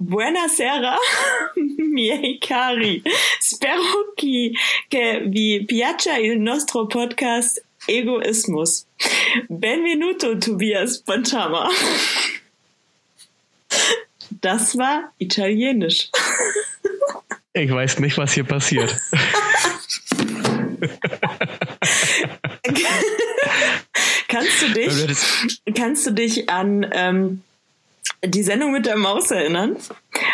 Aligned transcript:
Buonasera, 0.00 0.94
miei 1.92 2.38
cari. 2.38 3.02
Spero 3.40 4.12
che, 4.14 4.52
che 4.86 5.24
vi 5.26 5.64
piaccia 5.66 6.16
il 6.16 6.38
nostro 6.38 6.86
podcast 6.86 7.60
Egoismus. 7.86 8.86
Benvenuto, 9.48 10.38
Tobias 10.38 11.02
Bantama. 11.02 11.68
Das 14.40 14.76
war 14.76 15.12
Italienisch. 15.18 16.10
Ich 17.54 17.72
weiß 17.72 17.98
nicht, 17.98 18.16
was 18.16 18.34
hier 18.34 18.44
passiert. 18.44 18.94
kannst 24.28 24.62
du 24.62 24.68
dich, 24.68 25.60
kannst 25.74 26.06
du 26.06 26.12
dich 26.12 26.48
an 26.48 26.86
ähm, 26.92 27.42
die 28.24 28.42
Sendung 28.42 28.72
mit 28.72 28.86
der 28.86 28.96
Maus 28.96 29.30
erinnern? 29.30 29.76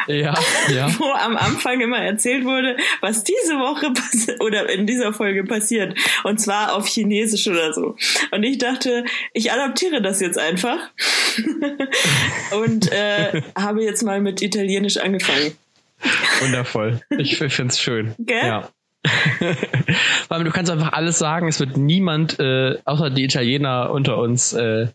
Ja, 0.06 0.34
ja. 0.68 0.88
Wo 0.98 1.04
am 1.04 1.36
Anfang 1.36 1.80
immer 1.80 1.98
erzählt 1.98 2.44
wurde, 2.44 2.76
was 3.00 3.25
diese 3.25 3.54
Woche 3.54 3.92
oder 4.40 4.68
in 4.70 4.86
dieser 4.86 5.12
Folge 5.12 5.44
passiert. 5.44 5.98
Und 6.25 6.40
zwar 6.40 6.75
auf 6.75 6.86
Chinesisch 6.86 7.46
oder 7.46 7.72
so. 7.72 7.96
Und 8.30 8.42
ich 8.42 8.58
dachte, 8.58 9.04
ich 9.32 9.52
adaptiere 9.52 10.02
das 10.02 10.20
jetzt 10.20 10.39
einfach. 10.39 10.78
und 12.64 12.90
äh, 12.92 13.42
habe 13.56 13.82
jetzt 13.82 14.03
mal 14.03 14.20
mit 14.20 14.42
Italienisch 14.42 14.96
angefangen. 14.96 15.56
Wundervoll. 16.40 17.00
Ich, 17.18 17.39
finde 17.39 17.66
es 17.66 17.80
schön. 17.80 18.14
Gell? 18.18 18.46
Ja. 18.46 18.68
du 20.28 20.50
kannst 20.50 20.70
einfach 20.70 20.92
alles 20.92 21.18
sagen, 21.18 21.48
es 21.48 21.61
wird 21.61 21.76
niemand, 21.76 22.39
äh, 22.40 22.78
außer 22.84 23.11
die 23.11 23.25
Italiener 23.25 23.90
unter 23.90 24.18
uns, 24.18 24.53
äh, 24.53 24.89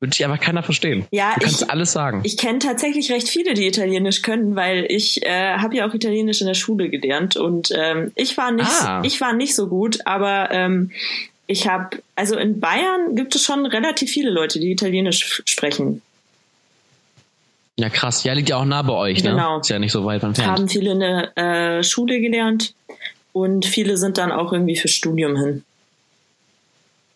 wird 0.00 0.12
dich 0.14 0.24
einfach 0.24 0.40
keiner 0.40 0.62
verstehen. 0.62 1.06
Ja, 1.10 1.34
du 1.34 1.40
kannst 1.40 1.62
ich, 1.62 1.70
alles 1.70 1.92
sagen. 1.92 2.20
Ich 2.24 2.36
kenne 2.36 2.58
tatsächlich 2.58 3.10
recht 3.10 3.28
viele, 3.28 3.54
die 3.54 3.66
Italienisch 3.66 4.22
können, 4.22 4.54
weil 4.54 4.86
ich 4.88 5.24
äh, 5.24 5.56
habe 5.56 5.76
ja 5.76 5.88
auch 5.88 5.94
Italienisch 5.94 6.40
in 6.40 6.46
der 6.46 6.54
Schule 6.54 6.90
gelernt 6.90 7.36
und 7.36 7.70
ähm, 7.74 8.12
ich 8.14 8.36
war 8.36 8.50
nicht, 8.50 8.70
Ah. 8.82 9.02
ich 9.04 9.20
war 9.20 9.32
nicht 9.32 9.54
so 9.54 9.68
gut, 9.68 10.00
aber 10.06 10.50
ähm, 10.50 10.90
ich 11.46 11.66
habe, 11.68 12.02
also 12.14 12.36
in 12.36 12.60
Bayern 12.60 13.14
gibt 13.14 13.34
es 13.36 13.44
schon 13.44 13.64
relativ 13.66 14.10
viele 14.10 14.30
Leute, 14.30 14.60
die 14.60 14.70
Italienisch 14.70 15.42
sprechen. 15.46 16.02
Ja, 17.78 17.88
krass. 17.90 18.24
Ja, 18.24 18.32
liegt 18.32 18.48
ja 18.48 18.56
auch 18.56 18.64
nah 18.64 18.82
bei 18.82 18.94
euch, 18.94 19.22
ne? 19.22 19.30
Genau. 19.30 19.60
Ist 19.60 19.68
ja 19.68 19.78
nicht 19.78 19.92
so 19.92 20.04
weit 20.04 20.22
entfernt. 20.22 20.50
Haben 20.50 20.68
viele 20.68 20.92
in 20.92 21.00
der 21.00 21.36
äh, 21.78 21.82
Schule 21.84 22.20
gelernt 22.20 22.74
und 23.32 23.66
viele 23.66 23.96
sind 23.96 24.18
dann 24.18 24.32
auch 24.32 24.52
irgendwie 24.52 24.76
für 24.76 24.88
Studium 24.88 25.36
hin. 25.36 25.64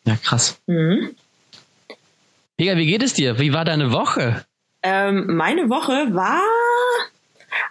Ja, 0.04 0.16
krass. 0.16 0.58
Mhm. 0.66 1.10
Pega, 2.60 2.76
wie 2.76 2.84
geht 2.84 3.02
es 3.02 3.14
dir? 3.14 3.38
Wie 3.38 3.54
war 3.54 3.64
deine 3.64 3.90
Woche? 3.90 4.44
Ähm, 4.82 5.34
meine 5.34 5.70
Woche 5.70 6.14
war 6.14 6.42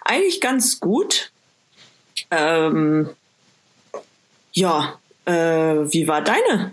eigentlich 0.04 0.40
ganz 0.40 0.80
gut. 0.80 1.30
Ähm, 2.32 3.08
ja, 4.52 4.98
äh, 5.26 5.32
wie 5.32 6.08
war 6.08 6.24
deine? 6.24 6.72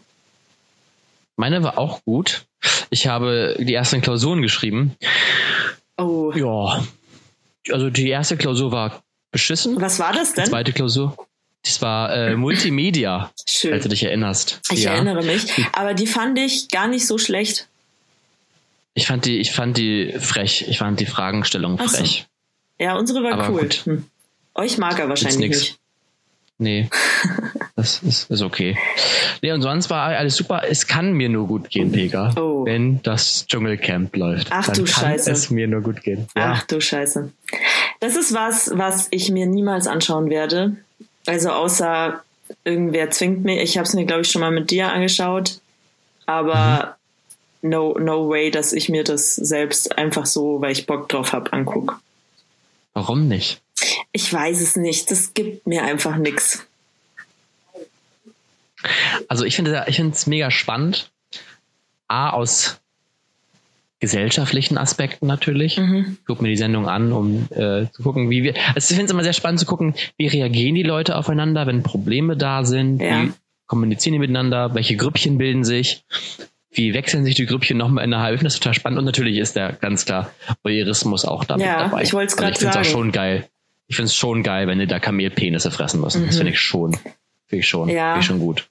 Meine 1.36 1.62
war 1.62 1.78
auch 1.78 2.04
gut. 2.06 2.48
Ich 2.90 3.06
habe 3.06 3.56
die 3.60 3.76
ersten 3.76 4.02
Klausuren 4.02 4.42
geschrieben. 4.42 4.95
Oh, 6.00 6.32
Ja. 6.34 6.84
Also 7.72 7.92
die 7.92 8.10
erste 8.10 8.36
Klausur 8.36 8.72
war 8.72 9.04
beschissen. 9.30 9.80
was 9.80 10.00
war 10.00 10.12
das 10.14 10.30
Die 10.34 10.38
denn? 10.38 10.45
zweite 10.50 10.73
Klausur. 10.73 11.16
Das 11.64 11.84
war 11.84 12.12
äh, 12.16 12.36
Multimedia, 12.36 13.32
Schön. 13.48 13.70
falls 13.73 13.84
du 13.84 13.90
dich 13.90 14.02
erinnerst. 14.02 14.60
Ich 14.72 14.86
ja. 14.86 14.94
erinnere 14.94 15.22
mich. 15.23 15.54
Aber 15.73 15.94
die 15.94 16.08
fand 16.08 16.40
ich 16.40 16.70
gar 16.70 16.88
nicht 16.88 17.06
so 17.06 17.20
schlecht. 17.20 17.68
Ich 18.98 19.06
fand 19.06 19.26
die, 19.26 19.38
ich 19.38 19.52
fand 19.52 19.78
die 19.78 20.12
frech. 20.20 20.66
Ich 20.67 20.80
fand 20.80 21.00
die 21.00 21.06
Fragenstellung 21.06 21.78
Ach 21.80 21.88
so. 21.88 21.98
frech. 21.98 22.26
Ja, 22.80 22.98
unsere 22.98 23.22
war 23.23 23.34
Aber 23.34 23.50
cool. 23.52 23.62
gut. 23.62 23.73
Hm. 23.86 24.06
Euch 24.56 24.80
mag 24.80 24.98
er 24.98 25.08
wahrscheinlich 25.08 25.38
nicht. 25.50 25.78
Nee. 26.58 26.89
Das 27.76 28.02
ist, 28.02 28.31
ist 28.31 28.42
okay. 28.42 28.76
Nee, 29.44 29.52
und 29.52 29.62
sonst 29.62 29.92
war 29.92 30.08
alles 30.08 30.36
super. 30.36 30.64
Es 30.67 30.88
kann 30.88 31.14
mir 31.14 31.30
nur 31.30 31.45
gut 31.45 31.70
gehen, 31.70 31.92
Pega. 31.92 32.33
Oh. 32.36 32.66
Wenn 32.66 33.04
das 33.04 33.45
Dschungelcamp 33.45 34.16
läuft. 34.16 34.48
Ach 34.49 34.66
dann 34.66 34.73
du 34.77 34.83
kann 34.86 35.04
Scheiße. 35.04 35.30
es 35.32 35.52
mir 35.52 35.67
nur 35.67 35.82
gut 35.82 36.02
gehen. 36.02 36.27
Ja. 36.36 36.54
Ach 36.55 36.64
du 36.64 36.82
Scheiße. 36.82 37.32
Das 38.00 38.16
ist 38.16 38.33
was, 38.33 38.71
was 38.73 39.08
ich 39.11 39.30
mir 39.30 39.45
niemals 39.45 39.86
anschauen 39.86 40.32
werde. 40.32 40.76
Also 41.27 41.52
außer 41.52 42.23
irgendwer 42.64 43.11
zwingt 43.11 43.44
mich. 43.44 43.60
Ich 43.61 43.77
habe 43.77 43.86
es 43.88 43.94
mir, 43.94 44.05
glaube 44.08 44.23
ich, 44.23 44.32
schon 44.32 44.42
mal 44.42 44.50
mit 44.52 44.71
dir 44.71 44.92
angeschaut. 44.92 45.60
Aber 46.26 46.95
Mhm. 46.96 46.96
No, 47.62 47.98
no 48.00 48.30
way, 48.30 48.52
dass 48.52 48.73
ich 48.73 48.90
mir 48.90 49.04
das 49.04 49.36
selbst 49.36 49.98
einfach 49.98 50.26
so, 50.26 50.62
weil 50.62 50.72
ich 50.72 50.86
Bock 50.86 51.10
drauf 51.10 51.34
habe, 51.34 51.54
angucke. 51.54 51.95
Warum 52.94 53.28
nicht? 53.28 53.62
Ich 54.12 54.32
weiß 54.34 54.60
es 54.62 54.76
nicht. 54.76 55.12
Das 55.12 55.34
gibt 55.34 55.68
mir 55.68 55.84
einfach 55.84 56.18
nix. 56.18 56.66
Also 59.28 59.44
ich 59.44 59.56
finde 59.56 59.86
ich 59.88 59.95
finde 59.98 60.14
es 60.16 60.28
mega 60.28 60.52
spannend. 60.52 61.12
A, 62.08 62.30
aus 62.30 62.80
gesellschaftlichen 64.00 64.78
Aspekten 64.78 65.28
natürlich. 65.28 65.78
Mhm. 65.78 66.18
Ich 66.20 66.26
gucke 66.26 66.44
mir 66.44 66.50
die 66.50 66.58
Sendung 66.58 66.88
an, 66.88 67.12
um 67.12 67.48
äh, 67.52 67.88
zu 67.92 68.04
gucken, 68.04 68.30
wie 68.30 68.44
wir. 68.44 68.54
Also 68.76 68.92
ich 68.92 68.95
finde 68.95 69.06
es 69.06 69.12
immer 69.12 69.24
sehr 69.24 69.34
spannend 69.34 69.60
zu 69.60 69.66
gucken, 69.66 69.95
wie 70.18 70.28
reagieren 70.28 70.76
die 70.76 70.84
Leute 70.84 71.18
aufeinander, 71.18 71.66
wenn 71.68 71.84
Probleme 71.84 72.38
da 72.38 72.64
sind, 72.64 73.02
Ja. 73.02 73.24
wie 73.24 73.32
kommunizieren 73.66 74.14
die 74.14 74.20
miteinander, 74.20 74.74
welche 74.76 74.95
Grüppchen 74.95 75.38
bilden 75.38 75.64
sich, 75.64 76.06
wie 76.77 76.93
wechseln 76.93 77.26
sich 77.26 77.36
die 77.36 77.45
Grüppchen 77.45 77.77
nochmal 77.77 78.04
innerhalb. 78.04 78.36
Finde 78.38 78.45
das 78.45 78.55
total 78.60 78.73
spannend 78.73 78.99
und 78.99 79.05
natürlich 79.05 79.38
ist 79.38 79.55
der 79.55 79.73
ganz 79.73 80.05
klar 80.05 80.32
Voyeurismus 80.64 81.26
auch 81.26 81.43
damit 81.43 81.65
Ja, 81.65 81.80
dabei. 81.80 82.04
ich 82.04 82.14
wollt's 82.14 82.33
Also 82.38 82.43
grad 82.43 82.52
Ich 82.54 82.60
finde 82.60 82.71
es 82.71 82.77
auch 82.77 82.83
sagen. 82.83 82.92
schon 82.93 83.11
geil. 83.11 83.48
Ich 83.88 83.95
finde 83.95 84.08
es 84.08 84.15
schon 84.15 84.43
geil, 84.43 84.67
wenn 84.67 84.80
die 84.80 84.88
da 84.88 84.99
Kamelpenisse 84.99 85.71
fressen 85.71 86.02
müssen. 86.02 86.26
Das 86.26 86.36
Mhm. 86.36 86.38
finde 86.39 86.54
ich 86.54 86.60
schon. 86.60 86.93
Finde 86.93 87.61
ich 87.61 87.67
schon. 87.67 87.89
Ja. 87.89 88.14
Finde 88.14 88.20
ich 88.20 88.26
schon 88.27 88.39
gut. 88.39 88.67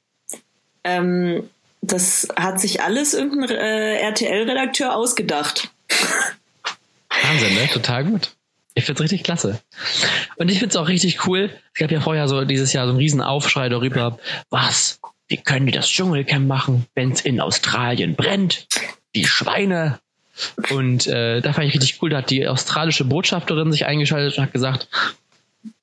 Ähm, 0.84 1.42
das 1.82 2.28
hat 2.36 2.60
sich 2.60 2.82
alles 2.82 3.14
irgendein 3.14 3.56
äh, 3.56 3.96
RTL-Redakteur 4.02 4.94
ausgedacht. 4.94 5.70
Wahnsinn, 7.22 7.54
ne? 7.54 7.68
Total 7.72 8.04
gut. 8.04 8.32
Ich 8.74 8.84
find's 8.84 9.00
richtig 9.00 9.24
klasse. 9.24 9.58
Und 10.36 10.50
ich 10.50 10.58
find's 10.58 10.76
auch 10.76 10.86
richtig 10.88 11.26
cool. 11.26 11.50
Es 11.72 11.80
gab 11.80 11.90
ja 11.90 12.00
vorher 12.00 12.28
so 12.28 12.44
dieses 12.44 12.72
Jahr 12.74 12.84
so 12.84 12.90
einen 12.90 12.98
riesen 12.98 13.22
Aufschrei 13.22 13.68
darüber, 13.70 14.18
was? 14.50 15.00
Wie 15.28 15.36
können 15.36 15.66
die 15.66 15.72
das 15.72 15.88
Dschungelcamp 15.88 16.46
machen, 16.46 16.86
wenn's 16.94 17.20
in 17.20 17.40
Australien 17.40 18.14
brennt? 18.14 18.68
Die 19.14 19.24
Schweine. 19.24 19.98
Und 20.70 21.06
äh, 21.06 21.40
da 21.40 21.52
fand 21.52 21.66
ich 21.68 21.74
richtig 21.74 22.00
cool, 22.02 22.10
da 22.10 22.18
hat 22.18 22.30
die 22.30 22.46
australische 22.46 23.04
Botschafterin 23.04 23.72
sich 23.72 23.86
eingeschaltet 23.86 24.36
und 24.36 24.44
hat 24.44 24.52
gesagt, 24.52 24.88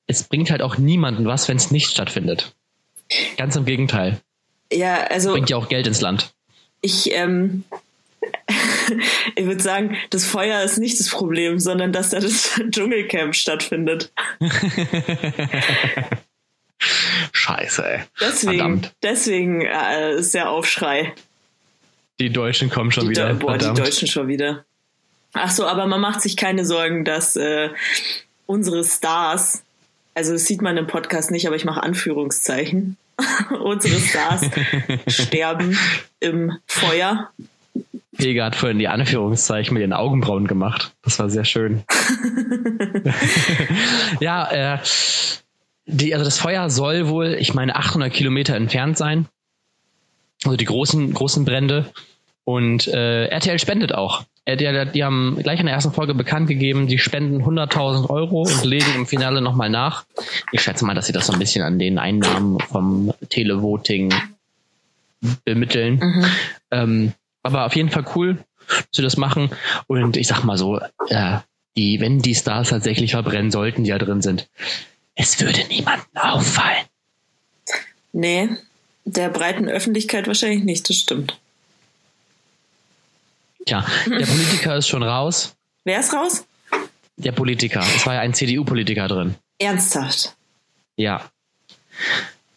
es 0.06 0.24
bringt 0.24 0.52
halt 0.52 0.62
auch 0.62 0.78
niemanden 0.78 1.26
was, 1.26 1.48
wenn's 1.48 1.72
nicht 1.72 1.90
stattfindet. 1.90 2.56
Ganz 3.38 3.56
im 3.56 3.66
Gegenteil. 3.66 4.20
Ja, 4.72 5.06
also 5.08 5.32
Bringt 5.32 5.50
ja 5.50 5.58
auch 5.58 5.70
Geld 5.70 5.88
ins 5.88 6.02
Land. 6.02 6.34
ich, 6.82 7.12
ähm, 7.12 7.64
ich 9.36 9.46
würde 9.46 9.62
sagen, 9.62 9.98
das 10.10 10.26
Feuer 10.26 10.62
ist 10.64 10.78
nicht 10.78 11.00
das 11.00 11.10
Problem, 11.10 11.60
sondern 11.60 11.92
dass 11.92 12.10
da 12.12 12.20
das 12.20 12.62
Dschungelcamp 12.70 13.36
stattfindet. 13.36 14.12
Scheiße, 17.32 17.86
ey. 17.86 18.00
Deswegen, 18.20 18.58
Verdammt. 18.58 18.94
deswegen 19.04 19.62
äh, 19.62 20.16
ist 20.16 20.34
der 20.34 20.50
Aufschrei. 20.50 21.14
Die 22.20 22.32
Deutschen 22.32 22.70
kommen 22.70 22.92
schon 22.92 23.06
Die, 23.06 23.10
wieder. 23.12 23.32
Deu- 23.32 23.40
boah, 23.40 23.58
die 23.58 23.66
Verdammt. 23.66 23.88
Deutschen 23.88 24.08
schon 24.08 24.28
wieder. 24.28 24.66
Ach 25.34 25.50
so, 25.52 25.66
aber 25.66 25.88
man 25.88 26.00
macht 26.00 26.22
sich 26.22 26.38
keine 26.38 26.66
Sorgen, 26.66 27.06
dass 27.06 27.36
äh, 27.36 27.70
unsere 28.46 28.84
Stars, 28.84 29.64
also 30.14 30.34
das 30.34 30.46
sieht 30.46 30.62
man 30.62 30.78
im 30.78 30.88
Podcast 30.88 31.32
nicht, 31.32 31.48
aber 31.48 31.56
ich 31.56 31.66
mache 31.66 31.82
Anführungszeichen, 31.82 32.98
unsere 33.64 34.00
Stars 34.00 34.46
sterben 35.08 35.78
im 36.20 36.58
Feuer. 36.68 37.32
Pega 38.16 38.46
hat 38.46 38.56
vorhin 38.56 38.78
die 38.78 38.88
Anführungszeichen 38.88 39.74
mit 39.74 39.82
ihren 39.82 39.94
Augenbrauen 39.94 40.46
gemacht. 40.46 40.94
Das 41.02 41.18
war 41.18 41.32
sehr 41.32 41.46
schön. 41.46 41.82
ja, 44.20 44.76
äh, 44.76 44.80
die, 45.86 46.14
also 46.14 46.26
das 46.26 46.38
Feuer 46.38 46.70
soll 46.70 47.08
wohl, 47.08 47.36
ich 47.40 47.54
meine, 47.54 47.76
800 47.76 48.12
Kilometer 48.12 48.56
entfernt 48.56 48.98
sein. 48.98 49.28
Also 50.44 50.58
die 50.58 50.66
großen, 50.66 51.14
großen 51.14 51.46
Brände. 51.46 51.92
Und 52.46 52.88
äh, 52.88 53.28
RTL 53.28 53.60
spendet 53.60 53.94
auch. 53.94 54.24
RTL, 54.46 54.88
die 54.88 55.04
haben 55.04 55.38
gleich 55.42 55.60
in 55.60 55.66
der 55.66 55.76
ersten 55.76 55.94
Folge 55.94 56.14
bekannt 56.14 56.48
gegeben, 56.48 56.88
die 56.88 57.00
spenden 57.00 57.42
100.000 57.44 58.10
Euro 58.10 58.42
und 58.42 58.66
legen 58.66 58.94
im 58.96 59.06
Finale 59.06 59.42
nochmal 59.42 59.70
nach. 59.70 60.04
Ich 60.52 60.62
schätze 60.62 60.84
mal, 60.86 60.94
dass 60.94 61.06
sie 61.06 61.14
das 61.14 61.28
so 61.28 61.34
ein 61.34 61.40
bisschen 61.40 61.64
an 61.64 61.80
den 61.80 61.98
Einnahmen 61.98 62.60
vom 62.60 63.14
Televoting 63.30 64.14
bemitteln. 65.46 66.00
Mhm. 66.00 66.26
Ähm, 66.72 67.14
aber 67.42 67.66
auf 67.66 67.76
jeden 67.76 67.90
Fall 67.90 68.06
cool, 68.16 68.44
dass 68.68 68.86
sie 68.92 69.02
das 69.02 69.16
machen. 69.16 69.50
Und 69.88 70.18
ich 70.18 70.28
sag 70.28 70.44
mal 70.44 70.58
so, 70.58 70.80
äh, 71.08 71.38
die, 71.78 72.02
wenn 72.02 72.20
die 72.20 72.36
Stars 72.36 72.70
tatsächlich 72.70 73.12
verbrennen 73.12 73.52
sollten, 73.52 73.86
die 73.86 73.92
da 73.92 73.98
drin 73.98 74.22
sind, 74.22 74.50
es 75.16 75.40
würde 75.40 75.66
niemandem 75.68 76.06
auffallen. 76.16 76.86
Nee, 78.12 78.50
der 79.06 79.30
breiten 79.30 79.68
Öffentlichkeit 79.70 80.28
wahrscheinlich 80.28 80.64
nicht, 80.64 80.88
das 80.90 80.98
stimmt. 80.98 81.40
Tja, 83.66 83.86
der 84.06 84.26
Politiker 84.26 84.78
ist 84.78 84.88
schon 84.88 85.04
raus. 85.04 85.56
Wer 85.84 86.00
ist 86.00 86.14
raus? 86.14 86.46
Der 87.18 87.32
Politiker. 87.32 87.82
Es 87.96 88.06
war 88.06 88.16
ja 88.16 88.22
ein 88.22 88.34
CDU-Politiker 88.34 89.08
drin. 89.08 89.36
Ernsthaft. 89.60 90.36
Ja. 90.96 91.30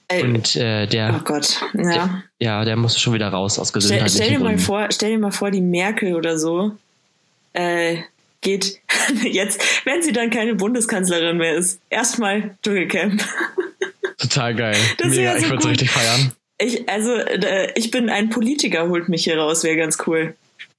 Ey, 0.09 0.23
Und 0.23 0.57
äh, 0.57 0.87
der, 0.87 1.17
oh 1.17 1.25
Gott. 1.25 1.61
Ja. 1.75 1.83
der, 1.83 2.23
ja, 2.39 2.65
der 2.65 2.77
musste 2.77 3.01
schon 3.01 3.13
wieder 3.15 3.29
raus 3.29 3.59
aus 3.59 3.69
Stell, 3.69 3.81
gesundheitlichen 3.81 4.17
stell 4.17 4.39
dir 4.39 4.39
mal 4.39 4.59
vor, 4.59 4.89
stell 4.91 5.11
dir 5.11 5.19
mal 5.19 5.33
vor, 5.33 5.51
die 5.51 5.61
Merkel 5.61 6.15
oder 6.15 6.39
so 6.39 6.73
äh, 7.53 8.03
geht 8.41 8.81
jetzt, 9.23 9.63
wenn 9.85 10.03
sie 10.03 10.13
dann 10.13 10.31
keine 10.31 10.55
Bundeskanzlerin 10.55 11.37
mehr 11.39 11.55
ist, 11.55 11.81
erstmal 11.91 12.57
Dschungelcamp. 12.63 13.23
Total 14.19 14.55
geil. 14.55 14.77
Das 14.99 15.09
Mega, 15.09 15.33
so 15.33 15.39
ich 15.39 15.51
würde 15.51 15.63
es 15.63 15.69
richtig 15.69 15.91
feiern. 15.91 16.33
Ich, 16.59 16.89
also, 16.89 17.19
ich 17.75 17.91
bin 17.91 18.09
ein 18.09 18.31
Politiker, 18.31 18.89
holt 18.89 19.11
mich 19.11 19.25
hier 19.25 19.39
raus, 19.39 19.63
wäre 19.63 19.77
ganz 19.77 19.99
cool. 20.07 20.35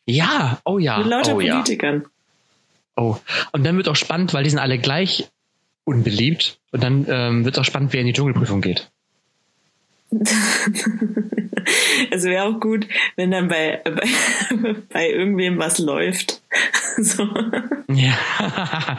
Ja, 0.08 0.60
oh 0.66 0.80
ja. 0.80 0.98
Mit 0.98 1.08
lauter 1.08 1.36
oh 1.36 1.40
ja. 1.40 1.56
Politikern. 1.56 2.06
Oh. 2.96 3.18
Und 3.52 3.64
dann 3.64 3.78
wird 3.78 3.88
auch 3.88 3.96
spannend, 3.96 4.34
weil 4.34 4.44
die 4.44 4.50
sind 4.50 4.60
alle 4.60 4.80
gleich 4.80 5.30
unbeliebt. 5.84 6.60
Und 6.72 6.84
dann 6.84 7.06
ähm, 7.08 7.46
wird 7.46 7.60
auch 7.60 7.64
spannend, 7.66 7.94
wer 7.94 8.02
in 8.02 8.08
die 8.08 8.14
Dschungelprüfung 8.14 8.62
geht. 8.62 8.90
es 12.12 12.24
wäre 12.24 12.46
auch 12.46 12.60
gut, 12.60 12.88
wenn 13.16 13.32
dann 13.32 13.48
bei, 13.48 13.82
bei, 13.84 14.76
bei 14.94 15.10
irgendwem 15.10 15.58
was 15.58 15.80
läuft. 15.80 16.42
so. 16.98 17.28
Ja. 17.90 18.98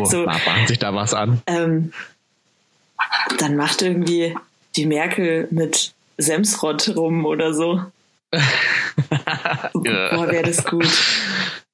oh, 0.00 0.04
So. 0.04 0.24
bahnt 0.24 0.68
sich 0.68 0.78
da 0.78 0.94
was 0.94 1.14
an. 1.14 1.42
ähm, 1.46 1.92
dann 3.38 3.56
macht 3.56 3.82
irgendwie 3.82 4.36
die 4.76 4.86
Merkel 4.86 5.48
mit 5.50 5.92
Semsrott 6.18 6.94
rum 6.96 7.24
oder 7.26 7.52
so. 7.54 7.82
Boah, 8.30 10.30
wäre 10.30 10.44
das 10.44 10.64
gut. 10.64 10.86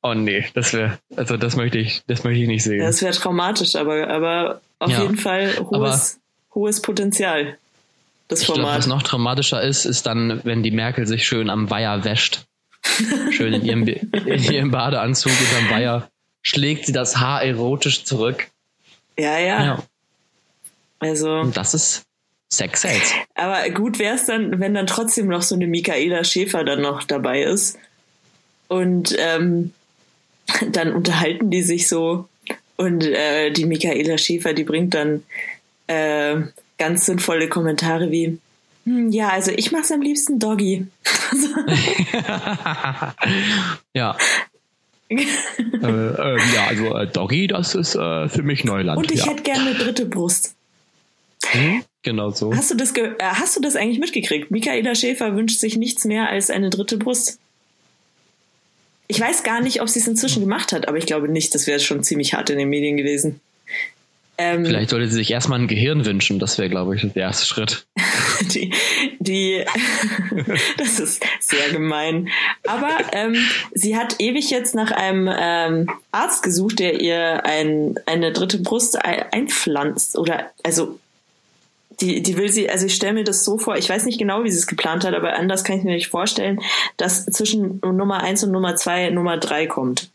Oh 0.03 0.15
nee, 0.15 0.47
das 0.55 0.73
wäre, 0.73 0.99
also 1.17 1.37
das 1.37 1.57
möchte 1.57 1.79
ich, 1.79 2.03
das 2.07 2.25
möchte 2.25 2.41
ich 2.41 2.49
nicht 2.49 2.63
sehen. 2.65 2.81
Das 2.81 3.03
wäre 3.03 3.13
traumatisch, 3.13 3.75
aber, 3.77 4.09
aber 4.09 4.61
auf 4.79 4.91
Ja. 4.91 5.03
jeden 5.03 5.17
Fall 5.17 5.57
hohes, 5.59 6.19
hohes 6.55 6.81
Potenzial. 6.83 7.59
Das 8.29 8.43
ich 8.43 8.47
Format. 8.47 8.79
was 8.79 8.87
noch 8.87 9.03
dramatischer 9.03 9.63
ist, 9.63 9.85
ist 9.87 10.07
dann, 10.07 10.41
wenn 10.45 10.63
die 10.63 10.71
Merkel 10.71 11.07
sich 11.07 11.27
schön 11.27 11.51
am 11.51 11.71
Weiher 11.71 12.05
wäscht. 12.05 12.45
Schön 13.31 13.55
in 13.55 13.65
ihrem, 13.65 13.87
in 13.87 14.53
ihrem 14.53 14.71
Badeanzug 14.71 15.33
unterm 15.33 15.71
Weiher 15.71 16.11
schlägt 16.43 16.87
sie 16.87 16.93
das 16.93 17.17
Haar 17.17 17.43
erotisch 17.43 18.05
zurück. 18.05 18.49
ja, 19.19 19.39
ja, 19.39 19.65
Ja. 19.65 19.83
Also, 21.01 21.31
Und 21.31 21.57
das 21.57 21.75
ist 21.75 22.03
Sex 22.51 22.83
Sales. 22.83 23.13
aber 23.35 23.69
gut 23.71 23.99
wäre 23.99 24.17
es 24.17 24.27
dann, 24.27 24.59
wenn 24.59 24.75
dann 24.75 24.87
trotzdem 24.87 25.29
noch 25.29 25.43
so 25.43 25.55
eine 25.55 25.67
Michaela 25.67 26.25
Schäfer 26.25 26.65
dann 26.65 26.81
noch 26.83 27.05
dabei 27.05 27.43
ist. 27.43 27.79
Und 28.69 29.15
ähm, 29.19 29.73
dann 30.71 30.93
unterhalten 30.93 31.51
die 31.51 31.63
sich 31.63 31.89
so. 31.89 32.29
Und 32.77 33.05
äh, 33.05 33.51
die 33.51 33.65
Michaela 33.67 34.19
Schäfer, 34.19 34.55
die 34.55 34.65
bringt 34.65 34.95
dann 34.95 35.23
äh, 35.89 36.37
ganz 36.79 37.07
sinnvolle 37.07 37.49
Kommentare 37.49 38.11
wie, 38.11 38.39
hm, 38.85 39.11
ja, 39.11 39.29
also 39.29 39.51
ich 39.55 39.71
mache 39.73 39.83
es 39.83 39.93
am 39.93 40.01
liebsten 40.01 40.39
Doggy. 40.39 40.87
ja. 43.95 44.17
äh, 45.11 45.15
äh, 45.15 46.39
ja, 46.55 46.67
also 46.69 46.97
äh, 46.97 47.07
Doggy, 47.07 47.47
das 47.47 47.75
ist 47.75 47.95
äh, 47.95 48.29
für 48.29 48.43
mich 48.43 48.65
Neuland. 48.65 48.99
Und 48.99 49.11
ich 49.11 49.21
ja. 49.21 49.31
hätte 49.31 49.43
gerne 49.43 49.71
eine 49.71 49.79
dritte 49.79 50.07
Brust. 50.07 50.55
Mhm, 51.55 51.83
genau 52.03 52.31
so. 52.31 52.55
Hast 52.55 52.71
du 52.71 52.75
das, 52.77 52.93
äh, 52.93 53.13
hast 53.21 53.57
du 53.57 53.61
das 53.61 53.77
eigentlich 53.77 54.01
mitgekriegt? 54.01 54.51
Michaela 54.51 54.95
Schäfer 54.95 55.35
wünscht 55.35 55.61
sich 55.61 55.77
nichts 55.77 56.05
mehr 56.05 56.29
als 56.29 56.51
eine 56.51 56.71
dritte 56.71 56.99
Brust. 56.99 57.39
Ich 59.07 59.21
weiß 59.21 59.43
gar 59.43 59.63
nicht, 59.63 59.81
ob 59.81 59.89
sie 59.89 60.01
es 60.01 60.07
inzwischen 60.07 60.41
gemacht 60.41 60.73
hat, 60.73 60.87
aber 60.89 60.99
ich 60.99 61.07
glaube 61.07 61.29
nicht. 61.29 61.55
Das 61.55 61.67
wäre 61.67 61.81
schon 61.81 62.03
ziemlich 62.03 62.35
hart 62.35 62.51
in 62.51 62.59
den 62.59 62.69
Medien 62.69 62.99
gewesen. 62.99 63.41
Ähm, 64.41 64.65
Vielleicht 64.65 64.91
sollte 64.91 65.09
sie 65.09 65.17
sich 65.17 65.33
erstmal 65.33 65.59
ein 65.59 65.67
Gehirn 65.67 66.07
wünschen. 66.07 66.39
Das 66.39 66.59
wäre, 66.59 66.69
glaube 66.69 66.95
ich, 66.95 67.03
der 67.03 67.23
erste 67.23 67.45
Schritt. 67.45 67.89
die, 68.55 68.73
die, 69.19 69.65
das 70.79 71.01
ist 71.01 71.25
sehr 71.41 71.71
gemein. 71.71 72.29
Aber 72.65 72.89
ähm, 73.13 73.35
sie 73.75 73.97
hat 73.97 74.21
ewig 74.21 74.51
jetzt 74.51 74.77
nach 74.77 74.93
einem 74.93 75.29
ähm, 75.37 75.91
Arzt 76.13 76.45
gesucht, 76.45 76.79
der 76.79 77.01
ihr 77.01 77.45
ein, 77.45 77.97
eine 78.07 78.33
dritte 78.33 78.59
Brust 78.59 79.05
ein, 79.05 79.25
einpflanzt. 79.33 80.17
Oder, 80.17 80.53
also, 80.63 81.01
die, 82.01 82.23
die 82.23 82.37
will 82.37 82.49
sie, 82.49 82.71
also 82.71 82.87
ich 82.87 82.95
stelle 82.95 83.15
mir 83.15 83.25
das 83.25 83.45
so 83.45 83.59
vor, 83.59 83.77
ich 83.77 83.89
weiß 83.89 84.07
nicht 84.07 84.21
genau, 84.21 84.45
wie 84.45 84.53
sie 84.53 84.59
es 84.59 84.69
geplant 84.69 85.05
hat, 85.05 85.15
aber 85.15 85.35
anders 85.35 85.65
kann 85.65 85.79
ich 85.79 85.85
mir 85.85 85.95
nicht 85.95 86.07
vorstellen, 86.07 86.61
dass 86.97 87.27
zwischen 87.27 87.81
Nummer 87.81 88.23
eins 88.23 88.45
und 88.45 88.53
Nummer 88.53 88.77
zwei 88.77 89.11
Nummer 89.11 89.37
drei 89.37 89.67
kommt. 89.67 90.11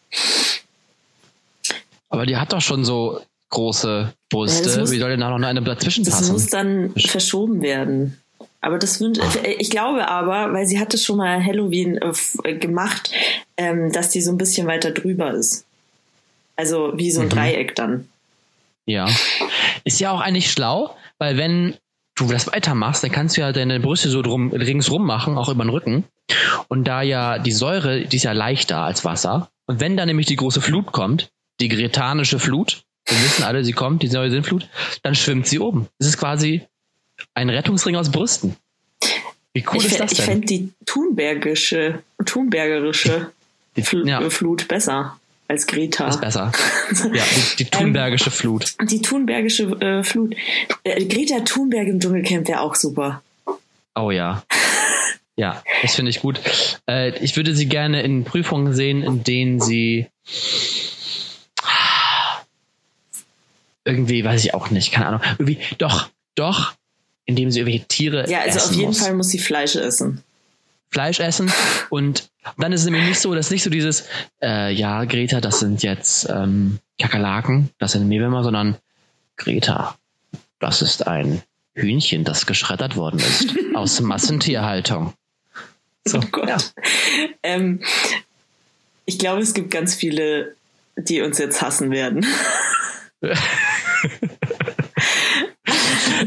Aber 2.07 2.25
die 2.25 2.37
hat 2.37 2.53
doch 2.53 2.61
schon 2.61 2.85
so 2.85 3.19
große 3.53 4.13
Brüste. 4.29 4.59
Ja, 4.59 4.65
das 4.65 4.77
muss- 4.79 4.91
Wie 4.91 4.99
soll 4.99 5.09
denn 5.11 5.19
da 5.21 5.29
noch 5.37 5.47
eine 5.47 5.61
dazwischen 5.61 6.03
Das 6.03 6.15
passen? 6.15 6.33
muss 6.33 6.47
dann 6.47 6.93
verschoben 6.97 7.61
werden. 7.61 8.19
Aber 8.61 8.79
das 8.79 8.99
wünsch, 9.01 9.19
ich 9.59 9.69
glaube 9.69 10.07
aber, 10.07 10.53
weil 10.53 10.65
sie 10.67 10.79
hat 10.79 10.93
es 10.93 11.03
schon 11.03 11.17
mal 11.17 11.43
Halloween 11.43 11.97
äh, 11.97 12.11
äh, 12.43 12.57
gemacht, 12.57 13.11
ähm, 13.57 13.91
dass 13.91 14.09
die 14.09 14.21
so 14.21 14.31
ein 14.31 14.37
bisschen 14.37 14.67
weiter 14.67 14.91
drüber 14.91 15.31
ist. 15.33 15.65
Also 16.55 16.93
wie 16.95 17.11
so 17.11 17.21
ein 17.21 17.27
Mhm. 17.27 17.31
Dreieck 17.31 17.75
dann. 17.75 18.07
Ja. 18.85 19.07
Ist 19.83 19.99
ja 19.99 20.11
auch 20.11 20.21
eigentlich 20.21 20.51
schlau, 20.51 20.95
weil 21.17 21.37
wenn 21.37 21.75
du 22.15 22.27
das 22.27 22.47
weitermachst, 22.47 23.03
dann 23.03 23.11
kannst 23.11 23.35
du 23.37 23.41
ja 23.41 23.51
deine 23.51 23.79
Brüste 23.79 24.09
so 24.09 24.21
drum, 24.21 24.51
ringsrum 24.51 25.05
machen, 25.05 25.37
auch 25.37 25.49
über 25.49 25.63
den 25.65 25.69
Rücken. 25.69 26.03
Und 26.69 26.85
da 26.85 27.01
ja 27.01 27.39
die 27.39 27.51
Säure, 27.51 28.01
die 28.05 28.15
ist 28.17 28.23
ja 28.23 28.31
leichter 28.33 28.77
als 28.79 29.03
Wasser. 29.03 29.49
Und 29.67 29.79
wenn 29.81 29.97
dann 29.97 30.07
nämlich 30.07 30.27
die 30.27 30.35
große 30.35 30.61
Flut 30.61 30.91
kommt, 30.91 31.29
die 31.59 31.67
gretanische 31.69 32.39
Flut, 32.39 32.83
wir 33.05 33.17
wissen 33.17 33.43
alle, 33.43 33.63
sie 33.63 33.73
kommt, 33.73 34.03
die 34.03 34.09
neue 34.09 34.31
Sinnflut, 34.31 34.67
dann 35.01 35.15
schwimmt 35.15 35.47
sie 35.47 35.59
oben. 35.59 35.87
Es 35.99 36.07
ist 36.07 36.17
quasi 36.17 36.61
ein 37.33 37.49
Rettungsring 37.49 37.95
aus 37.95 38.11
Brüsten. 38.11 38.55
Wie 39.53 39.63
cool 39.71 39.77
ich 39.77 39.85
ist 39.85 39.99
das 39.99 40.11
ich 40.11 40.17
denn? 40.17 40.25
fände 40.25 40.47
die 40.47 40.69
Thunbergische, 40.85 41.99
Thunbergerische 42.25 43.31
Fl 43.81 44.07
ja. 44.07 44.27
Flut 44.29 44.67
besser 44.67 45.17
als 45.47 45.67
Greta. 45.67 46.07
ist 46.07 46.21
besser. 46.21 46.51
Ja, 47.13 47.23
die, 47.23 47.63
die 47.63 47.69
Thunbergische 47.69 48.31
Flut. 48.31 48.75
Die 48.89 49.01
Thunbergische 49.01 49.63
äh, 49.79 50.03
Flut. 50.03 50.35
Äh, 50.83 51.05
Greta 51.05 51.41
Thunberg 51.41 51.87
im 51.87 51.99
Dschungelcamp 51.99 52.47
wäre 52.47 52.61
auch 52.61 52.75
super. 52.75 53.21
Oh 53.95 54.11
ja. 54.11 54.43
Ja, 55.35 55.63
das 55.81 55.95
finde 55.95 56.09
ich 56.11 56.21
gut. 56.21 56.39
Äh, 56.87 57.17
ich 57.23 57.35
würde 57.35 57.55
sie 57.55 57.67
gerne 57.67 58.01
in 58.03 58.23
Prüfungen 58.23 58.73
sehen, 58.73 59.03
in 59.03 59.23
denen 59.23 59.59
sie 59.59 60.07
irgendwie, 63.85 64.23
weiß 64.23 64.43
ich 64.45 64.53
auch 64.53 64.69
nicht, 64.69 64.91
keine 64.91 65.07
Ahnung. 65.07 65.21
Irgendwie, 65.37 65.59
doch, 65.77 66.09
doch, 66.35 66.73
indem 67.25 67.51
sie 67.51 67.59
irgendwelche 67.59 67.87
Tiere 67.87 68.29
Ja, 68.29 68.39
also 68.41 68.57
essen 68.59 68.69
auf 68.69 68.75
jeden 68.75 68.87
muss. 68.87 68.99
Fall 68.99 69.13
muss 69.13 69.29
sie 69.29 69.39
Fleisch 69.39 69.75
essen. 69.75 70.23
Fleisch 70.89 71.19
essen 71.19 71.51
und 71.89 72.29
dann 72.57 72.71
ist 72.73 72.81
es 72.81 72.85
nämlich 72.85 73.07
nicht 73.07 73.19
so, 73.19 73.33
dass 73.33 73.49
nicht 73.51 73.63
so 73.63 73.69
dieses, 73.69 74.05
äh, 74.41 74.71
ja, 74.73 75.05
Greta, 75.05 75.41
das 75.41 75.59
sind 75.59 75.81
jetzt 75.83 76.29
ähm, 76.29 76.79
Kakerlaken, 76.99 77.69
das 77.79 77.93
sind 77.93 78.07
Mehlwürmer, 78.07 78.43
sondern 78.43 78.77
Greta, 79.37 79.97
das 80.59 80.81
ist 80.81 81.07
ein 81.07 81.41
Hühnchen, 81.73 82.23
das 82.23 82.45
geschreddert 82.45 82.95
worden 82.95 83.19
ist 83.19 83.55
aus 83.73 83.99
Massentierhaltung. 84.01 85.13
So, 86.05 86.19
Oh 86.19 86.23
Gott. 86.31 86.49
ja. 86.49 86.57
Ähm, 87.41 87.81
ich 89.05 89.17
glaube, 89.17 89.41
es 89.41 89.53
gibt 89.53 89.71
ganz 89.71 89.95
viele, 89.95 90.55
die 90.97 91.21
uns 91.21 91.37
jetzt 91.39 91.61
hassen 91.61 91.89
werden. 91.91 92.25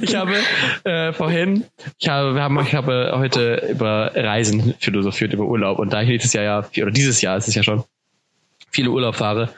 Ich 0.02 0.14
habe 0.14 0.36
äh, 0.84 1.12
vorhin, 1.12 1.64
ich 1.98 2.08
habe, 2.08 2.34
wir 2.34 2.42
haben, 2.42 2.58
ich 2.60 2.74
habe 2.74 3.12
heute 3.16 3.66
über 3.70 4.12
Reisen 4.14 4.74
philosophiert, 4.78 5.32
über 5.32 5.44
Urlaub 5.44 5.78
und 5.78 5.92
da 5.92 6.02
ich 6.02 6.08
nächstes 6.08 6.32
Jahr 6.32 6.44
ja, 6.44 6.82
oder 6.82 6.90
dieses 6.90 7.22
Jahr 7.22 7.36
ist 7.36 7.48
es 7.48 7.54
ja 7.54 7.62
schon, 7.62 7.84
viele 8.70 8.90
Urlaub 8.90 9.16
fahre, 9.16 9.50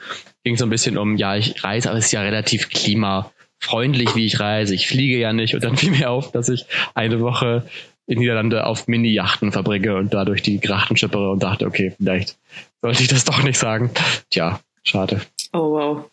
ging 0.43 0.53
es 0.53 0.59
so 0.59 0.65
ein 0.65 0.69
bisschen 0.69 0.97
um, 0.97 1.17
ja, 1.17 1.35
ich 1.35 1.63
reise, 1.63 1.89
aber 1.89 1.97
es 1.97 2.05
ist 2.05 2.11
ja 2.11 2.21
relativ 2.21 2.69
klimafreundlich, 2.69 4.15
wie 4.15 4.25
ich 4.25 4.39
reise. 4.39 4.73
Ich 4.75 4.87
fliege 4.87 5.17
ja 5.17 5.33
nicht 5.33 5.55
und 5.55 5.63
dann 5.63 5.77
fiel 5.77 5.91
mir 5.91 6.09
auf, 6.09 6.31
dass 6.31 6.49
ich 6.49 6.65
eine 6.93 7.19
Woche 7.19 7.67
in 8.07 8.19
Niederlande 8.19 8.65
auf 8.65 8.87
Mini-Yachten 8.87 9.51
verbringe 9.51 9.95
und 9.95 10.13
dadurch 10.13 10.41
die 10.41 10.59
Grachten 10.59 10.97
schippere 10.97 11.31
und 11.31 11.43
dachte, 11.43 11.65
okay, 11.67 11.93
vielleicht 11.97 12.37
sollte 12.81 13.03
ich 13.03 13.07
das 13.07 13.25
doch 13.25 13.43
nicht 13.43 13.59
sagen. 13.59 13.91
Tja, 14.31 14.59
schade. 14.83 15.21
Oh 15.53 15.71
wow. 15.71 16.08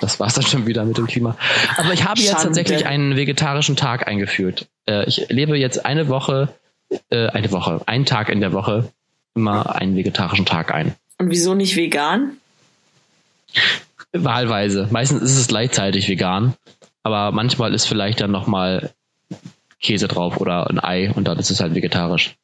Das 0.00 0.20
war's 0.20 0.34
dann 0.34 0.44
schon 0.44 0.66
wieder 0.66 0.84
mit 0.84 0.98
dem 0.98 1.06
Klima. 1.06 1.36
Aber 1.76 1.92
ich 1.92 2.04
habe 2.04 2.20
jetzt 2.20 2.30
Schande. 2.30 2.48
tatsächlich 2.48 2.86
einen 2.86 3.16
vegetarischen 3.16 3.76
Tag 3.76 4.06
eingeführt. 4.06 4.66
Äh, 4.86 5.06
ich 5.06 5.26
lebe 5.28 5.56
jetzt 5.56 5.84
eine 5.86 6.08
Woche, 6.08 6.48
äh, 7.10 7.28
eine 7.28 7.50
Woche, 7.52 7.82
einen 7.86 8.04
Tag 8.04 8.28
in 8.28 8.40
der 8.40 8.52
Woche 8.52 8.92
immer 9.34 9.76
einen 9.76 9.96
vegetarischen 9.96 10.46
Tag 10.46 10.72
ein. 10.74 10.94
Und 11.18 11.30
wieso 11.30 11.54
nicht 11.54 11.76
vegan? 11.76 12.38
Wahlweise. 14.12 14.88
Meistens 14.90 15.22
ist 15.22 15.36
es 15.36 15.48
gleichzeitig 15.48 16.08
vegan, 16.08 16.54
aber 17.02 17.32
manchmal 17.32 17.74
ist 17.74 17.86
vielleicht 17.86 18.20
dann 18.20 18.30
nochmal 18.30 18.90
Käse 19.80 20.08
drauf 20.08 20.38
oder 20.38 20.68
ein 20.68 20.82
Ei 20.82 21.12
und 21.12 21.24
dann 21.28 21.38
ist 21.38 21.50
es 21.50 21.60
halt 21.60 21.74
vegetarisch. 21.74 22.36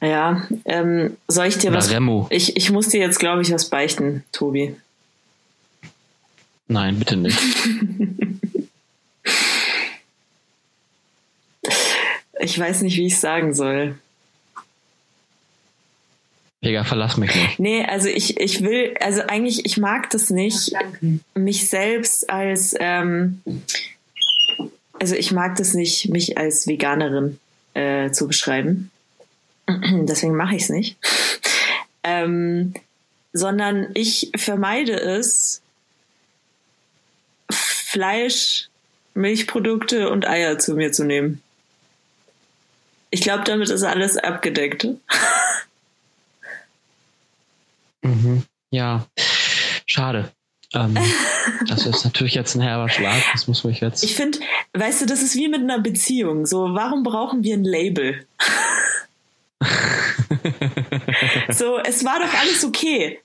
Ja, 0.00 0.42
ähm, 0.64 1.16
soll 1.28 1.46
ich 1.46 1.58
dir 1.58 1.70
Oder 1.70 1.78
was? 1.78 1.92
Remu. 1.92 2.26
Ich, 2.30 2.56
ich 2.56 2.72
muss 2.72 2.88
dir 2.88 3.00
jetzt, 3.00 3.20
glaube 3.20 3.42
ich, 3.42 3.52
was 3.52 3.70
beichten, 3.70 4.24
Tobi. 4.32 4.74
Nein, 6.72 6.98
bitte 6.98 7.16
nicht. 7.16 7.38
ich 12.40 12.58
weiß 12.58 12.80
nicht, 12.80 12.96
wie 12.96 13.06
ich 13.06 13.20
sagen 13.20 13.52
soll. 13.52 13.98
Vega, 16.62 16.84
verlass 16.84 17.18
mich 17.18 17.34
nicht. 17.34 17.58
Nee, 17.58 17.84
also 17.84 18.08
ich, 18.08 18.40
ich 18.40 18.62
will, 18.62 18.94
also 19.00 19.20
eigentlich, 19.22 19.66
ich 19.66 19.76
mag 19.76 20.08
das 20.10 20.30
nicht, 20.30 20.72
mich 21.34 21.68
selbst 21.68 22.30
als, 22.30 22.74
ähm, 22.80 23.42
also 24.98 25.14
ich 25.14 25.30
mag 25.30 25.56
das 25.56 25.74
nicht, 25.74 26.08
mich 26.08 26.38
als 26.38 26.66
Veganerin 26.66 27.38
äh, 27.74 28.12
zu 28.12 28.26
beschreiben. 28.26 28.90
Deswegen 29.68 30.36
mache 30.36 30.56
ich 30.56 30.62
es 30.62 30.68
nicht. 30.70 30.96
ähm, 32.02 32.72
sondern 33.34 33.88
ich 33.92 34.30
vermeide 34.36 34.98
es, 34.98 35.62
Fleisch, 37.92 38.68
Milchprodukte 39.12 40.08
und 40.08 40.26
Eier 40.26 40.58
zu 40.58 40.72
mir 40.72 40.92
zu 40.92 41.04
nehmen. 41.04 41.42
Ich 43.10 43.20
glaube, 43.20 43.44
damit 43.44 43.68
ist 43.68 43.82
alles 43.82 44.16
abgedeckt. 44.16 44.84
mhm. 48.02 48.44
Ja, 48.70 49.06
schade. 49.84 50.32
Ähm, 50.72 50.96
das 51.68 51.84
ist 51.84 52.06
natürlich 52.06 52.34
jetzt 52.34 52.54
ein 52.54 52.62
herber 52.62 52.88
Schlag. 52.88 53.22
Das 53.32 53.46
muss 53.46 53.62
mich 53.62 53.80
jetzt. 53.80 54.02
Ich 54.02 54.16
finde, 54.16 54.38
weißt 54.72 55.02
du, 55.02 55.06
das 55.06 55.20
ist 55.20 55.36
wie 55.36 55.48
mit 55.48 55.60
einer 55.60 55.78
Beziehung. 55.78 56.46
So, 56.46 56.74
warum 56.74 57.02
brauchen 57.02 57.44
wir 57.44 57.54
ein 57.54 57.64
Label? 57.64 58.26
so, 61.50 61.78
es 61.80 62.06
war 62.06 62.20
doch 62.20 62.32
alles 62.40 62.64
okay. 62.64 63.20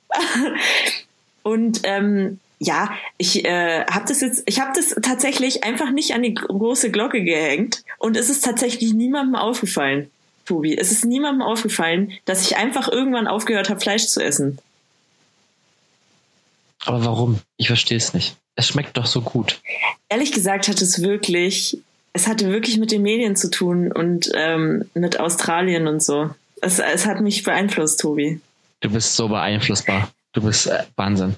Und 1.43 1.79
ähm, 1.83 2.41
ja, 2.59 2.89
ich 3.17 3.45
äh, 3.45 3.85
habe 3.85 4.05
das 4.07 4.21
jetzt, 4.21 4.43
ich 4.45 4.59
habe 4.59 4.71
das 4.75 4.95
tatsächlich 5.01 5.63
einfach 5.63 5.91
nicht 5.91 6.13
an 6.13 6.23
die 6.23 6.33
große 6.33 6.91
Glocke 6.91 7.23
gehängt 7.23 7.83
und 7.99 8.17
es 8.17 8.29
ist 8.29 8.43
tatsächlich 8.43 8.93
niemandem 8.93 9.35
aufgefallen, 9.35 10.09
Tobi. 10.45 10.75
Es 10.75 10.91
ist 10.91 11.05
niemandem 11.05 11.43
aufgefallen, 11.43 12.13
dass 12.25 12.41
ich 12.41 12.57
einfach 12.57 12.87
irgendwann 12.87 13.27
aufgehört 13.27 13.69
habe, 13.69 13.79
Fleisch 13.79 14.07
zu 14.07 14.23
essen. 14.23 14.57
Aber 16.85 17.05
warum? 17.05 17.39
Ich 17.57 17.67
verstehe 17.67 17.97
es 17.97 18.13
nicht. 18.13 18.37
Es 18.55 18.67
schmeckt 18.67 18.97
doch 18.97 19.05
so 19.05 19.21
gut. 19.21 19.59
Ehrlich 20.09 20.31
gesagt 20.31 20.67
hat 20.67 20.81
es 20.81 21.01
wirklich, 21.01 21.79
es 22.13 22.27
hatte 22.27 22.49
wirklich 22.49 22.77
mit 22.79 22.91
den 22.91 23.03
Medien 23.03 23.35
zu 23.35 23.51
tun 23.51 23.91
und 23.91 24.31
ähm, 24.33 24.89
mit 24.95 25.19
Australien 25.19 25.87
und 25.87 26.01
so. 26.01 26.31
Es, 26.61 26.79
es 26.79 27.05
hat 27.05 27.21
mich 27.21 27.43
beeinflusst, 27.43 27.99
Tobi. 27.99 28.39
Du 28.79 28.89
bist 28.89 29.15
so 29.15 29.27
beeinflussbar. 29.27 30.09
Du 30.33 30.41
bist 30.41 30.67
äh, 30.67 30.83
Wahnsinn. 30.95 31.35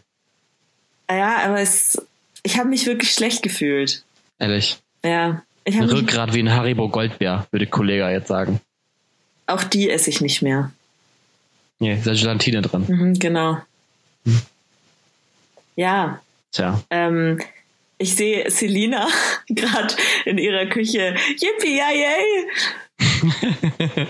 Ja, 1.09 1.43
aber 1.45 1.59
es, 1.59 2.01
ich 2.43 2.57
habe 2.57 2.69
mich 2.69 2.85
wirklich 2.85 3.11
schlecht 3.11 3.41
gefühlt. 3.41 4.03
Ehrlich. 4.37 4.77
Ja. 5.03 5.43
Ich 5.65 5.75
ein 5.75 5.89
Rückgrat 5.89 6.33
wie 6.33 6.39
ein 6.39 6.51
Haribo 6.51 6.89
Goldbär, 6.89 7.47
würde 7.51 7.67
Kollege 7.67 8.07
jetzt 8.09 8.27
sagen. 8.27 8.59
Auch 9.47 9.63
die 9.63 9.89
esse 9.89 10.09
ich 10.09 10.21
nicht 10.21 10.41
mehr. 10.41 10.71
Nee, 11.79 11.99
da 12.03 12.11
ist 12.11 12.21
Gelatine 12.21 12.61
drin. 12.61 12.85
Mhm, 12.87 13.19
genau. 13.19 13.57
Hm. 14.25 14.41
Ja. 15.75 16.21
Tja. 16.51 16.81
Ähm, 16.89 17.39
ich 17.97 18.15
sehe 18.15 18.49
Selina 18.49 19.07
gerade 19.49 19.95
in 20.25 20.37
ihrer 20.37 20.65
Küche. 20.67 21.15
Yippie, 21.39 21.77
yay! 21.77 22.47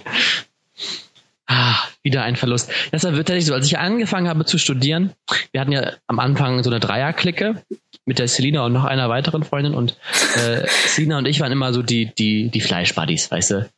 Ah, 1.52 1.89
wieder 2.04 2.24
ein 2.24 2.36
Verlust. 2.36 2.72
Das 2.92 3.04
war 3.04 3.14
tatsächlich 3.14 3.46
so, 3.46 3.54
als 3.54 3.66
ich 3.66 3.78
angefangen 3.78 4.30
habe 4.30 4.46
zu 4.46 4.58
studieren, 4.58 5.14
wir 5.52 5.62
hatten 5.62 5.72
ja 5.72 5.94
am 6.08 6.20
Anfang 6.20 6.64
so 6.64 6.70
eine 6.70 6.80
Dreierklicke 6.80 7.64
mit 8.06 8.20
der 8.20 8.28
Selina 8.28 8.66
und 8.66 8.74
noch 8.74 8.86
einer 8.86 9.10
weiteren 9.10 9.44
Freundin 9.44 9.74
und 9.74 9.98
äh, 10.36 10.66
Selina 10.68 11.18
und 11.18 11.26
ich 11.26 11.40
waren 11.40 11.52
immer 11.52 11.74
so 11.74 11.84
die, 11.84 12.14
die, 12.14 12.50
die 12.50 12.62
Fleischbuddies, 12.62 13.30
weißt 13.32 13.52
du. 13.52 13.70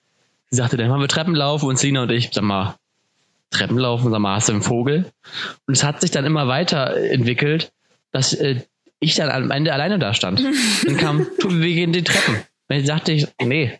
Sie 0.49 0.57
sagte, 0.57 0.77
dann 0.77 0.89
machen 0.89 1.01
wir 1.01 1.07
Treppenlaufen 1.07 1.67
und 1.67 1.79
Selina 1.79 2.03
und 2.03 2.11
ich, 2.11 2.29
sag 2.31 2.43
mal, 2.43 2.75
Treppenlaufen, 3.51 4.11
sag 4.11 4.19
mal, 4.19 4.35
hast 4.35 4.49
du 4.49 4.53
einen 4.53 4.61
Vogel? 4.61 5.11
Und 5.65 5.73
es 5.73 5.83
hat 5.83 6.01
sich 6.01 6.11
dann 6.11 6.25
immer 6.25 6.47
weiterentwickelt, 6.47 7.71
dass 8.11 8.33
äh, 8.33 8.61
ich 8.99 9.15
dann 9.15 9.29
am 9.29 9.51
Ende 9.51 9.73
alleine 9.73 9.99
da 9.99 10.13
stand. 10.13 10.41
Dann 10.85 10.97
kam, 10.97 11.27
wir 11.43 11.73
gehen 11.73 11.91
die 11.91 12.03
Treppen. 12.03 12.37
Dann 12.67 12.85
sagte 12.85 13.11
ich, 13.11 13.27
nee, 13.41 13.79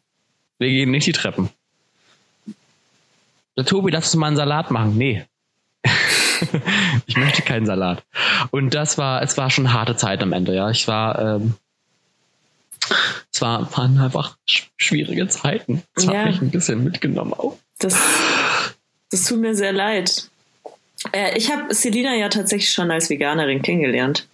wir 0.57 0.69
gehen 0.69 0.91
nicht 0.91 1.05
die 1.05 1.12
Treppen. 1.12 1.50
Tobi, 3.55 3.91
lass 3.91 4.05
uns 4.05 4.15
mal 4.15 4.27
einen 4.27 4.38
Salat 4.38 4.72
machen. 4.72 4.98
Nee. 4.98 5.25
ich 7.05 7.17
möchte 7.17 7.41
keinen 7.41 7.65
Salat. 7.65 8.03
Und 8.51 8.74
das 8.74 8.98
war, 8.98 9.22
es 9.22 9.38
war 9.38 9.50
schon 9.50 9.67
eine 9.67 9.74
harte 9.74 9.96
Zeit 9.96 10.22
am 10.24 10.34
Ende, 10.34 10.55
ja. 10.55 10.70
Ich 10.70 10.88
war, 10.88 11.20
ähm, 11.20 11.55
es 13.31 13.41
war, 13.41 13.75
waren 13.77 14.00
einfach 14.00 14.38
schwierige 14.46 15.27
Zeiten. 15.27 15.84
Das 15.96 16.05
ja. 16.05 16.13
hat 16.13 16.25
mich 16.27 16.41
ein 16.41 16.51
bisschen 16.51 16.84
mitgenommen 16.84 17.34
auch. 17.34 17.58
Das, 17.79 17.98
das 19.10 19.25
tut 19.25 19.39
mir 19.39 19.55
sehr 19.55 19.74
leid. 19.74 20.29
Äh, 21.12 21.38
ich 21.38 21.51
habe 21.51 21.74
Selina 21.74 22.15
ja 22.15 22.29
tatsächlich 22.29 22.72
schon 22.72 22.91
als 22.91 23.10
Veganerin 23.10 23.62
kennengelernt. 23.62 24.27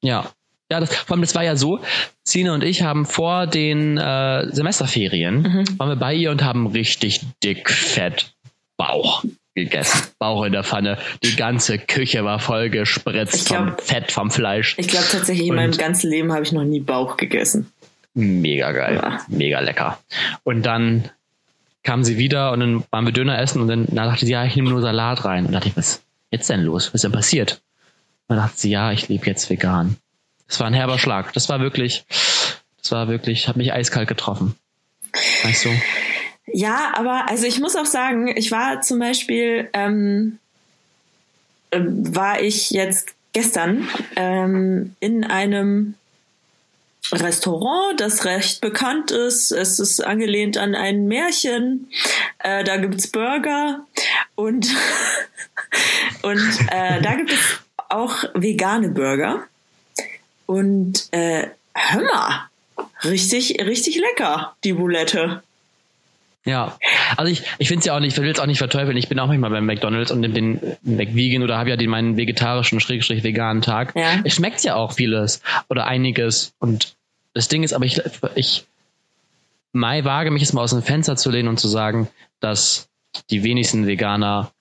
Ja. 0.00 0.30
Ja, 0.70 0.80
das, 0.80 0.94
vor 0.94 1.14
allem, 1.14 1.22
das 1.22 1.34
war 1.34 1.44
ja 1.44 1.56
so, 1.56 1.80
Sina 2.22 2.54
und 2.54 2.64
ich 2.64 2.82
haben 2.82 3.04
vor 3.04 3.46
den 3.46 3.98
äh, 3.98 4.46
Semesterferien, 4.50 5.42
mhm. 5.42 5.78
waren 5.78 5.88
wir 5.90 5.96
bei 5.96 6.14
ihr 6.14 6.30
und 6.30 6.42
haben 6.42 6.66
richtig 6.66 7.20
dick, 7.42 7.70
fett 7.70 8.32
Bauch 8.76 9.24
gegessen. 9.54 10.08
Bauch 10.18 10.44
in 10.44 10.52
der 10.52 10.64
Pfanne. 10.64 10.98
Die 11.22 11.36
ganze 11.36 11.78
Küche 11.78 12.24
war 12.24 12.40
voll 12.40 12.70
gespritzt 12.70 13.46
glaub, 13.46 13.58
vom 13.58 13.78
Fett, 13.78 14.10
vom 14.10 14.30
Fleisch. 14.30 14.74
Ich 14.78 14.88
glaube 14.88 15.06
tatsächlich, 15.10 15.46
in 15.46 15.54
meinem 15.54 15.76
ganzen 15.76 16.10
Leben 16.10 16.32
habe 16.32 16.42
ich 16.42 16.52
noch 16.52 16.64
nie 16.64 16.80
Bauch 16.80 17.16
gegessen. 17.16 17.70
Mega 18.14 18.72
geil. 18.72 19.00
Ja. 19.02 19.20
Mega 19.28 19.60
lecker. 19.60 19.98
Und 20.44 20.64
dann 20.64 21.08
kam 21.82 22.02
sie 22.04 22.16
wieder 22.16 22.52
und 22.52 22.60
dann 22.60 22.84
waren 22.90 23.04
wir 23.04 23.12
Döner 23.12 23.38
essen 23.38 23.60
und 23.60 23.68
dann, 23.68 23.86
dann 23.86 24.08
dachte 24.08 24.24
sie, 24.24 24.32
ja, 24.32 24.44
ich 24.44 24.56
nehme 24.56 24.70
nur 24.70 24.80
Salat 24.80 25.24
rein. 25.24 25.46
Und 25.46 25.52
dachte 25.52 25.68
ich, 25.68 25.76
was 25.76 26.02
jetzt 26.30 26.48
denn 26.48 26.62
los? 26.62 26.88
Was 26.88 26.94
ist 26.94 27.04
denn 27.04 27.12
passiert? 27.12 27.60
Und 28.26 28.36
dann 28.36 28.46
dachte 28.46 28.58
sie, 28.58 28.70
ja, 28.70 28.92
ich 28.92 29.08
lebe 29.08 29.26
jetzt 29.26 29.50
vegan. 29.50 29.96
Das 30.48 30.60
war 30.60 30.66
ein 30.66 30.74
herber 30.74 30.98
Schlag. 30.98 31.32
Das 31.32 31.48
war 31.48 31.60
wirklich, 31.60 32.04
das 32.82 32.92
war 32.92 33.08
wirklich, 33.08 33.48
hat 33.48 33.56
mich 33.56 33.72
eiskalt 33.72 34.08
getroffen. 34.08 34.56
Weißt 35.42 35.64
du? 35.64 35.70
Ja, 36.46 36.92
aber 36.94 37.28
also 37.28 37.46
ich 37.46 37.60
muss 37.60 37.76
auch 37.76 37.86
sagen, 37.86 38.28
ich 38.36 38.50
war 38.50 38.80
zum 38.82 38.98
Beispiel, 38.98 39.68
ähm, 39.72 40.38
äh, 41.70 41.80
war 41.80 42.40
ich 42.40 42.70
jetzt 42.70 43.14
gestern 43.32 43.88
ähm, 44.16 44.94
in 45.00 45.24
einem 45.24 45.94
Restaurant, 47.12 48.00
das 48.00 48.24
recht 48.24 48.60
bekannt 48.60 49.10
ist. 49.10 49.50
Es 49.52 49.78
ist 49.78 50.00
angelehnt 50.00 50.56
an 50.56 50.74
ein 50.74 51.06
Märchen. 51.06 51.90
Äh, 52.38 52.64
da 52.64 52.76
gibt's 52.76 53.08
Burger 53.08 53.84
und, 54.34 54.66
und 56.22 56.58
äh, 56.70 57.02
da 57.02 57.14
gibt 57.14 57.32
es 57.32 57.60
auch 57.88 58.24
vegane 58.34 58.88
Burger. 58.88 59.44
Und 60.46 61.08
äh, 61.12 61.48
hör 61.74 62.02
mal, 62.02 62.48
richtig, 63.04 63.60
richtig 63.64 63.96
lecker, 63.96 64.54
die 64.64 64.72
Boulette. 64.72 65.42
Ja, 66.46 66.78
also 67.16 67.32
ich, 67.32 67.42
ich 67.58 67.68
finde 67.68 67.80
es 67.80 67.86
ja 67.86 67.96
auch 67.96 68.00
nicht, 68.00 68.18
ich 68.18 68.22
will 68.22 68.30
es 68.30 68.38
auch 68.38 68.46
nicht 68.46 68.58
verteufeln. 68.58 68.98
Ich 68.98 69.08
bin 69.08 69.18
auch 69.18 69.28
manchmal 69.28 69.50
beim 69.50 69.64
McDonalds 69.64 70.10
und 70.10 70.20
nehme 70.20 70.34
den 70.34 70.76
McVegan 70.82 71.42
oder 71.42 71.56
habe 71.56 71.70
ja 71.70 71.76
den 71.76 71.88
meinen 71.88 72.18
vegetarischen, 72.18 72.80
schrägstrich 72.80 73.24
veganen 73.24 73.62
Tag. 73.62 73.94
Ja. 73.96 74.20
Es 74.24 74.34
schmeckt 74.34 74.62
ja 74.62 74.74
auch 74.74 74.92
vieles 74.92 75.40
oder 75.70 75.86
einiges. 75.86 76.52
Und 76.58 76.96
das 77.32 77.48
Ding 77.48 77.62
ist 77.62 77.72
aber, 77.72 77.86
ich, 77.86 78.02
ich 78.34 78.66
Mai 79.72 80.04
wage 80.04 80.30
mich 80.30 80.42
jetzt 80.42 80.52
mal 80.52 80.62
aus 80.62 80.70
dem 80.70 80.82
Fenster 80.82 81.16
zu 81.16 81.30
lehnen 81.30 81.48
und 81.48 81.58
zu 81.58 81.68
sagen, 81.68 82.08
dass 82.40 82.88
die 83.30 83.42
wenigsten 83.42 83.86
Veganer 83.86 84.52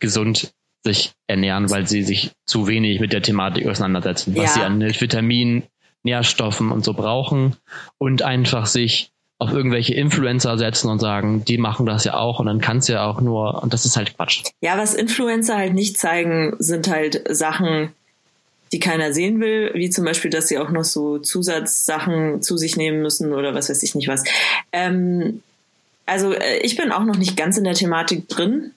gesund 0.00 0.52
sich 0.84 1.12
ernähren, 1.26 1.70
weil 1.70 1.86
sie 1.86 2.02
sich 2.02 2.32
zu 2.44 2.66
wenig 2.66 3.00
mit 3.00 3.12
der 3.12 3.22
Thematik 3.22 3.66
auseinandersetzen, 3.66 4.34
was 4.36 4.44
ja. 4.44 4.52
sie 4.52 4.60
an 4.62 4.80
Vitaminen, 4.80 5.64
Nährstoffen 6.02 6.72
und 6.72 6.84
so 6.84 6.94
brauchen 6.94 7.56
und 7.98 8.22
einfach 8.22 8.66
sich 8.66 9.12
auf 9.38 9.52
irgendwelche 9.52 9.94
Influencer 9.94 10.56
setzen 10.56 10.88
und 10.88 11.00
sagen, 11.00 11.44
die 11.44 11.58
machen 11.58 11.86
das 11.86 12.04
ja 12.04 12.14
auch 12.14 12.38
und 12.38 12.46
dann 12.46 12.60
kannst 12.60 12.88
du 12.88 12.94
ja 12.94 13.04
auch 13.04 13.20
nur, 13.20 13.62
und 13.62 13.72
das 13.72 13.84
ist 13.84 13.96
halt 13.96 14.16
Quatsch. 14.16 14.44
Ja, 14.60 14.78
was 14.78 14.94
Influencer 14.94 15.56
halt 15.56 15.74
nicht 15.74 15.98
zeigen, 15.98 16.54
sind 16.58 16.88
halt 16.88 17.22
Sachen, 17.28 17.92
die 18.70 18.78
keiner 18.78 19.12
sehen 19.12 19.40
will, 19.40 19.72
wie 19.74 19.90
zum 19.90 20.04
Beispiel, 20.04 20.30
dass 20.30 20.48
sie 20.48 20.58
auch 20.58 20.70
noch 20.70 20.84
so 20.84 21.18
Zusatzsachen 21.18 22.40
zu 22.40 22.56
sich 22.56 22.76
nehmen 22.76 23.02
müssen 23.02 23.32
oder 23.32 23.54
was 23.54 23.68
weiß 23.68 23.82
ich 23.82 23.94
nicht 23.94 24.08
was. 24.08 24.22
Ähm, 24.70 25.42
also 26.06 26.32
äh, 26.32 26.58
ich 26.58 26.76
bin 26.76 26.92
auch 26.92 27.04
noch 27.04 27.16
nicht 27.16 27.36
ganz 27.36 27.58
in 27.58 27.64
der 27.64 27.74
Thematik 27.74 28.28
drin, 28.28 28.72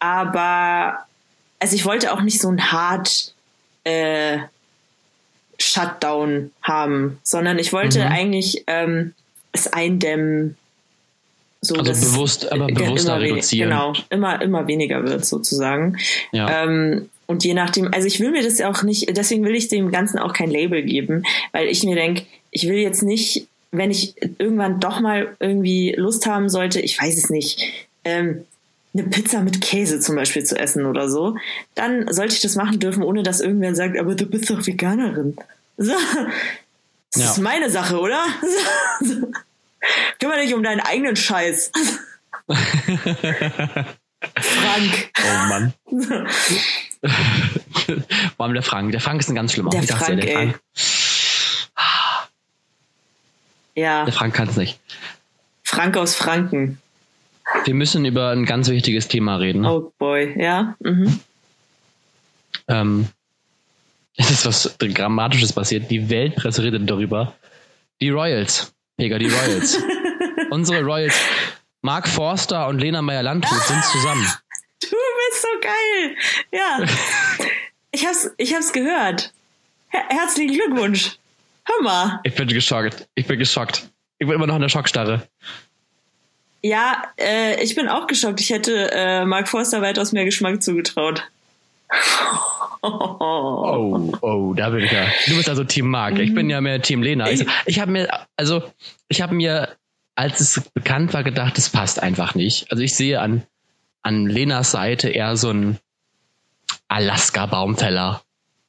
aber 0.00 1.06
also 1.60 1.76
ich 1.76 1.84
wollte 1.84 2.12
auch 2.12 2.22
nicht 2.22 2.40
so 2.40 2.48
ein 2.48 2.72
hart 2.72 3.34
äh, 3.84 4.38
Shutdown 5.58 6.50
haben, 6.62 7.18
sondern 7.22 7.58
ich 7.58 7.72
wollte 7.72 8.00
mhm. 8.00 8.06
eigentlich 8.06 8.64
ähm, 8.66 9.14
es 9.52 9.68
eindämmen. 9.72 10.56
So 11.60 11.74
also 11.74 11.92
bewusst, 11.92 12.50
aber 12.50 12.66
bewusster 12.66 13.16
immer 13.16 13.22
reduzieren. 13.22 13.70
Genau, 13.70 13.92
immer, 14.08 14.40
immer 14.40 14.66
weniger 14.66 15.04
wird 15.04 15.26
sozusagen. 15.26 15.98
Ja. 16.32 16.64
Ähm, 16.64 17.10
Und 17.26 17.44
je 17.44 17.52
nachdem, 17.52 17.92
also 17.92 18.06
ich 18.06 18.18
will 18.18 18.30
mir 18.30 18.42
das 18.42 18.58
ja 18.58 18.70
auch 18.70 18.82
nicht, 18.82 19.14
deswegen 19.14 19.44
will 19.44 19.54
ich 19.54 19.68
dem 19.68 19.92
Ganzen 19.92 20.18
auch 20.18 20.32
kein 20.32 20.50
Label 20.50 20.82
geben, 20.82 21.22
weil 21.52 21.68
ich 21.68 21.84
mir 21.84 21.94
denke, 21.94 22.24
ich 22.50 22.66
will 22.66 22.78
jetzt 22.78 23.02
nicht, 23.02 23.46
wenn 23.70 23.90
ich 23.90 24.14
irgendwann 24.38 24.80
doch 24.80 25.00
mal 25.00 25.36
irgendwie 25.38 25.94
Lust 25.96 26.26
haben 26.26 26.48
sollte, 26.48 26.80
ich 26.80 27.00
weiß 27.00 27.18
es 27.18 27.28
nicht, 27.28 27.62
ähm, 28.04 28.46
eine 28.92 29.04
Pizza 29.04 29.40
mit 29.40 29.60
Käse 29.60 30.00
zum 30.00 30.16
Beispiel 30.16 30.44
zu 30.44 30.58
essen 30.58 30.86
oder 30.86 31.08
so, 31.08 31.36
dann 31.74 32.12
sollte 32.12 32.34
ich 32.34 32.40
das 32.40 32.56
machen 32.56 32.80
dürfen, 32.80 33.02
ohne 33.02 33.22
dass 33.22 33.40
irgendwer 33.40 33.74
sagt, 33.74 33.98
aber 33.98 34.14
du 34.14 34.26
bist 34.26 34.50
doch 34.50 34.66
Veganerin. 34.66 35.36
So. 35.82 35.94
Das 37.12 37.22
ja. 37.22 37.30
ist 37.30 37.38
meine 37.38 37.70
Sache, 37.70 37.98
oder? 37.98 38.22
So. 39.00 39.32
Kümmere 40.20 40.42
dich 40.42 40.54
um 40.54 40.62
deinen 40.62 40.80
eigenen 40.80 41.16
Scheiß. 41.16 41.72
Frank. 44.38 45.10
Oh 45.18 45.46
Mann. 45.48 45.72
Vor 48.36 48.44
allem 48.44 48.52
der 48.52 48.62
Frank. 48.62 48.92
Der 48.92 49.00
Frank 49.00 49.20
ist 49.20 49.30
ein 49.30 49.34
ganz 49.34 49.52
schlimmer. 49.54 49.70
Der 49.70 49.82
Frank, 49.84 50.08
ja, 50.08 50.16
der 50.16 50.32
Frank. 50.34 50.60
Ja. 53.74 54.04
Der 54.04 54.12
Frank 54.12 54.34
kann 54.34 54.48
es 54.48 54.56
nicht. 54.56 54.78
Frank 55.62 55.96
aus 55.96 56.14
Franken. 56.14 56.80
Wir 57.64 57.74
müssen 57.74 58.04
über 58.04 58.30
ein 58.30 58.44
ganz 58.44 58.68
wichtiges 58.68 59.08
Thema 59.08 59.36
reden. 59.36 59.66
Oh 59.66 59.92
boy, 59.98 60.34
ja. 60.40 60.76
Mhm. 60.80 61.20
Ähm, 62.68 63.08
es 64.16 64.30
ist 64.30 64.46
was 64.46 64.76
Grammatisches 64.78 65.52
passiert. 65.52 65.90
Die 65.90 66.10
Weltpresse 66.10 66.62
redet 66.62 66.88
darüber. 66.88 67.34
Die 68.00 68.10
Royals. 68.10 68.72
Pega, 68.96 69.18
die 69.18 69.28
Royals. 69.28 69.82
Unsere 70.50 70.82
Royals. 70.82 71.18
Mark 71.82 72.06
Forster 72.08 72.68
und 72.68 72.78
Lena 72.78 73.00
Meyer-Landrut 73.00 73.62
sind 73.62 73.84
zusammen. 73.84 74.26
Du 74.82 74.88
bist 74.88 75.42
so 75.42 75.48
geil. 75.60 76.16
Ja. 76.52 76.86
Ich 77.92 78.06
hab's, 78.06 78.30
ich 78.36 78.54
hab's 78.54 78.72
gehört. 78.72 79.32
Her 79.88 80.04
herzlichen 80.08 80.54
Glückwunsch. 80.54 81.18
Hör 81.64 81.82
mal. 81.82 82.20
Ich 82.24 82.34
bin 82.34 82.48
geschockt. 82.48 83.08
Ich 83.14 83.26
bin 83.26 83.38
geschockt. 83.38 83.90
Ich 84.18 84.26
bin 84.26 84.36
immer 84.36 84.46
noch 84.46 84.56
in 84.56 84.62
der 84.62 84.68
Schockstarre. 84.68 85.26
Ja, 86.62 87.02
äh, 87.18 87.62
ich 87.62 87.74
bin 87.74 87.88
auch 87.88 88.06
geschockt. 88.06 88.40
Ich 88.40 88.50
hätte 88.50 88.90
äh, 88.92 89.24
Mark 89.24 89.48
Forster 89.48 89.82
weitaus 89.82 90.12
mehr 90.12 90.24
Geschmack 90.24 90.62
zugetraut. 90.62 91.22
Oh, 92.82 94.12
oh, 94.22 94.54
da 94.54 94.70
bin 94.70 94.84
ich 94.84 94.92
ja. 94.92 95.06
Du 95.26 95.36
bist 95.36 95.48
also 95.48 95.64
Team 95.64 95.88
Mark. 95.88 96.18
Ich 96.18 96.34
bin 96.34 96.48
ja 96.48 96.60
mehr 96.60 96.80
Team 96.80 97.02
Lena. 97.02 97.30
Ich, 97.30 97.44
ich 97.66 97.78
habe 97.80 97.90
mir, 97.90 98.08
also 98.36 98.62
ich 99.08 99.20
habe 99.20 99.34
mir, 99.34 99.76
als 100.14 100.40
es 100.40 100.60
bekannt 100.72 101.12
war, 101.12 101.22
gedacht, 101.22 101.58
es 101.58 101.68
passt 101.68 102.02
einfach 102.02 102.34
nicht. 102.34 102.70
Also 102.70 102.82
ich 102.82 102.94
sehe 102.94 103.20
an 103.20 103.42
an 104.02 104.26
Lenas 104.26 104.70
Seite 104.70 105.10
eher 105.10 105.36
so 105.36 105.50
ein 105.50 105.78
Alaska-Baumfäller. 106.88 108.22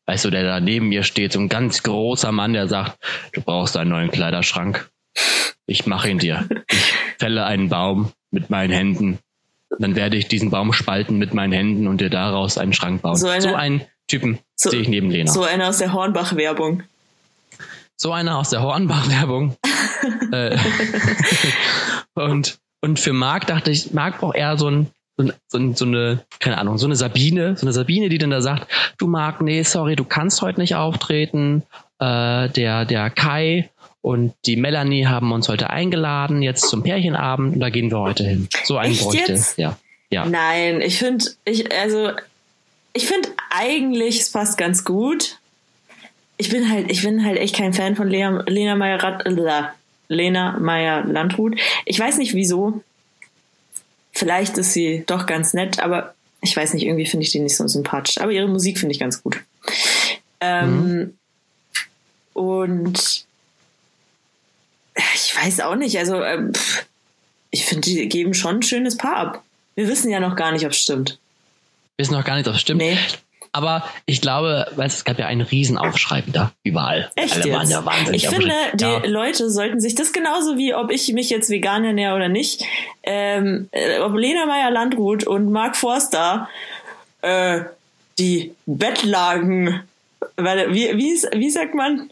Weißt 0.05 0.25
du, 0.25 0.29
der 0.29 0.43
da 0.43 0.59
neben 0.59 0.89
mir 0.89 1.03
steht, 1.03 1.33
so 1.33 1.39
ein 1.39 1.49
ganz 1.49 1.83
großer 1.83 2.31
Mann, 2.31 2.53
der 2.53 2.67
sagt, 2.67 2.97
du 3.33 3.41
brauchst 3.41 3.77
einen 3.77 3.91
neuen 3.91 4.11
Kleiderschrank. 4.11 4.89
Ich 5.67 5.85
mache 5.85 6.09
ihn 6.09 6.19
dir. 6.19 6.47
Ich 6.67 6.93
fälle 7.21 7.45
einen 7.45 7.69
Baum 7.69 8.11
mit 8.31 8.49
meinen 8.49 8.73
Händen. 8.73 9.19
Dann 9.77 9.95
werde 9.95 10.17
ich 10.17 10.27
diesen 10.27 10.49
Baum 10.49 10.73
spalten 10.73 11.17
mit 11.17 11.35
meinen 11.35 11.53
Händen 11.53 11.87
und 11.87 12.01
dir 12.01 12.09
daraus 12.09 12.57
einen 12.57 12.73
Schrank 12.73 13.03
bauen. 13.03 13.15
So, 13.15 13.27
eine, 13.27 13.41
so 13.41 13.53
einen 13.53 13.81
Typen 14.07 14.39
so, 14.55 14.71
sehe 14.71 14.81
ich 14.81 14.87
neben 14.87 15.11
Lena. 15.11 15.31
So 15.31 15.43
einer 15.43 15.69
aus 15.69 15.77
der 15.77 15.93
Hornbach-Werbung. 15.93 16.83
So 17.95 18.11
einer 18.11 18.37
aus 18.37 18.49
der 18.49 18.61
Hornbach-Werbung. 18.61 19.55
Äh, 20.31 20.57
und, 22.15 22.57
und 22.79 22.99
für 22.99 23.13
Marc 23.13 23.45
dachte 23.45 23.69
ich, 23.69 23.93
Marc 23.93 24.19
braucht 24.19 24.35
eher 24.35 24.57
so 24.57 24.67
ein, 24.67 24.87
so, 25.47 25.73
so, 25.73 25.85
eine, 25.85 26.23
keine 26.39 26.57
Ahnung, 26.57 26.79
so 26.79 26.87
eine 26.87 26.95
Sabine, 26.95 27.55
so 27.55 27.65
eine 27.67 27.73
Sabine, 27.73 28.09
die 28.09 28.17
dann 28.17 28.31
da 28.31 28.41
sagt, 28.41 28.67
du 28.97 29.07
Marc, 29.07 29.41
nee, 29.41 29.61
sorry, 29.61 29.95
du 29.95 30.05
kannst 30.05 30.41
heute 30.41 30.59
nicht 30.59 30.73
auftreten. 30.73 31.63
Äh, 31.99 32.49
der, 32.49 32.85
der 32.85 33.11
Kai 33.11 33.69
und 34.01 34.33
die 34.45 34.55
Melanie 34.55 35.05
haben 35.05 35.31
uns 35.31 35.47
heute 35.47 35.69
eingeladen, 35.69 36.41
jetzt 36.41 36.69
zum 36.69 36.83
Pärchenabend, 36.83 37.55
und 37.55 37.59
da 37.59 37.69
gehen 37.69 37.91
wir 37.91 37.99
heute 37.99 38.23
hin. 38.23 38.49
So 38.63 38.77
einen 38.77 38.93
Echt 38.93 39.03
bräuchte. 39.03 39.31
Jetzt? 39.31 39.57
Ja. 39.57 39.77
ja. 40.09 40.25
Nein, 40.25 40.81
ich 40.81 40.97
finde, 40.97 41.25
ich, 41.45 41.71
also, 41.71 42.11
ich 42.93 43.05
finde 43.05 43.29
eigentlich, 43.51 44.19
es 44.19 44.31
passt 44.31 44.57
ganz 44.57 44.83
gut. 44.83 45.37
Ich 46.37 46.49
bin 46.49 46.69
halt, 46.71 46.91
ich 46.91 47.03
bin 47.03 47.23
halt 47.23 47.37
echt 47.37 47.55
kein 47.55 47.73
Fan 47.73 47.95
von 47.95 48.07
Lena, 48.07 48.43
Lena 48.47 48.75
Meyer, 48.75 49.25
äh, 49.25 49.63
Lena 50.07 50.57
Meyer 50.59 51.05
Landrut. 51.05 51.59
Ich 51.85 51.99
weiß 51.99 52.17
nicht 52.17 52.33
wieso. 52.33 52.81
Vielleicht 54.11 54.57
ist 54.57 54.73
sie 54.73 55.03
doch 55.05 55.27
ganz 55.27 55.53
nett, 55.53 55.79
aber 55.79 56.15
ich 56.41 56.57
weiß 56.57 56.73
nicht, 56.73 56.83
irgendwie 56.83 57.05
finde 57.05 57.23
ich 57.23 57.31
die 57.31 57.39
nicht 57.39 57.55
so 57.55 57.67
sympathisch. 57.67 58.17
Aber 58.17 58.31
ihre 58.31 58.47
Musik 58.47 58.79
finde 58.79 58.93
ich 58.93 58.99
ganz 58.99 59.21
gut. 59.21 59.39
Ähm, 60.39 60.83
mhm. 60.83 61.17
Und 62.33 63.25
ich 64.95 65.35
weiß 65.35 65.61
auch 65.61 65.75
nicht. 65.75 65.97
Also, 65.97 66.23
ähm, 66.23 66.53
ich 67.49 67.65
finde, 67.65 67.89
die 67.89 68.07
geben 68.07 68.33
schon 68.33 68.57
ein 68.57 68.63
schönes 68.63 68.97
Paar 68.97 69.15
ab. 69.15 69.43
Wir 69.75 69.87
wissen 69.87 70.09
ja 70.09 70.19
noch 70.19 70.35
gar 70.35 70.51
nicht, 70.51 70.65
ob 70.65 70.71
es 70.71 70.79
stimmt. 70.79 71.19
Wir 71.95 72.05
wissen 72.05 72.13
noch 72.13 72.25
gar 72.25 72.35
nicht, 72.35 72.47
ob 72.47 72.55
es 72.55 72.61
stimmt. 72.61 72.81
Nee. 72.81 72.97
Aber 73.53 73.83
ich 74.05 74.21
glaube, 74.21 74.67
weil 74.75 74.87
es 74.87 75.03
gab 75.03 75.19
ja 75.19 75.27
einen 75.27 75.41
Riesenaufschrei 75.41 76.23
da 76.27 76.53
überall. 76.63 77.11
Echt 77.15 77.35
Alle 77.35 77.51
waren 77.51 77.69
ja 77.69 77.85
wahnsinnig. 77.85 78.23
Ich 78.23 78.29
finde, 78.29 78.53
die 78.73 78.85
ja. 78.85 79.05
Leute 79.05 79.49
sollten 79.49 79.81
sich 79.81 79.93
das 79.93 80.13
genauso 80.13 80.57
wie, 80.57 80.73
ob 80.73 80.89
ich 80.89 81.11
mich 81.11 81.29
jetzt 81.29 81.49
vegan 81.49 81.83
ernähre 81.83 82.15
oder 82.15 82.29
nicht, 82.29 82.63
ähm, 83.03 83.67
äh, 83.71 83.99
ob 83.99 84.15
Lena 84.15 84.45
Meyer-Landrut 84.45 85.25
und 85.25 85.51
Mark 85.51 85.75
Forster 85.75 86.47
äh, 87.21 87.61
die 88.17 88.55
Bettlagen, 88.65 89.83
weil, 90.37 90.73
wie, 90.73 90.97
wie, 90.97 91.21
wie 91.37 91.49
sagt 91.49 91.75
man, 91.75 92.09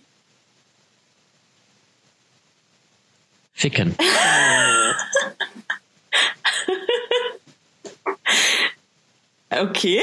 Ficken. 3.59 3.93
Okay, 9.51 9.99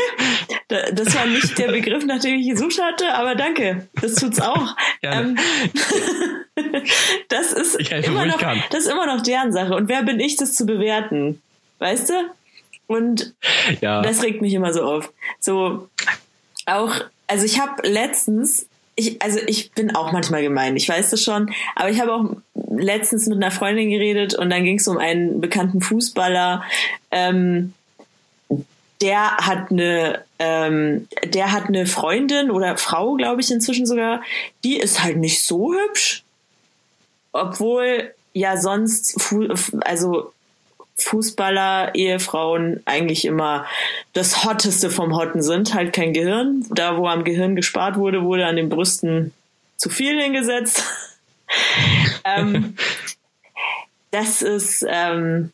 das 0.67 1.15
war 1.15 1.25
nicht 1.27 1.57
der 1.57 1.69
Begriff, 1.69 2.05
nach 2.05 2.19
dem 2.19 2.35
ich 2.35 2.51
gesucht 2.51 2.83
hatte, 2.83 3.15
aber 3.15 3.37
danke, 3.37 3.87
das 4.03 4.17
tut's 4.17 4.41
auch. 4.41 4.77
Ähm, 5.03 5.39
das 7.29 7.53
ist 7.53 7.79
helfe, 7.89 8.11
immer 8.11 8.27
noch, 8.27 8.41
das 8.71 8.81
ist 8.81 8.91
immer 8.91 9.07
noch 9.07 9.23
deren 9.23 9.53
Sache. 9.53 9.77
Und 9.77 9.89
wer 9.89 10.03
bin 10.03 10.19
ich, 10.19 10.35
das 10.37 10.55
zu 10.55 10.67
bewerten? 10.67 11.41
Weißt 11.79 12.11
du? 12.11 12.15
Und 12.89 13.35
ja. 13.81 14.03
das 14.03 14.25
regt 14.25 14.43
mich 14.43 14.53
immer 14.53 14.73
so 14.75 14.83
auf. 14.83 15.13
So 15.39 15.89
auch, 16.67 16.93
also 17.29 17.45
ich 17.45 17.61
habe 17.61 17.89
letztens 17.89 18.67
ich, 18.97 19.21
also 19.23 19.39
ich 19.47 19.73
bin 19.73 19.95
auch 19.95 20.11
manchmal 20.13 20.43
gemein, 20.43 20.75
ich 20.75 20.89
weiß 20.89 21.11
das 21.11 21.23
schon, 21.23 21.53
aber 21.75 21.91
ich 21.91 22.01
habe 22.01 22.15
auch 22.15 22.37
letztens 22.79 23.27
mit 23.27 23.37
einer 23.37 23.51
Freundin 23.51 23.91
geredet 23.91 24.35
und 24.35 24.51
dann 24.51 24.65
ging 24.65 24.79
es 24.79 24.89
um 24.89 24.99
einen 24.99 25.41
bekannten 25.41 25.81
Fußballer, 25.81 26.63
ähm, 27.11 27.75
der 29.01 29.37
hat 29.37 29.71
eine, 29.71 30.23
ähm, 30.39 31.09
der 31.25 31.53
hat 31.53 31.67
eine 31.67 31.87
Freundin 31.87 32.51
oder 32.51 32.77
Frau, 32.77 33.15
glaube 33.15 33.41
ich 33.41 33.51
inzwischen 33.51 33.87
sogar, 33.87 34.23
die 34.65 34.79
ist 34.79 35.03
halt 35.03 35.19
nicht 35.19 35.45
so 35.45 35.75
hübsch, 35.75 36.25
obwohl 37.33 38.15
ja 38.33 38.57
sonst, 38.57 39.19
also 39.83 40.33
Fußballer, 40.99 41.95
Ehefrauen 41.95 42.81
eigentlich 42.87 43.27
immer 43.27 43.67
das 44.15 44.45
Hotteste 44.45 44.89
vom 44.89 45.15
Hotten 45.15 45.43
sind, 45.43 45.75
halt 45.75 45.93
kein 45.93 46.15
Gehirn. 46.15 46.65
Da, 46.71 46.97
wo 46.97 47.07
am 47.07 47.25
Gehirn 47.25 47.55
gespart 47.55 47.97
wurde, 47.97 48.23
wurde 48.23 48.47
an 48.47 48.57
den 48.57 48.71
Brüsten 48.71 49.33
zu 49.77 49.91
viel 49.91 50.21
hingesetzt. 50.21 50.85
ähm, 52.25 52.77
das 54.11 54.43
ist, 54.43 54.85
ähm, 54.89 55.53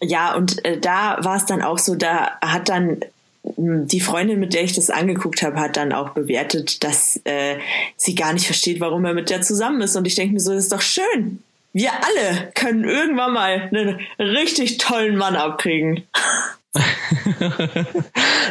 ja, 0.00 0.34
und 0.34 0.64
äh, 0.64 0.78
da 0.78 1.18
war 1.22 1.36
es 1.36 1.46
dann 1.46 1.62
auch 1.62 1.78
so, 1.78 1.94
da 1.94 2.38
hat 2.40 2.68
dann 2.68 3.00
hm, 3.56 3.86
die 3.86 4.00
Freundin, 4.00 4.40
mit 4.40 4.54
der 4.54 4.64
ich 4.64 4.72
das 4.72 4.90
angeguckt 4.90 5.42
habe, 5.42 5.60
hat 5.60 5.76
dann 5.76 5.92
auch 5.92 6.10
bewertet, 6.10 6.84
dass 6.84 7.20
äh, 7.24 7.58
sie 7.96 8.14
gar 8.14 8.32
nicht 8.32 8.46
versteht, 8.46 8.80
warum 8.80 9.04
er 9.04 9.14
mit 9.14 9.30
der 9.30 9.42
zusammen 9.42 9.80
ist. 9.82 9.96
Und 9.96 10.06
ich 10.06 10.14
denke 10.14 10.34
mir 10.34 10.40
so, 10.40 10.52
das 10.52 10.64
ist 10.64 10.72
doch 10.72 10.82
schön 10.82 11.42
wir 11.72 11.92
alle 11.92 12.50
können 12.54 12.84
irgendwann 12.84 13.32
mal 13.32 13.68
einen 13.72 14.00
richtig 14.18 14.78
tollen 14.78 15.16
Mann 15.16 15.36
abkriegen. 15.36 16.04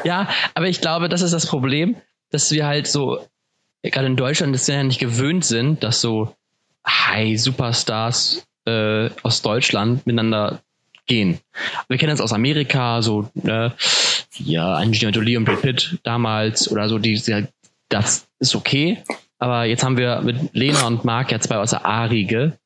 ja, 0.03 0.29
aber 0.53 0.67
ich 0.67 0.81
glaube, 0.81 1.09
das 1.09 1.21
ist 1.21 1.33
das 1.33 1.45
Problem, 1.45 1.95
dass 2.31 2.51
wir 2.51 2.65
halt 2.65 2.87
so, 2.87 3.19
gerade 3.83 4.07
in 4.07 4.15
Deutschland, 4.15 4.53
das 4.53 4.67
ja 4.67 4.83
nicht 4.83 4.99
gewöhnt 4.99 5.45
sind, 5.45 5.83
dass 5.83 6.01
so 6.01 6.35
High-Superstars 6.87 8.47
äh, 8.65 9.09
aus 9.23 9.41
Deutschland 9.41 10.05
miteinander 10.05 10.61
gehen. 11.05 11.39
Wir 11.87 11.97
kennen 11.97 12.11
das 12.11 12.21
aus 12.21 12.33
Amerika, 12.33 13.01
so, 13.01 13.29
ne, 13.33 13.73
ja, 14.37 14.75
Angelina 14.75 15.11
Jolie 15.11 15.37
und 15.37 15.45
Brad 15.45 15.61
Pitt 15.61 15.97
damals 16.03 16.71
oder 16.71 16.87
so, 16.87 16.99
die, 16.99 17.21
das 17.89 18.27
ist 18.39 18.55
okay. 18.55 19.03
Aber 19.39 19.65
jetzt 19.65 19.83
haben 19.83 19.97
wir 19.97 20.21
mit 20.21 20.53
Lena 20.53 20.85
und 20.85 21.05
Mark 21.05 21.31
ja 21.31 21.39
zwei 21.39 21.57
aus 21.57 21.71
der 21.71 21.85
A-Riege 21.85 22.57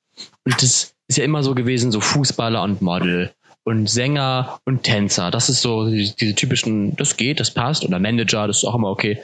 und 0.46 0.62
das 0.62 0.94
ist 1.08 1.18
ja 1.18 1.24
immer 1.24 1.44
so 1.44 1.56
gewesen, 1.56 1.92
so 1.92 2.02
Fußballer 2.02 2.64
und 2.64 2.82
Model 2.82 3.32
und 3.64 3.90
Sänger 3.90 4.60
und 4.66 4.84
Tänzer. 4.84 5.32
Das 5.32 5.50
ist 5.50 5.62
so 5.62 5.90
diese, 5.90 6.16
diese 6.16 6.36
typischen, 6.36 6.96
das 6.96 7.18
geht, 7.18 7.40
das 7.40 7.52
passt. 7.52 7.86
Oder 7.86 8.00
Manager, 8.00 8.48
das 8.48 8.58
ist 8.58 8.66
auch 8.66 8.76
immer 8.76 8.90
okay. 8.90 9.22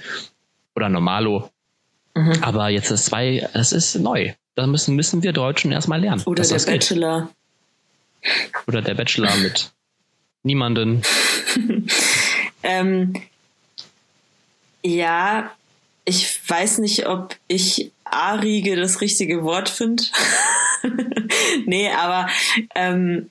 Oder 0.76 0.90
Normalo. 0.90 1.50
Mhm. 2.20 2.44
Aber 2.44 2.68
jetzt 2.68 2.92
das 2.92 3.06
zwei, 3.06 3.48
das 3.54 3.72
ist 3.72 3.96
neu. 3.96 4.34
Da 4.56 4.68
müssen, 4.68 4.96
müssen 4.96 5.24
wir 5.24 5.32
Deutschen 5.32 5.72
erstmal 5.72 6.02
lernen. 6.02 6.22
Oder 6.26 6.44
der 6.44 6.60
Bachelor. 6.60 7.30
Oder 8.68 8.82
der 8.82 8.94
Bachelor 8.96 9.34
mit 9.38 9.72
niemanden. 10.44 11.02
ähm, 12.64 13.14
ja, 14.84 15.50
ich 16.04 16.50
weiß 16.50 16.80
nicht, 16.80 17.08
ob 17.08 17.38
ich 17.48 17.92
Arige 18.04 18.76
das 18.76 19.00
richtige 19.00 19.44
Wort 19.44 19.70
finde. 19.70 20.04
nee, 21.66 21.90
aber 21.90 22.28
ähm, 22.76 23.30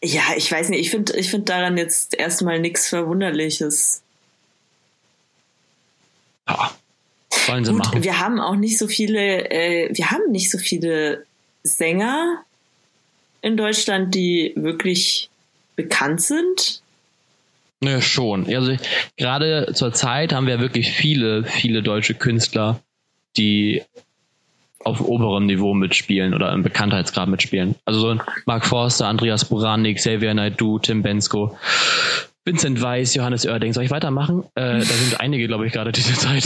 ja, 0.00 0.22
ich 0.36 0.52
weiß 0.52 0.68
nicht, 0.68 0.80
ich 0.80 0.90
finde 0.90 1.16
ich 1.16 1.28
find 1.28 1.48
daran 1.48 1.76
jetzt 1.76 2.14
erstmal 2.14 2.60
nichts 2.60 2.88
Verwunderliches. 2.88 4.03
Ja, 6.48 6.70
wollen 7.46 7.64
sie 7.64 7.72
Gut, 7.72 7.80
machen. 7.80 8.04
Wir 8.04 8.20
haben 8.20 8.40
auch 8.40 8.56
nicht 8.56 8.78
so 8.78 8.86
viele, 8.86 9.50
äh, 9.50 9.88
wir 9.92 10.10
haben 10.10 10.30
nicht 10.30 10.50
so 10.50 10.58
viele 10.58 11.24
Sänger 11.62 12.42
in 13.42 13.56
Deutschland, 13.56 14.14
die 14.14 14.52
wirklich 14.56 15.28
bekannt 15.76 16.22
sind. 16.22 16.82
Ja, 17.82 18.00
schon. 18.00 18.46
Also 18.54 18.76
gerade 19.16 19.72
zur 19.74 19.92
Zeit 19.92 20.32
haben 20.32 20.46
wir 20.46 20.60
wirklich 20.60 20.92
viele, 20.92 21.44
viele 21.44 21.82
deutsche 21.82 22.14
Künstler, 22.14 22.80
die 23.36 23.82
auf 24.84 25.00
oberem 25.00 25.46
Niveau 25.46 25.74
mitspielen 25.74 26.34
oder 26.34 26.52
im 26.52 26.62
Bekanntheitsgrad 26.62 27.28
mitspielen. 27.28 27.74
Also 27.84 28.00
so 28.00 28.08
ein 28.10 28.22
Mark 28.46 28.66
Forster, 28.66 29.08
Andreas 29.08 29.46
Boranik, 29.46 29.96
Xavier 29.96 30.34
Naidoo, 30.34 30.78
Tim 30.78 31.02
Bensko, 31.02 31.58
Vincent 32.44 32.82
Weiss, 32.82 33.14
Johannes 33.14 33.46
Oerding. 33.46 33.72
Soll 33.72 33.84
ich 33.84 33.90
weitermachen? 33.90 34.44
Äh, 34.54 34.78
da 34.78 34.84
sind 34.84 35.18
einige, 35.18 35.46
glaube 35.46 35.66
ich, 35.66 35.72
gerade 35.72 35.92
diese 35.92 36.14
Zeit. 36.14 36.44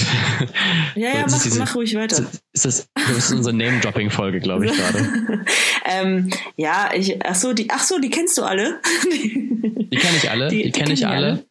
Ja, 0.95 1.15
ja, 1.15 1.25
mach, 1.29 1.43
diese, 1.43 1.59
mach 1.59 1.75
ruhig 1.75 1.95
weiter. 1.95 2.25
Ist 2.53 2.65
das, 2.65 2.89
das 2.95 3.17
ist 3.17 3.33
unsere 3.33 3.55
Name-Dropping-Folge, 3.57 4.41
glaube 4.41 4.67
ich, 4.67 4.73
gerade. 4.73 5.45
ähm, 5.85 6.31
ja, 6.57 6.91
ich, 6.95 7.25
ach 7.25 7.35
so, 7.35 7.53
die, 7.53 7.69
ach 7.71 7.83
so, 7.83 7.99
die 7.99 8.11
kennst 8.11 8.39
du 8.39 8.43
alle? 8.43 8.81
die 9.13 9.97
kenne 9.97 10.17
ich 10.17 10.31
alle, 10.31 10.49
die, 10.49 10.57
die, 10.59 10.63
die 10.65 10.73
kenne 10.73 10.93
ich 10.93 11.07
alle. 11.07 11.27
alle. 11.27 11.45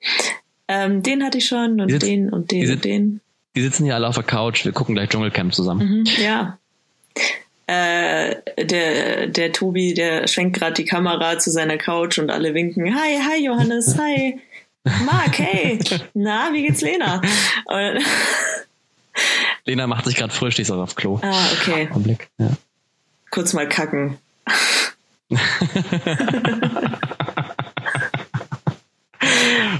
Ähm, 0.67 1.03
den 1.03 1.23
hatte 1.23 1.37
ich 1.37 1.47
schon 1.47 1.79
und 1.79 1.89
sitz, 1.89 2.03
den 2.03 2.29
und 2.29 2.51
den 2.51 2.71
und 2.71 2.85
den. 2.85 3.21
Die 3.55 3.61
sitzen 3.61 3.85
hier 3.85 3.95
alle 3.95 4.07
auf 4.07 4.15
der 4.15 4.23
Couch, 4.23 4.65
wir 4.65 4.71
gucken 4.71 4.95
gleich 4.95 5.09
Dschungelcamp 5.09 5.53
zusammen. 5.53 5.99
Mhm, 5.99 6.05
ja. 6.21 6.57
Äh, 7.67 8.37
der, 8.63 9.27
der 9.27 9.51
Tobi, 9.51 9.93
der 9.93 10.27
schwenkt 10.27 10.57
gerade 10.57 10.73
die 10.73 10.85
Kamera 10.85 11.37
zu 11.37 11.51
seiner 11.51 11.77
Couch 11.77 12.17
und 12.17 12.31
alle 12.31 12.53
winken. 12.53 12.95
Hi, 12.95 13.19
hi 13.19 13.45
Johannes, 13.45 13.97
hi. 13.99 14.39
Marc, 15.05 15.39
hey. 15.39 15.77
Na, 16.13 16.49
wie 16.53 16.65
geht's 16.65 16.81
Lena? 16.81 17.21
Und 17.65 17.99
Lena 19.65 19.85
macht 19.85 20.05
sich 20.05 20.15
gerade 20.15 20.33
frisch, 20.33 20.55
die 20.55 20.61
ist 20.61 20.71
auch 20.71 20.81
auf 20.81 20.95
Klo. 20.95 21.19
Ah, 21.21 21.45
okay. 21.59 21.89
Augenblick, 21.91 22.29
ja. 22.37 22.51
Kurz 23.31 23.51
mal 23.53 23.67
kacken. 23.67 24.17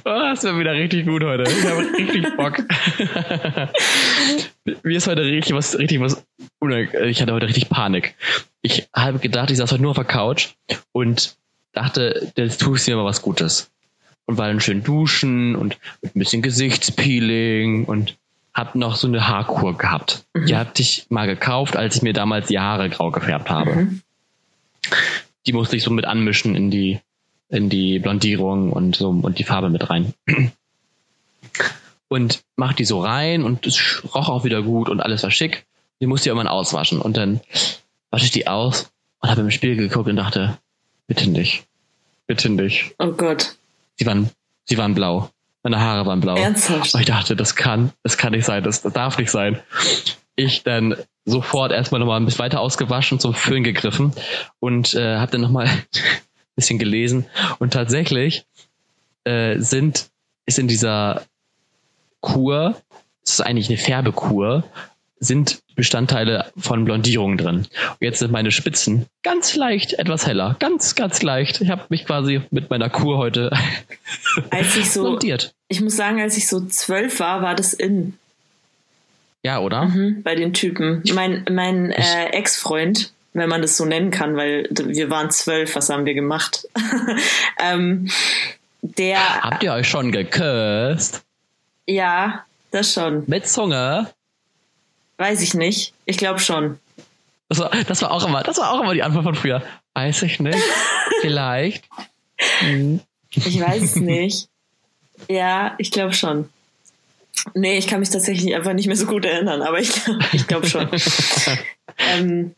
Oh, 0.04 0.20
das 0.32 0.42
wird 0.44 0.58
wieder 0.58 0.74
richtig 0.74 1.06
gut 1.06 1.22
heute. 1.24 1.44
Ich 1.44 1.66
habe 1.66 1.82
richtig 1.98 2.36
Bock. 2.38 2.58
Mir 4.84 4.98
ist 4.98 5.08
heute 5.08 5.24
richtig 5.24 5.54
was, 5.54 5.78
richtig 5.78 6.00
was, 6.00 6.26
ich 6.62 7.22
hatte 7.22 7.34
heute 7.34 7.48
richtig 7.48 7.70
Panik. 7.70 8.16
Ich 8.62 8.90
habe 8.94 9.20
gedacht, 9.20 9.52
ich 9.52 9.58
saß 9.58 9.72
heute 9.72 9.82
nur 9.82 9.92
auf 9.92 9.98
der 9.98 10.06
Couch 10.06 10.50
und 10.92 11.38
dachte, 11.72 12.32
jetzt 12.36 12.60
tue 12.60 12.78
ich 12.78 12.88
mir 12.88 12.96
mal 12.96 13.06
was 13.06 13.22
Gutes. 13.22 13.72
Und 14.26 14.38
war 14.38 14.48
dann 14.48 14.60
schön 14.60 14.84
duschen 14.84 15.56
und 15.56 15.78
mit 16.02 16.16
ein 16.16 16.20
bisschen 16.20 16.42
Gesichtspeeling 16.42 17.86
und 17.86 18.18
hab 18.54 18.76
noch 18.76 18.96
so 18.96 19.08
eine 19.08 19.28
Haarkur 19.28 19.78
gehabt. 19.78 20.26
Mhm. 20.34 20.46
Die 20.48 20.56
hatte 20.56 20.82
ich 20.82 21.06
mal 21.10 21.28
gekauft, 21.28 21.78
als 21.78 21.98
ich 21.98 22.02
mir 22.02 22.14
damals 22.14 22.48
die 22.48 22.60
Haare 22.60 22.90
grau 22.90 23.12
gefärbt 23.12 23.50
habe. 23.50 23.76
Mhm. 23.76 24.02
Die 25.46 25.54
musste 25.54 25.78
ich 25.78 25.84
so 25.84 25.92
mit 25.92 26.06
anmischen 26.06 26.56
in 26.56 26.72
die 26.72 27.00
in 27.50 27.70
die 27.70 28.00
Blondierung 28.00 28.74
und 28.74 28.96
so 28.96 29.10
und 29.10 29.40
die 29.40 29.44
Farbe 29.44 29.70
mit 29.70 29.90
rein. 29.90 30.14
Und 32.10 32.44
mach 32.56 32.74
die 32.74 32.86
so 32.86 33.02
rein 33.02 33.44
und 33.44 33.66
es 33.66 34.02
roch 34.14 34.30
auch 34.30 34.44
wieder 34.44 34.62
gut 34.62 34.90
und 34.90 35.00
alles 35.00 35.24
war 35.24 35.32
schick. 35.32 35.66
Die 36.00 36.08
musste 36.08 36.28
ich 36.28 36.28
irgendwann 36.28 36.48
auswaschen 36.48 37.02
und 37.02 37.18
dann 37.18 37.42
wasche 38.12 38.26
ich 38.26 38.32
die 38.32 38.48
aus 38.48 38.92
und 39.20 39.30
habe 39.30 39.42
im 39.42 39.52
Spiegel 39.52 39.78
geguckt 39.78 40.10
und 40.10 40.16
dachte, 40.16 40.58
bitte 41.08 41.30
nicht. 41.30 41.66
Bitte 42.28 42.50
nicht. 42.50 42.94
Oh 43.00 43.12
Gott. 43.12 43.56
Sie 43.96 44.06
waren, 44.06 44.30
sie 44.66 44.78
waren 44.78 44.94
blau. 44.94 45.30
Meine 45.64 45.80
Haare 45.80 46.06
waren 46.06 46.20
blau. 46.20 46.36
Ernsthaft? 46.36 46.94
Und 46.94 47.00
ich 47.00 47.08
dachte, 47.08 47.36
das 47.36 47.56
kann, 47.56 47.92
das 48.04 48.18
kann 48.18 48.34
nicht 48.34 48.46
sein, 48.46 48.64
das, 48.64 48.82
das 48.82 48.94
darf 48.94 49.18
nicht 49.18 49.32
sein. 49.32 49.60
Ich 50.36 50.64
dann 50.64 50.96
sofort 51.26 51.72
erstmal 51.72 52.00
nochmal 52.00 52.20
ein 52.20 52.26
bisschen 52.26 52.40
weiter 52.40 52.62
ausgewaschen, 52.62 53.20
zum 53.20 53.34
Föhn 53.34 53.64
gegriffen 53.64 54.14
und 54.60 54.94
äh, 54.94 55.18
habe 55.18 55.32
dann 55.32 55.42
nochmal 55.42 55.68
bisschen 56.56 56.80
gelesen 56.80 57.26
und 57.60 57.74
tatsächlich 57.74 58.46
äh, 59.26 59.60
sind 59.60 60.10
ist 60.48 60.58
in 60.58 60.68
dieser 60.68 61.24
Kur, 62.22 62.76
das 63.24 63.34
ist 63.34 63.42
eigentlich 63.42 63.70
eine 63.70 63.78
Färbekur, 63.78 64.64
sind 65.20 65.60
Bestandteile 65.76 66.52
von 66.58 66.86
Blondierung 66.86 67.38
drin. 67.38 67.58
Und 67.58 67.98
jetzt 68.00 68.20
sind 68.20 68.32
meine 68.32 68.52
Spitzen 68.52 69.06
ganz 69.24 69.56
leicht 69.56 69.94
etwas 69.94 70.26
heller, 70.26 70.56
ganz 70.60 70.96
ganz 70.96 71.22
leicht. 71.22 71.62
Ich 71.62 71.70
habe 71.70 71.84
mich 71.90 72.06
quasi 72.06 72.42
mit 72.52 72.70
meiner 72.70 72.90
Kur 72.90 73.18
heute 73.18 73.52
als 74.50 74.76
ich 74.76 74.92
so 74.92 75.04
blondiert. 75.04 75.54
Ich 75.68 75.82
muss 75.82 75.96
sagen, 75.96 76.22
als 76.22 76.38
ich 76.38 76.48
so 76.48 76.66
zwölf 76.66 77.20
war, 77.20 77.42
war 77.42 77.56
das 77.56 77.74
in. 77.74 78.14
Ja, 79.44 79.60
oder? 79.60 79.86
Mhm, 79.86 80.24
bei 80.24 80.36
den 80.36 80.54
Typen. 80.54 81.04
Mein 81.14 81.46
mein 81.50 81.92
äh, 81.92 82.30
Ex-Freund, 82.32 83.12
wenn 83.34 83.50
man 83.50 83.62
das 83.62 83.78
so 83.78 83.86
nennen 83.86 84.12
kann, 84.12 84.36
weil 84.36 84.68
wir 84.72 85.10
waren 85.10 85.32
zwölf, 85.32 85.76
was 85.76 85.90
haben 85.90 86.06
wir 86.06 86.14
gemacht? 86.14 86.68
ähm, 87.60 88.10
der. 88.82 89.42
Habt 89.42 89.64
ihr 89.64 89.74
euch 89.74 89.88
schon 89.88 90.12
geküsst? 90.12 91.24
Ja, 91.86 92.46
das 92.72 92.94
schon. 92.94 93.24
Mit 93.28 93.48
Zunge? 93.48 94.08
Weiß 95.18 95.42
ich 95.42 95.54
nicht. 95.54 95.94
Ich 96.06 96.18
glaube 96.18 96.40
schon. 96.40 96.80
Das 97.50 97.60
war, 97.60 97.70
das 97.70 98.02
war 98.02 98.12
auch 98.12 98.26
immer, 98.28 98.44
das 98.44 98.58
war 98.58 98.72
auch 98.72 98.82
immer 98.82 98.94
die 98.94 99.04
Antwort 99.04 99.24
von 99.24 99.36
früher. 99.36 99.64
Weiß 99.94 100.22
ich 100.24 100.40
nicht. 100.40 100.60
Vielleicht. 101.22 101.86
Hm. 102.60 103.00
Ich 103.32 103.60
weiß 103.60 103.82
es 103.82 103.96
nicht. 103.96 104.50
Ja, 105.28 105.76
ich 105.78 105.92
glaube 105.92 106.14
schon. 106.14 106.50
Nee, 107.54 107.78
ich 107.78 107.88
kann 107.88 108.00
mich 108.00 108.10
tatsächlich 108.10 108.54
einfach 108.56 108.74
nicht 108.74 108.88
mehr 108.88 108.96
so 108.96 109.06
gut 109.06 109.26
erinnern, 109.26 109.62
aber 109.62 109.80
ich, 109.80 109.92
ich 110.34 110.48
glaube 110.48 110.68
schon. 110.68 110.90
ähm, 111.98 112.56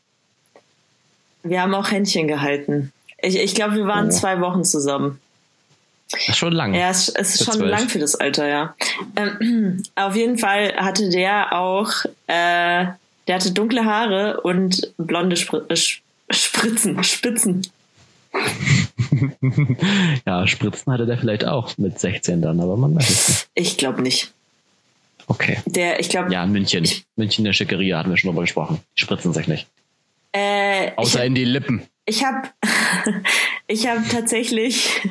wir 1.43 1.61
haben 1.61 1.73
auch 1.73 1.91
Händchen 1.91 2.27
gehalten. 2.27 2.91
Ich, 3.21 3.37
ich 3.37 3.55
glaube, 3.55 3.75
wir 3.75 3.85
waren 3.85 4.07
oh. 4.07 4.11
zwei 4.11 4.41
Wochen 4.41 4.63
zusammen. 4.63 5.19
Das 6.11 6.27
ist 6.27 6.37
schon 6.37 6.53
lang. 6.53 6.73
Ja, 6.73 6.89
es, 6.89 7.09
es 7.09 7.35
ist 7.35 7.45
schon 7.45 7.55
12. 7.55 7.69
lang 7.69 7.89
für 7.89 7.99
das 7.99 8.15
Alter, 8.15 8.47
ja. 8.47 8.75
Ähm, 9.15 9.83
auf 9.95 10.15
jeden 10.15 10.37
Fall 10.37 10.73
hatte 10.75 11.09
der 11.09 11.53
auch, 11.57 11.91
äh, 12.27 12.85
der 13.27 13.35
hatte 13.35 13.51
dunkle 13.51 13.85
Haare 13.85 14.41
und 14.41 14.93
blonde 14.97 15.37
Spr 15.37 15.69
äh, 15.69 15.75
Spritzen, 16.31 17.03
Spitzen. 17.03 17.67
ja, 20.25 20.45
Spritzen 20.45 20.93
hatte 20.93 21.07
der 21.07 21.17
vielleicht 21.17 21.45
auch 21.45 21.75
mit 21.77 21.99
16 21.99 22.41
dann, 22.41 22.59
aber 22.59 22.77
man 22.77 22.95
weiß 22.95 23.09
es 23.09 23.27
nicht. 23.27 23.49
Ich 23.55 23.77
glaube 23.77 24.03
nicht. 24.03 24.31
Okay. 25.25 25.57
Der, 25.65 25.99
ich 25.99 26.09
glaube. 26.09 26.31
Ja, 26.33 26.45
München. 26.45 26.83
Ich, 26.83 27.05
München 27.15 27.45
der 27.45 27.53
Schickeria 27.53 27.99
hatten 27.99 28.09
wir 28.09 28.17
schon 28.17 28.29
drüber 28.29 28.41
gesprochen. 28.41 28.79
Die 28.97 29.01
spritzen 29.01 29.33
sich 29.33 29.47
nicht. 29.47 29.67
Äh, 30.31 30.91
Außer 30.95 31.19
hab, 31.19 31.25
in 31.25 31.35
die 31.35 31.45
Lippen. 31.45 31.83
Ich 32.05 32.23
habe 32.23 32.49
ich 33.67 33.87
hab 33.87 34.07
tatsächlich 34.09 35.01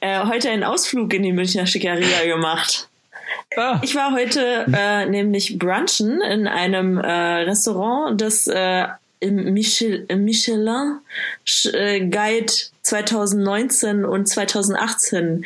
äh, 0.00 0.24
heute 0.24 0.50
einen 0.50 0.64
Ausflug 0.64 1.12
in 1.14 1.22
die 1.22 1.32
Münchner 1.32 1.66
Schickeria 1.66 2.24
gemacht. 2.26 2.88
Ah. 3.56 3.80
Ich 3.82 3.94
war 3.94 4.12
heute 4.12 4.66
äh, 4.72 5.06
nämlich 5.06 5.58
brunchen 5.58 6.20
in 6.20 6.46
einem 6.46 6.98
äh, 6.98 7.10
Restaurant, 7.10 8.20
das 8.20 8.46
äh, 8.46 8.86
im 9.20 9.54
Michel 9.54 10.06
Michelin 10.14 11.00
äh, 11.72 12.00
Guide 12.00 12.52
2019 12.82 14.04
und 14.04 14.28
2018 14.28 15.44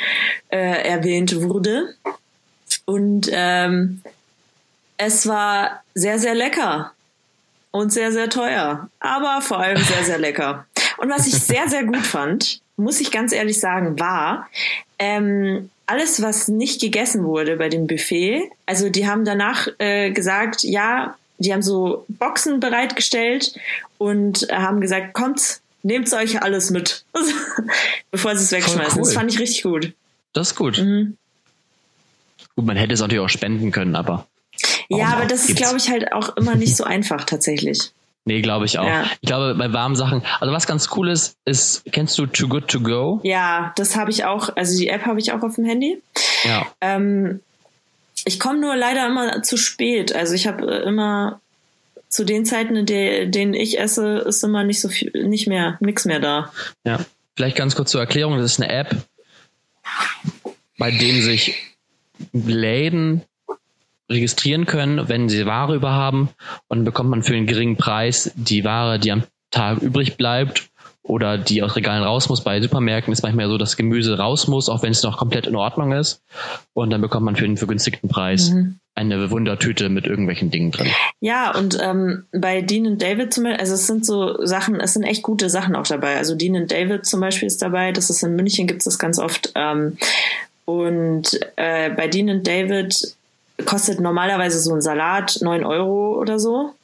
äh, 0.49 0.89
erwähnt 0.89 1.41
wurde. 1.41 1.95
Und 2.85 3.29
ähm, 3.33 4.03
es 4.97 5.27
war 5.27 5.83
sehr, 5.95 6.19
sehr 6.19 6.35
lecker 6.35 6.93
und 7.71 7.93
sehr, 7.93 8.13
sehr 8.13 8.29
teuer, 8.29 8.91
aber 8.99 9.41
vor 9.41 9.61
allem 9.61 9.83
sehr, 9.83 10.05
sehr 10.05 10.19
lecker. 10.19 10.67
Und 10.99 11.09
was 11.09 11.27
ich 11.27 11.35
sehr, 11.35 11.69
sehr 11.69 11.85
gut 11.85 12.05
fand, 12.05 12.61
muss 12.81 13.01
ich 13.01 13.11
ganz 13.11 13.33
ehrlich 13.33 13.61
sagen, 13.61 13.99
war 13.99 14.49
ähm, 14.99 15.71
alles, 15.87 16.23
was 16.23 16.49
nicht 16.49 16.81
gegessen 16.81 17.25
wurde 17.25 17.57
bei 17.57 17.69
dem 17.69 17.87
Buffet. 17.87 18.51
Also 18.67 18.91
die 18.91 19.07
haben 19.07 19.25
danach 19.25 19.69
äh, 19.79 20.11
gesagt, 20.11 20.63
ja, 20.63 21.17
die 21.39 21.53
haben 21.53 21.63
so 21.63 22.05
Boxen 22.09 22.61
bereitgestellt 22.61 23.55
und 23.99 24.47
haben 24.53 24.81
gesagt, 24.81 25.15
kommt, 25.15 25.61
nehmt 25.83 26.13
euch 26.13 26.43
alles 26.43 26.71
mit, 26.71 27.05
bevor 28.11 28.37
sie 28.37 28.45
es 28.45 28.53
wegschmeißen. 28.53 28.99
Cool. 28.99 29.05
Das 29.05 29.15
fand 29.15 29.33
ich 29.33 29.41
richtig 29.41 29.63
gut. 29.63 29.93
Das 30.33 30.53
ist 30.53 30.57
gut. 30.57 30.79
Mhm. 30.79 31.17
Gut, 32.55 32.67
man 32.67 32.77
hätte 32.77 32.95
es 32.95 33.01
natürlich 33.01 33.25
auch 33.25 33.29
spenden 33.29 33.73
können, 33.73 33.97
aber. 33.97 34.27
Ja, 34.89 35.09
aber 35.15 35.27
das 35.27 35.49
ist, 35.49 35.57
glaube 35.57 35.79
ich, 35.79 35.89
halt 35.89 36.13
auch 36.13 36.37
immer 36.37 36.57
nicht 36.57 36.77
so 36.77 36.85
einfach 36.85 37.25
tatsächlich. 37.25 37.93
Nee, 38.31 38.43
glaube 38.43 38.65
ich 38.65 38.79
auch. 38.79 38.87
Ja. 38.87 39.11
Ich 39.21 39.27
glaube, 39.27 39.57
bei 39.57 39.73
warmen 39.73 39.97
Sachen, 39.97 40.23
also 40.39 40.55
was 40.55 40.69
ganz 40.69 40.89
cool 40.95 41.11
ist, 41.11 41.37
ist, 41.47 41.83
kennst 41.91 42.17
du 42.17 42.27
Too 42.27 42.47
Good 42.47 42.69
To 42.69 42.79
Go? 42.79 43.19
Ja, 43.25 43.73
das 43.75 43.97
habe 43.97 44.13
ich 44.13 44.25
auch, 44.25 44.55
also 44.55 44.79
die 44.79 44.87
App 44.87 45.05
habe 45.05 45.19
ich 45.19 45.33
auch 45.33 45.43
auf 45.43 45.57
dem 45.57 45.65
Handy. 45.65 46.01
Ja. 46.45 46.65
Ähm, 46.81 47.41
ich 48.25 48.39
komme 48.39 48.61
nur 48.61 48.77
leider 48.77 49.05
immer 49.09 49.43
zu 49.43 49.57
spät. 49.57 50.15
Also 50.15 50.35
ich 50.35 50.47
habe 50.47 50.65
äh, 50.71 50.89
immer 50.89 51.41
zu 52.09 52.25
den 52.25 52.47
Zeiten, 52.47 52.77
in 52.77 52.87
denen 52.87 53.53
ich 53.53 53.81
esse, 53.81 54.19
ist 54.19 54.45
immer 54.45 54.63
nicht 54.63 54.81
so 54.81 54.89
viel, 54.89 55.11
nicht 55.27 55.49
mehr, 55.49 55.77
nichts 55.81 56.05
mehr 56.05 56.21
da. 56.21 56.53
Ja, 56.85 57.01
vielleicht 57.35 57.57
ganz 57.57 57.75
kurz 57.75 57.91
zur 57.91 58.01
Erklärung. 58.01 58.37
Das 58.37 58.53
ist 58.53 58.63
eine 58.63 58.73
App, 58.73 58.95
bei 60.79 60.93
dem 60.93 61.21
sich 61.21 61.59
Läden 62.33 63.23
registrieren 64.11 64.67
können, 64.67 65.09
wenn 65.09 65.29
sie 65.29 65.47
Ware 65.47 65.75
überhaben 65.75 66.31
und 66.69 66.79
dann 66.79 66.85
bekommt 66.85 67.11
man 67.11 67.23
für 67.23 67.35
einen 67.35 67.47
geringen 67.47 67.77
Preis 67.77 68.33
die 68.35 68.65
Ware, 68.65 68.99
die 68.99 69.13
am 69.13 69.23
Tag 69.51 69.79
übrig 69.79 70.17
bleibt 70.17 70.71
oder 71.03 71.39
die 71.39 71.63
aus 71.63 71.77
Regalen 71.77 72.03
raus 72.03 72.29
muss. 72.29 72.43
Bei 72.45 72.61
Supermärkten 72.61 73.13
ist 73.13 73.23
manchmal 73.23 73.49
so, 73.49 73.59
dass 73.59 73.77
Gemüse 73.77 74.19
raus 74.19 74.49
muss, 74.49 74.69
auch 74.69 74.83
wenn 74.83 74.93
es 74.93 75.03
noch 75.03 75.17
komplett 75.17 75.47
in 75.47 75.57
Ordnung 75.57 75.93
ist. 75.93 76.23
Und 76.73 76.91
dann 76.91 77.01
bekommt 77.01 77.25
man 77.25 77.37
für 77.37 77.45
einen 77.45 77.57
vergünstigten 77.57 78.09
Preis 78.09 78.51
mhm. 78.51 78.79
eine 78.95 79.31
Wundertüte 79.31 79.89
mit 79.89 80.07
irgendwelchen 80.07 80.51
Dingen 80.51 80.71
drin. 80.71 80.89
Ja, 81.21 81.57
und 81.57 81.79
ähm, 81.83 82.25
bei 82.33 82.61
Dean 82.61 82.99
David 82.99 83.33
zum 83.33 83.45
Beispiel, 83.45 83.61
also 83.61 83.75
es 83.75 83.87
sind 83.87 84.05
so 84.05 84.45
Sachen, 84.45 84.79
es 84.79 84.93
sind 84.93 85.03
echt 85.03 85.23
gute 85.23 85.49
Sachen 85.49 85.75
auch 85.75 85.87
dabei. 85.87 86.17
Also 86.17 86.35
Dean 86.35 86.67
David 86.67 87.07
zum 87.07 87.21
Beispiel 87.21 87.47
ist 87.47 87.63
dabei, 87.63 87.93
das 87.93 88.11
ist 88.11 88.23
in 88.23 88.37
München, 88.37 88.67
gibt 88.67 88.81
es 88.81 88.85
das 88.85 88.99
ganz 88.99 89.19
oft. 89.19 89.53
Ähm, 89.55 89.97
und 90.67 91.41
äh, 91.57 91.91
bei 91.91 92.07
Dean 92.09 92.43
David 92.45 93.17
kostet 93.65 94.01
normalerweise 94.01 94.61
so 94.61 94.75
ein 94.75 94.81
Salat 94.81 95.39
neun 95.41 95.65
Euro 95.65 96.19
oder 96.19 96.39
so. 96.39 96.75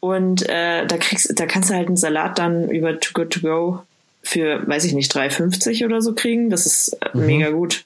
Und 0.00 0.48
äh, 0.48 0.86
da 0.86 0.96
kriegst, 0.96 1.38
da 1.38 1.46
kannst 1.46 1.70
du 1.70 1.74
halt 1.74 1.86
einen 1.86 1.96
Salat 1.96 2.38
dann 2.38 2.68
über 2.68 2.98
Too 2.98 3.12
Good 3.14 3.30
To 3.30 3.40
Go 3.40 3.82
für, 4.22 4.66
weiß 4.66 4.84
ich 4.84 4.94
nicht, 4.94 5.14
3,50 5.14 5.84
oder 5.84 6.02
so 6.02 6.14
kriegen. 6.14 6.50
Das 6.50 6.66
ist 6.66 6.88
äh, 7.00 7.16
mhm. 7.16 7.26
mega 7.26 7.50
gut. 7.50 7.84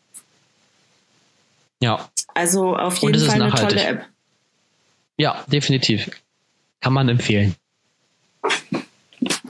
Ja. 1.80 2.08
Also 2.34 2.76
auf 2.76 2.96
jeden 2.98 3.20
Fall 3.20 3.42
eine 3.42 3.52
tolle 3.52 3.82
App. 3.82 4.04
Ja, 5.18 5.44
definitiv. 5.46 6.10
Kann 6.80 6.92
man 6.92 7.08
empfehlen. 7.08 7.54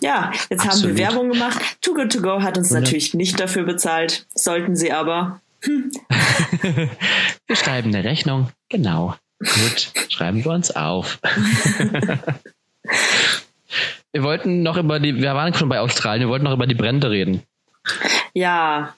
Ja, 0.01 0.33
jetzt 0.51 0.65
Absolut. 0.65 0.91
haben 0.91 0.97
wir 0.97 0.97
Werbung 0.97 1.29
gemacht. 1.31 1.61
Too 1.81 1.95
Good 1.95 2.13
To 2.13 2.21
Go 2.21 2.43
hat 2.43 2.59
uns 2.59 2.71
mhm. 2.71 2.81
natürlich 2.81 3.15
nicht 3.15 3.39
dafür 3.41 3.65
bezahlt. 3.65 4.27
Sollten 4.35 4.77
sie 4.77 4.93
aber. 4.93 5.41
Hm. 5.63 5.91
wir 7.47 7.57
schreiben 7.57 7.95
eine 7.95 8.05
Rechnung. 8.05 8.51
Genau. 8.69 9.15
Gut, 9.39 9.93
schreiben 10.09 10.45
wir 10.45 10.53
uns 10.53 10.75
auf. 10.75 11.19
wir 14.13 14.23
wollten 14.23 14.63
noch 14.63 14.77
über 14.77 15.01
die, 15.01 15.17
wir 15.17 15.35
waren 15.35 15.55
schon 15.55 15.69
bei 15.69 15.81
Australien, 15.81 16.29
wir 16.29 16.31
wollten 16.31 16.45
noch 16.45 16.55
über 16.55 16.67
die 16.67 16.75
Brände 16.75 17.11
reden. 17.11 17.43
Ja. 18.35 18.95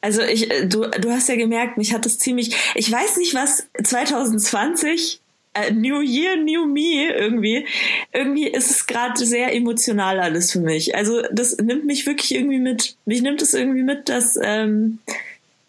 Also 0.00 0.22
ich, 0.22 0.48
du, 0.66 0.88
du 0.88 1.10
hast 1.10 1.28
ja 1.28 1.34
gemerkt, 1.36 1.76
mich 1.76 1.92
hat 1.92 2.06
das 2.06 2.18
ziemlich, 2.18 2.54
ich 2.76 2.90
weiß 2.90 3.16
nicht 3.16 3.34
was 3.34 3.68
2020 3.82 5.20
äh, 5.54 5.72
New 5.72 6.00
Year, 6.00 6.36
New 6.36 6.66
Me 6.66 7.12
irgendwie. 7.12 7.66
Irgendwie 8.12 8.46
ist 8.46 8.70
es 8.70 8.86
gerade 8.86 9.24
sehr 9.26 9.54
emotional 9.54 10.20
alles 10.20 10.52
für 10.52 10.60
mich. 10.60 10.94
Also 10.94 11.22
das 11.32 11.56
nimmt 11.56 11.84
mich 11.84 12.06
wirklich 12.06 12.34
irgendwie 12.34 12.58
mit. 12.58 12.96
Mich 13.06 13.22
nimmt 13.22 13.42
es 13.42 13.54
irgendwie 13.54 13.82
mit, 13.82 14.08
dass 14.08 14.38
ähm, 14.40 15.00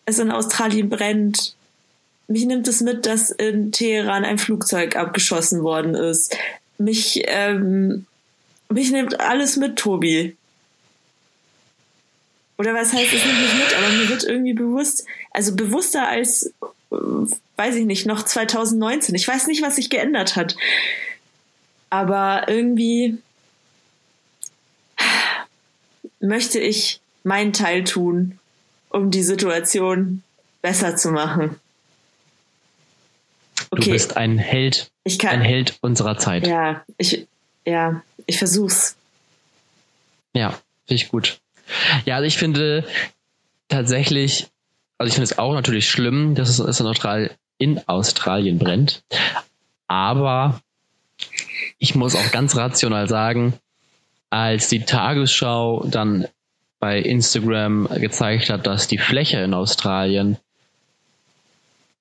es 0.05 0.19
in 0.19 0.31
Australien 0.31 0.89
brennt 0.89 1.55
mich 2.29 2.45
nimmt 2.45 2.67
es 2.67 2.81
mit, 2.81 3.07
dass 3.07 3.31
in 3.31 3.71
Teheran 3.71 4.23
ein 4.23 4.37
Flugzeug 4.37 4.95
abgeschossen 4.95 5.63
worden 5.63 5.95
ist. 5.95 6.37
Mich, 6.77 7.23
ähm, 7.25 8.05
mich 8.69 8.91
nimmt 8.91 9.19
alles 9.19 9.57
mit, 9.57 9.77
Tobi. 9.77 10.37
Oder 12.59 12.75
was 12.75 12.93
heißt, 12.93 13.13
es 13.13 13.25
nimmt 13.25 13.41
mich 13.41 13.53
mit, 13.55 13.75
aber 13.75 13.89
mir 13.89 14.09
wird 14.09 14.23
irgendwie 14.25 14.53
bewusst, 14.53 15.05
also 15.31 15.55
bewusster 15.55 16.07
als, 16.07 16.53
weiß 16.91 17.75
ich 17.75 17.85
nicht, 17.85 18.05
noch 18.05 18.23
2019. 18.23 19.15
Ich 19.15 19.27
weiß 19.27 19.47
nicht, 19.47 19.63
was 19.63 19.77
sich 19.77 19.89
geändert 19.89 20.35
hat. 20.35 20.55
Aber 21.89 22.45
irgendwie 22.47 23.17
möchte 26.19 26.59
ich 26.59 27.01
meinen 27.23 27.53
Teil 27.53 27.85
tun, 27.85 28.37
um 28.91 29.09
die 29.09 29.23
Situation 29.23 30.21
besser 30.61 30.95
zu 30.95 31.09
machen. 31.09 31.59
Okay. 33.71 33.83
Du 33.83 33.91
bist 33.91 34.17
ein 34.17 34.37
Held, 34.37 34.91
kann, 35.19 35.29
ein 35.29 35.41
Held 35.41 35.77
unserer 35.81 36.17
Zeit. 36.17 36.47
Ja, 36.47 36.83
ich, 36.97 37.27
ja, 37.65 38.01
ich 38.25 38.37
versuch's. 38.37 38.95
Ja, 40.33 40.51
finde 40.87 41.03
ich 41.03 41.09
gut. 41.09 41.39
Ja, 42.05 42.15
also 42.15 42.25
ich 42.25 42.37
finde 42.37 42.83
tatsächlich, 43.67 44.47
also 44.97 45.07
ich 45.07 45.13
finde 45.13 45.25
es 45.25 45.37
auch 45.37 45.53
natürlich 45.53 45.89
schlimm, 45.89 46.35
dass 46.35 46.49
es 46.59 46.79
in, 46.79 46.85
Austral 46.85 47.31
in 47.57 47.87
Australien 47.87 48.57
brennt. 48.57 49.03
Aber 49.87 50.61
ich 51.77 51.95
muss 51.95 52.15
auch 52.15 52.31
ganz 52.31 52.55
rational 52.55 53.07
sagen, 53.07 53.53
als 54.29 54.67
die 54.69 54.85
Tagesschau 54.85 55.85
dann 55.85 56.27
bei 56.79 56.99
Instagram 56.99 57.87
gezeigt 57.95 58.49
hat, 58.49 58.65
dass 58.65 58.87
die 58.87 58.97
Fläche 58.97 59.39
in 59.39 59.53
Australien 59.53 60.37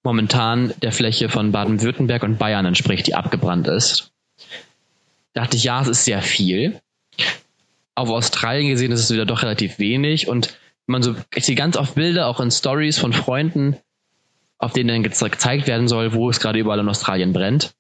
momentan 0.02 0.72
der 0.82 0.92
Fläche 0.92 1.28
von 1.28 1.52
Baden-Württemberg 1.52 2.22
und 2.22 2.38
Bayern 2.38 2.66
entspricht, 2.66 3.06
die 3.06 3.14
abgebrannt 3.14 3.68
ist. 3.68 4.12
dachte 5.34 5.56
ich, 5.56 5.64
ja, 5.64 5.80
es 5.82 5.88
ist 5.88 6.04
sehr 6.04 6.22
viel. 6.22 6.80
Auf 7.94 8.10
Australien 8.10 8.68
gesehen 8.68 8.92
ist 8.92 9.00
es 9.00 9.12
wieder 9.12 9.26
doch 9.26 9.42
relativ 9.42 9.78
wenig 9.78 10.28
und 10.28 10.56
man 10.86 11.02
so, 11.02 11.14
ich 11.34 11.44
sehe 11.44 11.56
ganz 11.56 11.76
oft 11.76 11.94
Bilder, 11.94 12.26
auch 12.26 12.40
in 12.40 12.50
Stories 12.50 12.98
von 12.98 13.12
Freunden, 13.12 13.76
auf 14.58 14.72
denen 14.72 14.88
dann 14.88 15.02
gezeigt 15.02 15.66
werden 15.66 15.88
soll, 15.88 16.14
wo 16.14 16.30
es 16.30 16.40
gerade 16.40 16.58
überall 16.58 16.78
in 16.78 16.88
Australien 16.88 17.32
brennt. 17.32 17.74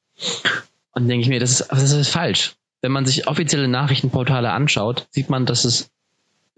Und 0.92 1.08
denke 1.08 1.22
ich 1.22 1.28
mir, 1.28 1.40
das 1.40 1.60
ist, 1.60 1.70
das 1.70 1.92
ist 1.92 2.08
falsch. 2.08 2.54
Wenn 2.82 2.92
man 2.92 3.06
sich 3.06 3.26
offizielle 3.26 3.68
Nachrichtenportale 3.68 4.50
anschaut, 4.50 5.06
sieht 5.10 5.30
man, 5.30 5.46
dass 5.46 5.64
es, 5.64 5.90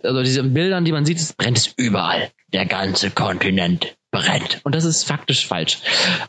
also 0.03 0.23
diese 0.23 0.43
Bildern, 0.43 0.85
die 0.85 0.93
man 0.93 1.05
sieht, 1.05 1.19
es 1.19 1.33
brennt 1.33 1.59
es 1.59 1.73
überall. 1.77 2.31
Der 2.53 2.67
ganze 2.67 3.11
Kontinent 3.11 3.97
brennt. 4.11 4.61
Und 4.65 4.75
das 4.75 4.85
ist 4.85 5.05
faktisch 5.05 5.47
falsch. 5.47 5.79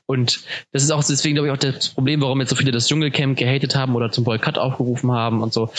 Und 0.06 0.41
das 0.72 0.84
ist 0.84 0.91
auch 0.91 1.04
deswegen, 1.04 1.36
glaube 1.36 1.48
ich, 1.48 1.54
auch 1.54 1.58
das 1.58 1.89
Problem, 1.89 2.22
warum 2.22 2.39
jetzt 2.39 2.50
so 2.50 2.56
viele 2.56 2.72
das 2.72 2.88
Dschungelcamp 2.88 3.38
gehatet 3.38 3.76
haben 3.76 3.96
oder 3.96 4.12
zum 4.12 4.24
Boykott 4.24 4.58
aufgerufen 4.58 5.12
haben 5.12 5.41
und 5.41 5.54
so. 5.54 5.72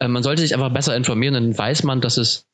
Äh, 0.00 0.08
man 0.08 0.22
sollte 0.22 0.42
sich 0.42 0.54
einfach 0.54 0.72
besser 0.72 0.96
informieren, 0.96 1.34
dann 1.34 1.56
weiß 1.56 1.84
man, 1.84 2.00
dass 2.00 2.16
es 2.16 2.46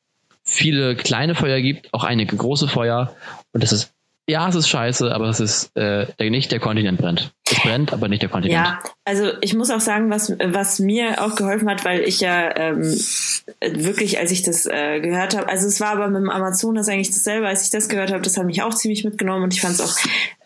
viele 0.45 0.97
kleine 0.97 1.35
Feuer 1.35 1.61
gibt, 1.61 1.93
auch 1.93 2.05
einige 2.05 2.37
große 2.37 2.69
Feuer 2.69 3.15
und 3.53 3.63
das 3.63 3.73
ist 3.73 3.93
ja, 4.31 4.49
es 4.49 4.55
ist 4.55 4.69
scheiße, 4.69 5.13
aber 5.13 5.29
es 5.29 5.41
ist 5.41 5.73
äh, 5.77 6.07
nicht 6.31 6.53
der 6.53 6.61
Kontinent 6.61 6.99
brennt. 6.99 7.33
Es 7.51 7.61
brennt, 7.61 7.93
aber 7.93 8.09
nicht 8.09 8.23
der 8.23 8.29
Kontinent. 8.29 8.65
Ja, 8.65 8.81
also 9.05 9.33
ich 9.41 9.55
muss 9.55 9.71
auch 9.71 9.81
sagen, 9.81 10.09
was, 10.09 10.33
was 10.39 10.79
mir 10.79 11.23
auch 11.23 11.35
geholfen 11.35 11.69
hat, 11.69 11.85
weil 11.85 12.01
ich 12.03 12.21
ja 12.21 12.57
ähm, 12.57 12.83
wirklich, 13.61 14.19
als 14.19 14.31
ich 14.31 14.43
das 14.43 14.67
äh, 14.67 15.01
gehört 15.01 15.37
habe, 15.37 15.49
also 15.49 15.67
es 15.67 15.81
war 15.81 15.91
aber 15.91 16.09
mit 16.09 16.23
dem 16.23 16.31
Amazonas 16.31 16.89
eigentlich 16.89 17.11
dasselbe, 17.11 17.49
als 17.49 17.65
ich 17.65 17.71
das 17.71 17.89
gehört 17.89 18.13
habe, 18.13 18.23
das 18.23 18.37
hat 18.37 18.47
mich 18.47 18.63
auch 18.63 18.75
ziemlich 18.75 19.05
mitgenommen 19.05 19.43
und 19.45 19.53
ich 19.53 19.61
fand 19.61 19.75
es 19.75 19.81
auch 19.81 19.97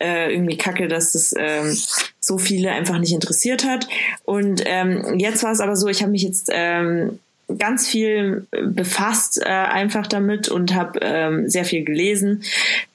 äh, 0.01 0.33
irgendwie 0.33 0.57
kacke, 0.57 0.87
dass 0.87 1.11
das 1.11 1.33
ähm, 1.37 1.77
so 2.19 2.39
viele 2.39 2.71
einfach 2.71 2.97
nicht 2.97 3.13
interessiert 3.13 3.65
hat. 3.65 3.87
Und 4.23 4.63
ähm, 4.65 5.19
jetzt 5.19 5.43
war 5.43 5.51
es 5.51 5.59
aber 5.59 5.75
so, 5.75 5.87
ich 5.87 6.01
habe 6.01 6.11
mich 6.11 6.23
jetzt 6.23 6.49
ähm, 6.51 7.19
ganz 7.57 7.87
viel 7.87 8.47
befasst 8.51 9.41
äh, 9.41 9.45
einfach 9.45 10.07
damit 10.07 10.49
und 10.49 10.73
habe 10.73 10.99
ähm, 11.01 11.49
sehr 11.49 11.65
viel 11.65 11.83
gelesen 11.83 12.43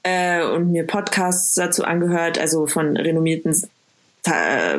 äh, 0.02 0.42
und 0.42 0.72
mir 0.72 0.86
Podcasts 0.86 1.54
dazu 1.54 1.84
angehört, 1.84 2.38
also 2.38 2.66
von 2.66 2.96
renommierten, 2.96 3.52
äh, 4.24 4.78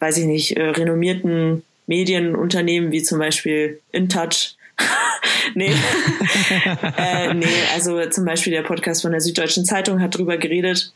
weiß 0.00 0.18
ich 0.18 0.26
nicht, 0.26 0.56
äh, 0.56 0.68
renommierten 0.70 1.62
Medienunternehmen 1.86 2.92
wie 2.92 3.02
zum 3.02 3.18
Beispiel 3.18 3.80
InTouch. 3.92 4.56
nee. 5.54 5.72
äh, 6.98 7.34
nee, 7.34 7.46
also 7.74 8.04
zum 8.10 8.24
Beispiel 8.24 8.52
der 8.52 8.62
Podcast 8.62 9.02
von 9.02 9.12
der 9.12 9.20
Süddeutschen 9.20 9.64
Zeitung 9.64 10.00
hat 10.00 10.16
drüber 10.16 10.36
geredet. 10.36 10.92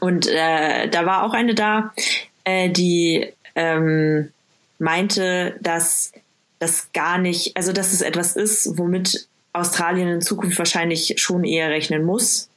Und 0.00 0.26
äh, 0.28 0.88
da 0.88 1.04
war 1.04 1.24
auch 1.24 1.34
eine 1.34 1.54
da, 1.54 1.92
äh, 2.44 2.70
die 2.70 3.26
ähm, 3.56 4.30
meinte, 4.78 5.56
dass 5.60 6.12
das 6.60 6.92
gar 6.92 7.18
nicht, 7.18 7.56
also 7.56 7.72
dass 7.72 7.92
es 7.92 8.02
etwas 8.02 8.36
ist, 8.36 8.78
womit 8.78 9.26
Australien 9.52 10.08
in 10.08 10.20
Zukunft 10.20 10.58
wahrscheinlich 10.58 11.14
schon 11.16 11.42
eher 11.42 11.70
rechnen 11.70 12.04
muss, 12.04 12.48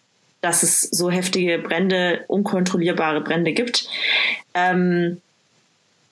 dass 0.41 0.61
es 0.61 0.81
so 0.81 1.09
heftige 1.09 1.57
Brände, 1.57 2.25
unkontrollierbare 2.27 3.21
Brände 3.21 3.53
gibt. 3.53 3.87
Ähm, 4.53 5.21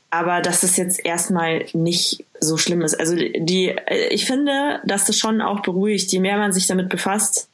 aber 0.09 0.41
dass 0.41 0.63
es 0.63 0.77
jetzt 0.77 1.05
erstmal 1.05 1.65
nicht 1.73 2.25
so 2.39 2.57
schlimm 2.57 2.81
ist. 2.81 2.99
Also 2.99 3.15
die, 3.15 3.69
äh, 3.69 4.07
ich 4.09 4.25
finde, 4.25 4.81
dass 4.85 5.05
das 5.05 5.17
schon 5.17 5.41
auch 5.41 5.61
beruhigt. 5.61 6.11
Je 6.11 6.19
mehr 6.19 6.37
man 6.37 6.53
sich 6.53 6.67
damit 6.67 6.89
befasst, 6.89 7.47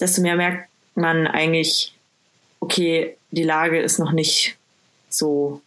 desto 0.00 0.20
mehr 0.20 0.36
merkt 0.36 0.68
man 0.94 1.26
eigentlich, 1.26 1.94
okay, 2.60 3.16
die 3.30 3.44
Lage 3.44 3.80
ist 3.80 3.98
noch 3.98 4.12
nicht 4.12 4.56
so. 5.08 5.60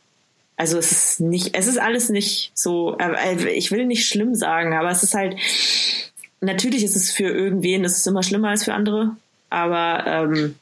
Also 0.57 0.77
es 0.77 0.91
ist 0.91 1.19
nicht, 1.19 1.57
es 1.57 1.67
ist 1.67 1.77
alles 1.77 2.09
nicht 2.09 2.51
so. 2.53 2.97
Äh, 2.97 3.49
ich 3.51 3.71
will 3.71 3.85
nicht 3.85 4.07
schlimm 4.07 4.35
sagen, 4.35 4.73
aber 4.73 4.89
es 4.89 5.03
ist 5.03 5.13
halt. 5.13 5.35
Natürlich 6.41 6.83
ist 6.83 6.95
es 6.95 7.11
für 7.11 7.27
irgendwen, 7.27 7.83
es 7.83 7.97
ist 7.97 8.07
immer 8.07 8.21
schlimmer 8.23 8.49
als 8.49 8.65
für 8.65 8.73
andere, 8.73 9.15
aber 9.49 10.05
ähm, 10.05 10.55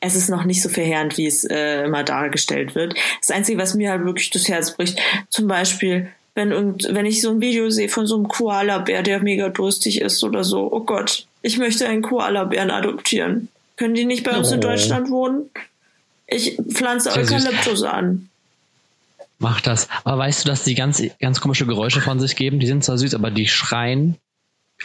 es 0.00 0.14
ist 0.16 0.28
noch 0.28 0.44
nicht 0.44 0.62
so 0.62 0.68
verheerend, 0.68 1.16
wie 1.18 1.26
es 1.26 1.44
äh, 1.44 1.84
immer 1.84 2.04
dargestellt 2.04 2.74
wird. 2.74 2.94
Das 3.20 3.30
Einzige, 3.30 3.58
was 3.58 3.74
mir 3.74 3.90
halt 3.90 4.04
wirklich 4.04 4.30
das 4.30 4.48
Herz 4.48 4.76
bricht, 4.76 4.98
zum 5.28 5.46
Beispiel, 5.46 6.08
wenn, 6.34 6.52
irgend, 6.52 6.88
wenn 6.90 7.06
ich 7.06 7.20
so 7.20 7.30
ein 7.30 7.40
Video 7.40 7.68
sehe 7.70 7.88
von 7.88 8.06
so 8.06 8.16
einem 8.16 8.28
Koala-Bär, 8.28 9.02
der 9.02 9.20
mega 9.20 9.48
durstig 9.48 10.00
ist 10.00 10.22
oder 10.24 10.44
so, 10.44 10.72
oh 10.72 10.80
Gott, 10.80 11.26
ich 11.42 11.58
möchte 11.58 11.86
einen 11.86 12.02
Koala-Bären 12.02 12.70
adoptieren. 12.70 13.48
Können 13.76 13.94
die 13.94 14.04
nicht 14.04 14.24
bei 14.24 14.36
uns 14.36 14.50
oh. 14.50 14.54
in 14.54 14.60
Deutschland 14.60 15.10
wohnen? 15.10 15.50
Ich 16.26 16.56
pflanze 16.72 17.12
Eukalyptus 17.12 17.82
an. 17.82 18.29
Mach 19.40 19.60
das. 19.60 19.88
Aber 20.04 20.18
weißt 20.18 20.44
du, 20.44 20.48
dass 20.48 20.62
die 20.62 20.74
ganz, 20.74 21.02
ganz 21.18 21.40
komische 21.40 21.66
Geräusche 21.66 22.00
von 22.00 22.20
sich 22.20 22.36
geben? 22.36 22.60
Die 22.60 22.66
sind 22.66 22.84
zwar 22.84 22.98
süß, 22.98 23.14
aber 23.14 23.30
die 23.30 23.48
schreien, 23.48 24.16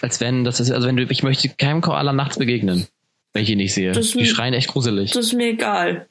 als 0.01 0.19
wenn 0.19 0.43
das 0.43 0.59
ist, 0.59 0.71
also 0.71 0.87
wenn 0.87 0.95
du, 0.95 1.03
ich 1.03 1.23
möchte 1.23 1.49
keinem 1.49 1.81
Koala 1.81 2.13
nachts 2.13 2.37
begegnen 2.37 2.87
wenn 3.35 3.43
ich 3.43 3.49
ihn 3.49 3.57
nicht 3.57 3.73
sehe. 3.73 3.91
Das 3.91 4.11
die 4.11 4.25
schreien 4.25 4.53
echt 4.53 4.69
gruselig. 4.69 5.11
Das 5.11 5.25
ist 5.25 5.33
mir 5.33 5.49
egal. 5.49 6.07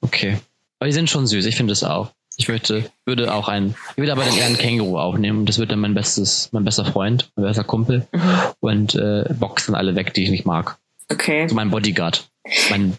Okay. 0.00 0.38
Aber 0.78 0.86
die 0.86 0.92
sind 0.92 1.10
schon 1.10 1.26
süß, 1.26 1.44
ich 1.44 1.56
finde 1.56 1.72
es 1.72 1.82
auch. 1.82 2.12
Ich 2.38 2.48
möchte, 2.48 2.88
würde 3.04 3.34
auch 3.34 3.48
einen, 3.48 3.74
ich 3.92 3.96
würde 3.96 4.12
aber 4.12 4.22
dann 4.22 4.36
eher 4.36 4.46
einen 4.46 4.58
Känguru 4.58 4.98
aufnehmen. 4.98 5.44
Das 5.44 5.58
wird 5.58 5.72
dann 5.72 5.80
mein 5.80 5.94
bestes, 5.94 6.50
mein 6.52 6.64
bester 6.64 6.84
Freund, 6.84 7.32
mein 7.34 7.46
bester 7.46 7.64
Kumpel. 7.64 8.06
Mhm. 8.12 8.30
Und 8.60 8.94
äh, 8.94 9.24
boxen 9.34 9.74
alle 9.74 9.96
weg, 9.96 10.14
die 10.14 10.22
ich 10.22 10.30
nicht 10.30 10.46
mag. 10.46 10.78
Okay. 11.10 11.48
So 11.48 11.56
mein 11.56 11.70
Bodyguard. 11.70 12.28
Mein 12.70 12.96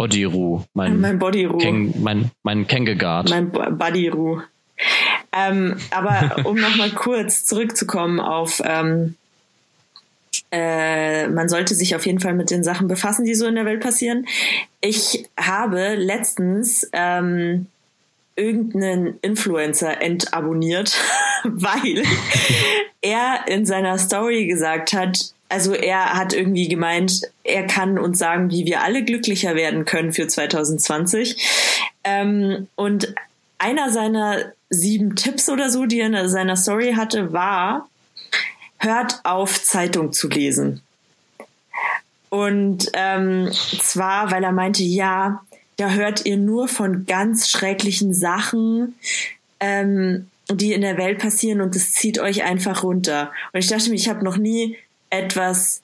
Bodyru. 0.00 0.62
Mein, 0.72 0.98
mein 0.98 1.18
Bodyru. 1.18 1.58
Mein, 1.98 2.30
mein 2.42 2.66
Kengegard. 2.66 3.28
Mein 3.28 3.52
Bodyru. 3.52 4.40
Ähm, 5.30 5.76
aber 5.90 6.46
um 6.46 6.56
nochmal 6.58 6.90
kurz 6.90 7.44
zurückzukommen 7.44 8.18
auf 8.18 8.62
ähm, 8.64 9.16
äh, 10.50 11.28
man 11.28 11.50
sollte 11.50 11.74
sich 11.74 11.94
auf 11.94 12.06
jeden 12.06 12.18
Fall 12.18 12.32
mit 12.32 12.50
den 12.50 12.64
Sachen 12.64 12.88
befassen, 12.88 13.26
die 13.26 13.34
so 13.34 13.46
in 13.46 13.56
der 13.56 13.66
Welt 13.66 13.80
passieren. 13.80 14.26
Ich 14.80 15.28
habe 15.38 15.96
letztens 15.96 16.88
ähm, 16.94 17.66
irgendeinen 18.36 19.18
Influencer 19.20 20.00
entabonniert, 20.00 20.98
weil 21.44 22.04
er 23.02 23.44
in 23.48 23.66
seiner 23.66 23.98
Story 23.98 24.46
gesagt 24.46 24.94
hat, 24.94 25.34
also 25.50 25.74
er 25.74 26.14
hat 26.14 26.32
irgendwie 26.32 26.68
gemeint, 26.68 27.22
er 27.42 27.66
kann 27.66 27.98
uns 27.98 28.18
sagen, 28.18 28.50
wie 28.50 28.64
wir 28.64 28.82
alle 28.82 29.04
glücklicher 29.04 29.56
werden 29.56 29.84
können 29.84 30.12
für 30.12 30.28
2020. 30.28 31.36
Ähm, 32.04 32.68
und 32.76 33.12
einer 33.58 33.90
seiner 33.90 34.52
sieben 34.70 35.16
Tipps 35.16 35.50
oder 35.50 35.68
so, 35.68 35.86
die 35.86 36.00
er 36.00 36.06
in 36.06 36.28
seiner 36.28 36.56
Story 36.56 36.94
hatte, 36.96 37.32
war, 37.32 37.88
hört 38.78 39.20
auf, 39.24 39.62
Zeitung 39.62 40.12
zu 40.12 40.28
lesen. 40.28 40.82
Und 42.28 42.88
ähm, 42.94 43.50
zwar, 43.82 44.30
weil 44.30 44.44
er 44.44 44.52
meinte, 44.52 44.84
ja, 44.84 45.42
da 45.76 45.90
hört 45.90 46.26
ihr 46.26 46.36
nur 46.36 46.68
von 46.68 47.06
ganz 47.06 47.50
schrecklichen 47.50 48.14
Sachen, 48.14 48.94
ähm, 49.58 50.28
die 50.48 50.72
in 50.72 50.82
der 50.82 50.96
Welt 50.96 51.18
passieren 51.18 51.60
und 51.60 51.74
es 51.74 51.92
zieht 51.92 52.20
euch 52.20 52.44
einfach 52.44 52.84
runter. 52.84 53.32
Und 53.52 53.58
ich 53.58 53.66
dachte 53.66 53.90
mir, 53.90 53.96
ich 53.96 54.08
habe 54.08 54.24
noch 54.24 54.36
nie 54.36 54.78
etwas 55.10 55.82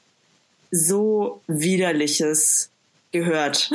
so 0.70 1.42
widerliches 1.46 2.70
gehört. 3.12 3.70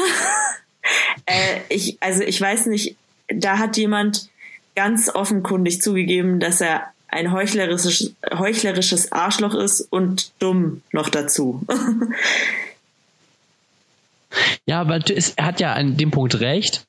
äh, 1.26 1.60
ich, 1.70 1.98
also 2.02 2.24
ich 2.24 2.40
weiß 2.40 2.68
nicht, 2.68 2.96
da 3.28 3.58
hat 3.58 3.78
jemand 3.78 4.30
ganz 4.76 5.10
offenkundig 5.10 5.82
zugegeben, 5.82 6.40
dass 6.40 6.62
er 6.62 6.88
ein 7.08 7.32
heuchlerisches, 7.32 8.14
heuchlerisches 8.34 9.12
Arschloch 9.12 9.54
ist 9.54 9.82
und 9.82 10.32
dumm 10.40 10.82
noch 10.92 11.10
dazu. 11.10 11.66
ja, 14.66 14.80
aber 14.80 15.00
er 15.08 15.46
hat 15.46 15.60
ja 15.60 15.74
an 15.74 15.98
dem 15.98 16.12
Punkt 16.12 16.40
recht. 16.40 16.86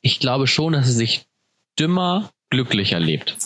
Ich 0.00 0.18
glaube 0.18 0.46
schon, 0.46 0.72
dass 0.72 0.86
er 0.86 0.92
sich 0.92 1.26
dümmer 1.78 2.30
glücklicher 2.48 3.00
lebt. 3.00 3.36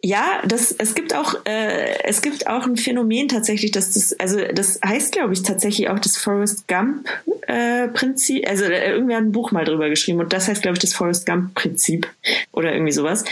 Ja, 0.00 0.42
das, 0.46 0.70
es 0.70 0.94
gibt 0.94 1.12
auch, 1.12 1.34
äh, 1.44 2.04
es 2.04 2.22
gibt 2.22 2.46
auch 2.46 2.64
ein 2.64 2.76
Phänomen 2.76 3.26
tatsächlich, 3.26 3.72
dass 3.72 3.92
das, 3.92 4.18
also 4.20 4.38
das 4.52 4.78
heißt, 4.84 5.10
glaube 5.10 5.32
ich, 5.32 5.42
tatsächlich 5.42 5.88
auch 5.88 5.98
das 5.98 6.16
Forrest 6.16 6.68
Gump 6.68 7.08
äh, 7.48 7.88
Prinzip. 7.88 8.48
Also 8.48 8.64
äh, 8.64 8.92
irgendwer 8.92 9.16
hat 9.16 9.24
ein 9.24 9.32
Buch 9.32 9.50
mal 9.50 9.64
drüber 9.64 9.88
geschrieben 9.88 10.20
und 10.20 10.32
das 10.32 10.46
heißt, 10.46 10.62
glaube 10.62 10.76
ich, 10.76 10.80
das 10.80 10.94
Forrest 10.94 11.26
Gump 11.26 11.54
Prinzip 11.54 12.08
oder 12.52 12.72
irgendwie 12.72 12.92
sowas. 12.92 13.24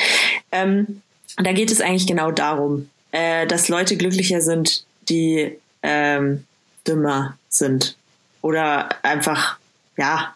Ähm, 0.51 1.03
da 1.37 1.53
geht 1.53 1.71
es 1.71 1.81
eigentlich 1.81 2.09
genau 2.09 2.33
darum, 2.33 2.89
äh, 3.13 3.47
dass 3.47 3.69
Leute 3.69 3.97
glücklicher 3.97 4.41
sind, 4.41 4.85
die 5.09 5.57
ähm, 5.85 6.45
dümmer 6.87 7.39
sind. 7.49 7.97
Oder 8.43 8.89
einfach, 9.05 9.59
ja, 9.97 10.35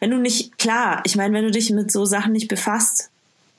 wenn 0.00 0.10
du 0.10 0.16
nicht, 0.16 0.56
klar, 0.58 1.02
ich 1.04 1.16
meine, 1.16 1.34
wenn 1.34 1.44
du 1.44 1.50
dich 1.50 1.70
mit 1.70 1.92
so 1.92 2.06
Sachen 2.06 2.32
nicht 2.32 2.48
befasst, 2.48 3.10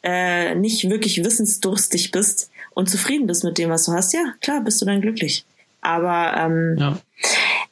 äh, 0.03 0.55
nicht 0.55 0.89
wirklich 0.89 1.23
wissensdurstig 1.23 2.11
bist 2.11 2.49
und 2.73 2.89
zufrieden 2.89 3.27
bist 3.27 3.43
mit 3.43 3.57
dem, 3.57 3.69
was 3.69 3.85
du 3.85 3.91
hast, 3.91 4.13
ja, 4.13 4.33
klar, 4.41 4.61
bist 4.61 4.81
du 4.81 4.85
dann 4.85 5.01
glücklich. 5.01 5.45
Aber 5.81 6.35
ähm, 6.37 6.77
ja. 6.77 6.99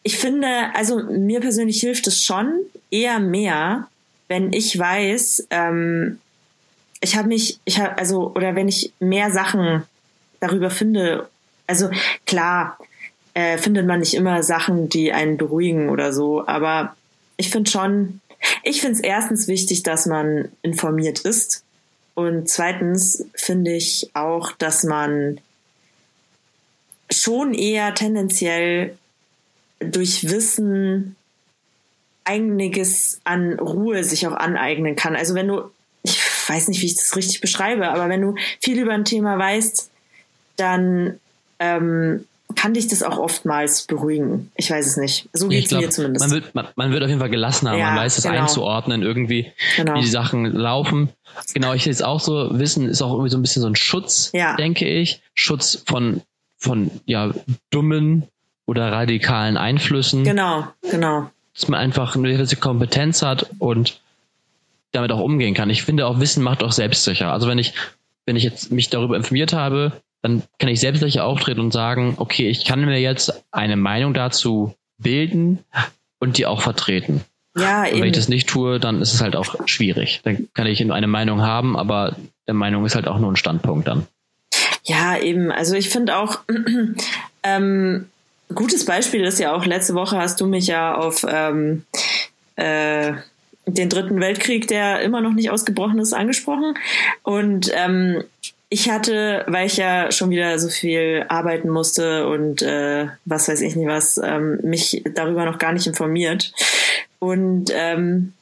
ich 0.04 0.18
finde, 0.18 0.48
also 0.74 1.04
mir 1.04 1.40
persönlich 1.40 1.80
hilft 1.80 2.08
es 2.08 2.24
schon 2.24 2.60
eher 2.92 3.20
mehr, 3.20 3.88
wenn 4.28 4.54
ich 4.54 4.78
weiß, 4.78 5.48
ähm, 5.50 6.20
ich 7.00 7.16
habe 7.16 7.28
mich, 7.28 7.60
ich 7.66 7.80
habe, 7.80 7.98
also, 7.98 8.32
oder 8.34 8.56
wenn 8.56 8.68
ich 8.68 8.92
mehr 9.00 9.32
Sachen 9.32 9.84
darüber 10.40 10.70
finde, 10.70 11.30
also 11.68 11.90
klar, 12.26 12.78
äh, 13.34 13.58
findet 13.58 13.86
man 13.86 14.00
nicht 14.00 14.14
immer 14.14 14.42
Sachen, 14.44 14.90
die 14.90 15.14
einen 15.14 15.38
beruhigen 15.38 15.90
oder 15.90 16.12
so, 16.12 16.48
aber 16.48 16.96
ich 17.38 17.50
finde 17.50 17.70
schon, 17.70 18.20
ich 18.64 18.82
finde 18.82 18.96
es 18.96 19.00
erstens 19.02 19.48
wichtig, 19.48 19.84
dass 19.84 20.06
man 20.06 20.50
informiert 20.62 21.20
ist. 21.20 21.64
Und 22.18 22.50
zweitens 22.50 23.26
finde 23.36 23.76
ich 23.76 24.10
auch, 24.16 24.52
dass 24.54 24.84
man 24.84 25.40
schon 27.12 27.54
eher 27.54 27.94
tendenziell 27.94 28.98
durch 29.80 30.28
Wissen 30.28 31.16
einiges 32.24 33.22
an 33.24 33.60
Ruhe 33.60 34.04
sich 34.04 34.26
auch 34.26 34.34
aneignen 34.34 34.96
kann. 34.96 35.16
Also 35.16 35.36
wenn 35.36 35.48
du 35.48 35.70
ich 36.02 36.20
weiß 36.50 36.70
nicht, 36.70 36.82
wie 36.82 36.88
ich 36.88 36.96
das 36.96 37.16
richtig 37.16 37.40
beschreibe, 37.40 37.88
aber 37.90 38.10
wenn 38.10 38.22
du 38.22 38.34
viel 38.64 38.80
über 38.80 38.94
ein 38.94 39.06
Thema 39.06 39.38
weißt, 39.38 39.92
dann 40.56 41.20
ähm, 41.60 42.26
kann 42.58 42.74
dich 42.74 42.88
das 42.88 43.04
auch 43.04 43.20
oftmals 43.20 43.84
beruhigen. 43.84 44.52
Ich 44.56 44.70
weiß 44.70 44.86
es 44.86 44.98
nicht. 44.98 45.30
So 45.32 45.48
geht 45.48 45.68
es 45.68 45.72
mir 45.72 45.90
zumindest. 45.90 46.26
Man 46.26 46.32
wird, 46.32 46.56
man, 46.56 46.68
man, 46.76 46.92
wird 46.92 47.04
auf 47.04 47.08
jeden 47.08 47.22
Fall 47.22 47.30
gelassener, 47.30 47.78
ja, 47.78 47.86
man 47.86 47.98
weiß 47.98 48.18
es 48.18 48.24
genau. 48.24 48.42
einzuordnen, 48.42 49.04
irgendwie, 49.04 49.54
genau. 49.78 49.96
wie 49.96 50.02
die 50.02 50.08
Sachen 50.08 50.46
laufen. 50.46 51.10
Genau, 51.54 51.74
ich 51.74 51.86
jetzt 51.86 52.04
auch 52.04 52.20
so, 52.20 52.60
Wissen 52.60 52.90
ist 52.90 53.02
auch 53.02 53.12
irgendwie 53.12 53.30
so 53.30 53.38
ein 53.38 53.44
bisschen 53.44 53.62
so 53.62 53.70
ein 53.70 53.76
Schutz, 53.76 54.32
ja. 54.34 54.56
denke 54.56 54.86
ich. 54.88 55.22
Schutz 55.36 55.84
von, 55.86 56.22
von 56.58 56.90
ja, 57.06 57.32
dummen 57.70 58.24
oder 58.66 58.92
radikalen 58.92 59.56
Einflüssen. 59.56 60.24
Genau, 60.24 60.68
genau. 60.90 61.30
Dass 61.54 61.68
man 61.68 61.80
einfach 61.80 62.16
eine 62.16 62.32
gewisse 62.32 62.56
Kompetenz 62.58 63.22
hat 63.22 63.52
und 63.60 64.02
damit 64.92 65.12
auch 65.12 65.20
umgehen 65.20 65.54
kann. 65.54 65.70
Ich 65.70 65.84
finde 65.84 66.08
auch 66.08 66.20
Wissen 66.20 66.44
macht 66.44 66.64
auch 66.64 66.72
selbstsicher. 66.72 67.32
Also 67.32 67.48
wenn 67.48 67.60
ich, 67.60 67.74
wenn 68.26 68.36
ich 68.36 68.44
jetzt 68.44 68.72
mich 68.72 68.90
darüber 68.90 69.16
informiert 69.16 69.54
habe, 69.54 70.02
dann 70.22 70.44
kann 70.60 70.70
ich 70.70 70.80
selbstsicher 70.80 71.26
auftreten 71.26 71.60
und 71.60 71.72
sagen, 71.72 72.16
okay, 72.18 72.50
ich 72.50 72.66
kann 72.66 72.84
mir 72.84 73.00
jetzt 73.00 73.44
eine 73.52 73.76
Meinung 73.76 74.14
dazu 74.14 74.74
bilden 74.98 75.60
und 76.20 76.38
die 76.38 76.46
auch 76.46 76.62
vertreten. 76.62 77.22
Ja, 77.58 77.84
und 77.84 77.86
wenn 77.86 77.98
eben. 77.98 78.06
ich 78.08 78.14
das 78.14 78.30
nicht 78.30 78.48
tue, 78.48 78.80
dann 78.80 79.02
ist 79.02 79.14
es 79.14 79.22
halt 79.22 79.36
auch 79.36 79.56
schwierig. 79.68 80.22
Dann 80.24 80.48
kann 80.54 80.68
ich 80.68 80.82
eine 80.92 81.08
Meinung 81.08 81.42
haben, 81.42 81.76
aber 81.78 82.16
der 82.48 82.54
Meinung 82.54 82.86
ist 82.86 82.96
halt 82.96 83.08
auch 83.08 83.20
nur 83.20 83.32
ein 83.32 83.36
Standpunkt 83.36 83.88
dann. 83.88 84.08
Ja, 84.84 85.18
eben. 85.18 85.52
Also 85.52 85.76
ich 85.76 85.90
finde 85.90 86.18
auch, 86.18 86.40
ähm, 87.44 88.06
gutes 88.54 88.86
Beispiel 88.86 89.24
ist 89.24 89.40
ja 89.40 89.54
auch, 89.54 89.66
letzte 89.66 89.96
Woche 89.96 90.18
hast 90.18 90.40
du 90.40 90.48
mich 90.48 90.68
ja 90.68 90.96
auf 90.96 91.26
ähm, 91.28 91.84
äh, 92.56 93.14
den 93.66 93.90
Dritten 93.90 94.20
Weltkrieg, 94.22 94.68
der 94.68 95.02
immer 95.02 95.22
noch 95.22 95.34
nicht 95.34 95.52
ausgebrochen 95.52 96.00
ist, 96.00 96.14
angesprochen. 96.14 96.76
Und 97.24 97.70
ähm, 97.74 98.24
ich 98.70 98.90
hatte, 98.90 99.46
weil 99.48 99.68
ich 99.68 99.78
ja 99.78 100.12
schon 100.12 100.30
wieder 100.30 100.60
so 100.60 100.70
viel 100.70 101.26
arbeiten 101.30 101.70
musste 101.70 102.28
und 102.28 102.62
äh, 102.62 103.08
was 103.26 103.48
weiß 103.48 103.62
ich 103.62 103.76
nicht 103.76 103.88
was, 103.88 104.18
ähm, 104.18 104.60
mich 104.62 105.04
darüber 105.14 105.46
noch 105.46 105.58
gar 105.58 105.72
nicht 105.72 105.88
informiert. 105.88 106.52
Und 107.20 107.72
ähm, 107.74 108.34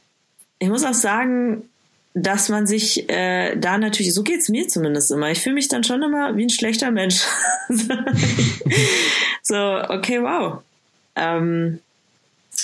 ich 0.57 0.69
muss 0.69 0.83
auch 0.83 0.93
sagen, 0.95 1.69
dass 2.15 2.49
man 2.49 2.65
sich 2.65 3.09
äh, 3.09 3.55
da 3.55 3.77
natürlich, 3.77 4.13
so 4.13 4.23
geht's 4.23 4.49
mir 4.49 4.67
zumindest 4.67 5.11
immer, 5.11 5.29
ich 5.29 5.41
fühle 5.41 5.55
mich 5.55 5.67
dann 5.67 5.83
schon 5.83 6.01
immer 6.01 6.35
wie 6.35 6.45
ein 6.45 6.49
schlechter 6.49 6.89
Mensch. 6.89 7.21
so, 9.43 9.55
okay, 9.55 10.21
wow. 10.23 10.61
Ähm, 11.15 11.79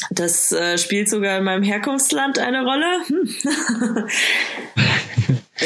das 0.10 0.52
äh, 0.52 0.78
spielt 0.78 1.10
sogar 1.10 1.38
in 1.38 1.44
meinem 1.44 1.64
Herkunftsland 1.64 2.40
eine 2.40 2.64
Rolle. 2.64 2.88
Hm. 3.08 4.08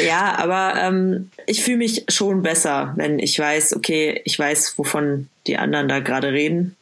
ja, 0.04 0.36
aber 0.38 0.74
ähm, 0.80 1.30
ich 1.46 1.62
fühle 1.62 1.78
mich 1.78 2.04
schon 2.08 2.42
besser, 2.42 2.92
wenn 2.96 3.18
ich 3.18 3.38
weiß, 3.38 3.76
okay, 3.76 4.20
ich 4.24 4.38
weiß, 4.38 4.78
wovon 4.78 5.28
die 5.46 5.56
anderen 5.56 5.88
da 5.88 6.00
gerade 6.00 6.32
reden. 6.32 6.76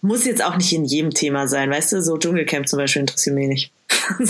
Muss 0.00 0.26
jetzt 0.26 0.44
auch 0.44 0.56
nicht 0.56 0.72
in 0.72 0.84
jedem 0.84 1.12
Thema 1.12 1.48
sein, 1.48 1.70
weißt 1.70 1.92
du? 1.92 2.02
So 2.02 2.18
Dschungelcamp 2.18 2.68
zum 2.68 2.78
Beispiel 2.78 3.00
interessiert 3.00 3.36
mich 3.36 3.48
nicht. 3.48 3.72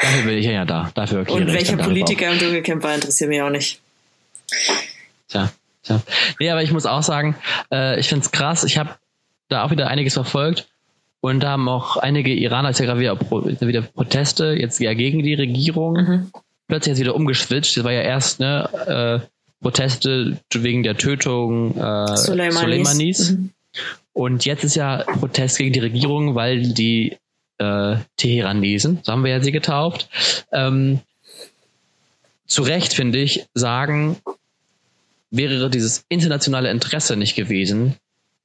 Dafür 0.00 0.22
bin 0.24 0.38
ich 0.38 0.46
ja 0.46 0.64
da. 0.64 0.90
Dafür 0.94 1.28
Und 1.30 1.52
welcher 1.52 1.76
Politiker 1.76 2.32
im 2.32 2.38
Dschungelcamp 2.38 2.82
war, 2.82 2.94
interessiert 2.94 3.28
mich 3.28 3.42
auch 3.42 3.50
nicht. 3.50 3.80
Tja, 5.28 5.52
tja. 5.82 6.00
Nee, 6.38 6.50
aber 6.50 6.62
ich 6.62 6.72
muss 6.72 6.86
auch 6.86 7.02
sagen, 7.02 7.36
äh, 7.70 8.00
ich 8.00 8.08
finde 8.08 8.24
es 8.24 8.32
krass. 8.32 8.64
Ich 8.64 8.78
habe 8.78 8.96
da 9.48 9.64
auch 9.64 9.70
wieder 9.70 9.88
einiges 9.88 10.14
verfolgt. 10.14 10.66
Und 11.20 11.40
da 11.40 11.50
haben 11.50 11.68
auch 11.68 11.98
einige 11.98 12.32
Iraner, 12.32 12.70
ist 12.70 12.80
ja 12.80 12.86
gerade 12.86 13.00
wieder, 13.00 13.20
wieder 13.20 13.82
Proteste, 13.82 14.56
jetzt 14.58 14.80
ja 14.80 14.94
gegen 14.94 15.22
die 15.22 15.34
Regierung. 15.34 15.92
Mhm. 15.92 16.30
Plötzlich 16.70 16.92
jetzt 16.92 17.00
wieder 17.00 17.14
umgeschwitcht. 17.14 17.76
Das 17.76 17.84
war 17.84 17.92
ja 17.92 18.02
erst 18.02 18.40
ne, 18.40 19.20
äh, 19.22 19.26
Proteste 19.60 20.38
wegen 20.54 20.82
der 20.82 20.96
Tötung 20.96 21.76
äh, 21.76 22.16
Soleimanis. 22.16 22.60
Soleimanis. 22.60 23.30
Mhm. 23.30 23.50
Und 24.12 24.44
jetzt 24.44 24.64
ist 24.64 24.76
ja 24.76 25.04
Protest 25.04 25.58
gegen 25.58 25.72
die 25.72 25.80
Regierung, 25.80 26.34
weil 26.34 26.72
die 26.72 27.16
äh, 27.58 27.96
Teheranesen, 28.16 29.00
so 29.02 29.12
haben 29.12 29.24
wir 29.24 29.30
ja 29.30 29.42
sie 29.42 29.52
getauft, 29.52 30.08
ähm, 30.52 31.00
zu 32.46 32.62
Recht, 32.62 32.94
finde 32.94 33.18
ich, 33.18 33.46
sagen, 33.54 34.16
wäre 35.30 35.70
dieses 35.70 36.04
internationale 36.08 36.70
Interesse 36.70 37.16
nicht 37.16 37.36
gewesen, 37.36 37.96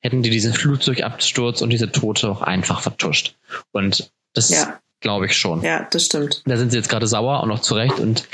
hätten 0.02 0.22
die 0.22 0.30
diesen 0.30 0.54
Flugzeugabsturz 0.54 1.62
und 1.62 1.72
diese 1.72 1.92
Tote 1.92 2.30
auch 2.30 2.42
einfach 2.42 2.82
vertuscht. 2.82 3.36
Und 3.72 4.12
das 4.34 4.50
ja. 4.50 4.80
Glaube 5.06 5.28
ich 5.28 5.38
schon. 5.38 5.62
Ja, 5.62 5.88
das 5.92 6.06
stimmt. 6.06 6.42
Da 6.48 6.58
sind 6.58 6.72
sie 6.72 6.78
jetzt 6.78 6.90
gerade 6.90 7.06
sauer 7.06 7.44
und 7.44 7.50
noch 7.50 7.60
zu 7.60 7.76
Recht. 7.76 8.00
Und 8.00 8.28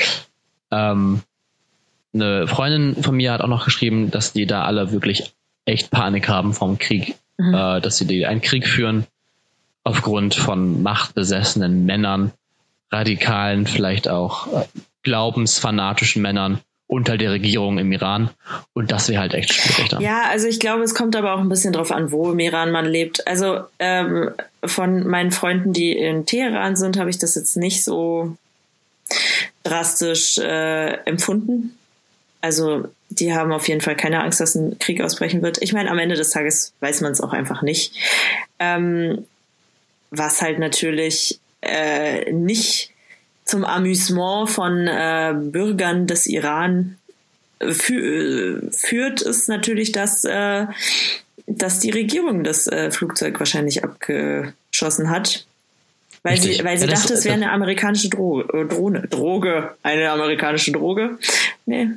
ähm, 0.72 1.22
eine 2.14 2.48
Freundin 2.48 3.04
von 3.04 3.14
mir 3.14 3.34
hat 3.34 3.42
auch 3.42 3.50
noch 3.50 3.66
geschrieben, 3.66 4.10
dass 4.10 4.32
die 4.32 4.46
da 4.46 4.64
alle 4.64 4.94
wirklich 4.94 5.34
echt 5.66 5.92
Panik 5.92 6.30
haben 6.30 6.54
vom 6.54 6.80
Krieg, 6.80 7.16
mhm. 7.38 7.54
äh, 7.54 7.82
dass 7.82 7.98
sie 7.98 8.08
die 8.08 8.26
einen 8.26 8.40
Krieg 8.40 8.66
führen 8.66 9.06
aufgrund 9.84 10.34
von 10.34 10.82
machtbesessenen 10.82 11.86
Männern, 11.86 12.32
radikalen, 12.90 13.68
vielleicht 13.68 14.08
auch 14.08 14.48
äh, 14.54 14.66
glaubensfanatischen 15.04 16.22
Männern 16.22 16.62
unter 16.92 17.18
der 17.18 17.32
Regierung 17.32 17.78
im 17.78 17.90
Iran. 17.94 18.32
Und 18.74 18.92
das 18.92 19.08
wäre 19.08 19.22
halt 19.22 19.34
echt 19.34 19.54
schwierig 19.54 19.88
dann. 19.88 20.02
Ja, 20.02 20.24
also 20.30 20.48
ich 20.48 20.60
glaube, 20.60 20.84
es 20.84 20.94
kommt 20.94 21.16
aber 21.16 21.34
auch 21.34 21.40
ein 21.40 21.48
bisschen 21.48 21.72
drauf 21.72 21.90
an, 21.90 22.12
wo 22.12 22.34
im 22.34 22.40
Iran 22.40 22.70
man 22.70 22.86
lebt. 22.86 23.26
Also 23.28 23.62
ähm, 23.80 24.32
von 24.66 25.08
meinen 25.08 25.32
Freunden, 25.32 25.72
die 25.72 25.94
in 25.94 26.26
Teheran 26.26 26.76
sind, 26.76 27.00
habe 27.00 27.10
ich 27.10 27.18
das 27.18 27.36
jetzt 27.36 27.56
nicht 27.56 27.86
so 27.86 28.36
drastisch 29.64 30.38
äh, 30.38 30.96
empfunden. 31.06 31.78
Also 32.42 32.90
die 33.10 33.34
haben 33.34 33.54
auf 33.54 33.70
jeden 33.70 33.80
Fall 33.80 33.96
keine 33.96 34.22
Angst, 34.22 34.42
dass 34.42 34.56
ein 34.56 34.78
Krieg 34.78 35.00
ausbrechen 35.00 35.42
wird. 35.42 35.62
Ich 35.62 35.72
meine, 35.72 35.90
am 35.92 35.98
Ende 35.98 36.16
des 36.16 36.32
Tages 36.32 36.74
weiß 36.82 37.00
man 37.00 37.14
es 37.14 37.22
auch 37.22 37.32
einfach 37.32 37.62
nicht. 37.62 37.94
Ähm, 38.60 39.26
was 40.10 40.42
halt 40.42 40.60
natürlich 40.60 41.40
äh, 41.62 42.34
nicht 42.34 42.91
zum 43.46 43.66
Amüsement 43.66 44.50
von 44.50 44.88
äh, 44.88 45.34
Bürgern 45.36 46.08
des 46.08 46.28
Iran 46.28 46.98
fü 47.60 48.70
führt, 48.72 49.22
ist 49.22 49.48
natürlich, 49.48 49.92
dass, 49.92 50.24
äh, 50.24 50.66
dass 51.48 51.80
die 51.80 51.92
Regierung 51.92 52.44
das 52.44 52.68
äh, 52.68 52.92
Flugzeug 52.92 53.40
wahrscheinlich 53.40 53.84
abgeschossen 53.84 55.10
hat. 55.10 55.46
Weil 56.24 56.34
Richtig. 56.34 56.58
sie, 56.58 56.64
weil 56.64 56.78
sie 56.78 56.86
ja, 56.86 56.94
dachte, 56.94 57.14
es 57.14 57.26
wäre 57.26 57.34
eine 57.34 57.52
amerikanische 57.52 58.10
Dro 58.10 58.42
äh, 58.42 58.66
Drohne. 58.66 59.08
Droge. 59.08 59.76
Eine 59.82 60.12
amerikanische 60.12 60.72
Droge. 60.72 61.18
Nee. 61.66 61.90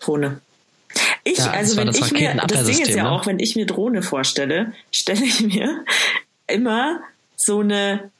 Drohne. 0.00 0.40
Ich, 1.24 1.38
ja, 1.38 1.50
also 1.50 1.76
wenn 1.76 1.88
ich 1.88 2.12
mir, 2.12 2.34
das 2.46 2.66
Ding 2.66 2.80
ist 2.80 2.94
ja 2.94 3.04
ne? 3.04 3.10
auch, 3.10 3.26
wenn 3.26 3.38
ich 3.38 3.56
mir 3.56 3.66
Drohne 3.66 4.02
vorstelle, 4.02 4.72
stelle 4.92 5.24
ich 5.24 5.40
mir 5.40 5.84
immer 6.46 7.00
so 7.36 7.60
eine, 7.60 8.10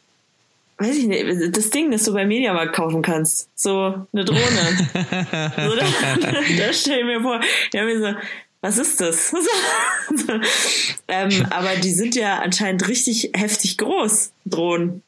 weiß 0.78 0.96
ich 0.96 1.06
nicht, 1.06 1.56
das 1.56 1.70
Ding, 1.70 1.90
das 1.90 2.04
du 2.04 2.12
beim 2.12 2.28
Mediamarkt 2.28 2.74
kaufen 2.74 3.02
kannst. 3.02 3.48
So 3.54 4.06
eine 4.12 4.24
Drohne. 4.24 4.40
so, 4.92 5.76
da, 5.76 6.26
da 6.58 6.72
stell 6.72 7.00
ich 7.00 7.04
mir 7.04 7.20
vor, 7.20 7.40
die 7.72 7.78
haben 7.78 7.86
mir 7.86 8.00
so, 8.00 8.18
was 8.60 8.78
ist 8.78 9.00
das? 9.00 9.34
ähm, 11.08 11.46
aber 11.50 11.76
die 11.76 11.92
sind 11.92 12.16
ja 12.16 12.38
anscheinend 12.38 12.88
richtig 12.88 13.30
heftig 13.34 13.76
groß, 13.76 14.32
Drohnen. 14.46 15.02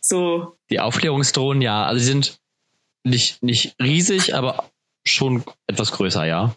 So. 0.00 0.56
Die 0.70 0.78
Aufklärungsdrohnen, 0.78 1.60
ja. 1.60 1.84
Also 1.84 1.98
die 1.98 2.04
sind 2.04 2.38
nicht, 3.02 3.42
nicht 3.42 3.74
riesig, 3.82 4.34
aber 4.34 4.70
schon 5.04 5.42
etwas 5.66 5.92
größer, 5.92 6.24
ja. 6.24 6.54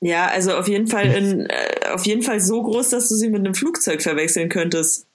Ja, 0.00 0.26
also 0.28 0.54
auf 0.54 0.68
jeden 0.68 0.86
Fall 0.86 1.06
in, 1.06 1.46
äh, 1.46 1.88
auf 1.92 2.06
jeden 2.06 2.22
Fall 2.22 2.40
so 2.40 2.62
groß, 2.62 2.90
dass 2.90 3.08
du 3.08 3.14
sie 3.14 3.28
mit 3.28 3.40
einem 3.40 3.54
Flugzeug 3.54 4.02
verwechseln 4.02 4.48
könntest. 4.48 5.06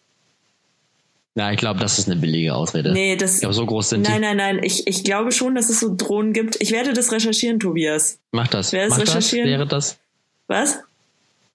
Ja, 1.39 1.51
ich 1.51 1.57
glaube, 1.57 1.79
das 1.79 1.97
ist 1.97 2.09
eine 2.09 2.19
billige 2.19 2.53
Ausrede. 2.53 2.91
Nee, 2.91 3.15
das. 3.15 3.35
Ich 3.35 3.39
glaube, 3.39 3.53
so 3.53 3.65
groß 3.65 3.91
sind 3.91 4.01
nein, 4.01 4.15
die. 4.15 4.19
Nein, 4.19 4.37
nein, 4.37 4.55
nein. 4.57 4.63
Ich, 4.65 4.85
ich 4.87 5.05
glaube 5.05 5.31
schon, 5.31 5.55
dass 5.55 5.69
es 5.69 5.79
so 5.79 5.95
Drohnen 5.95 6.33
gibt. 6.33 6.57
Ich 6.59 6.71
werde 6.71 6.91
das 6.91 7.13
recherchieren, 7.13 7.61
Tobias. 7.61 8.19
Mach 8.31 8.49
das. 8.49 8.73
Wer 8.73 8.89
das 8.89 8.97
Mach 8.97 9.07
recherchieren? 9.07 9.49
Das, 9.49 9.57
wäre 9.57 9.67
das. 9.67 9.99
Was? 10.47 10.79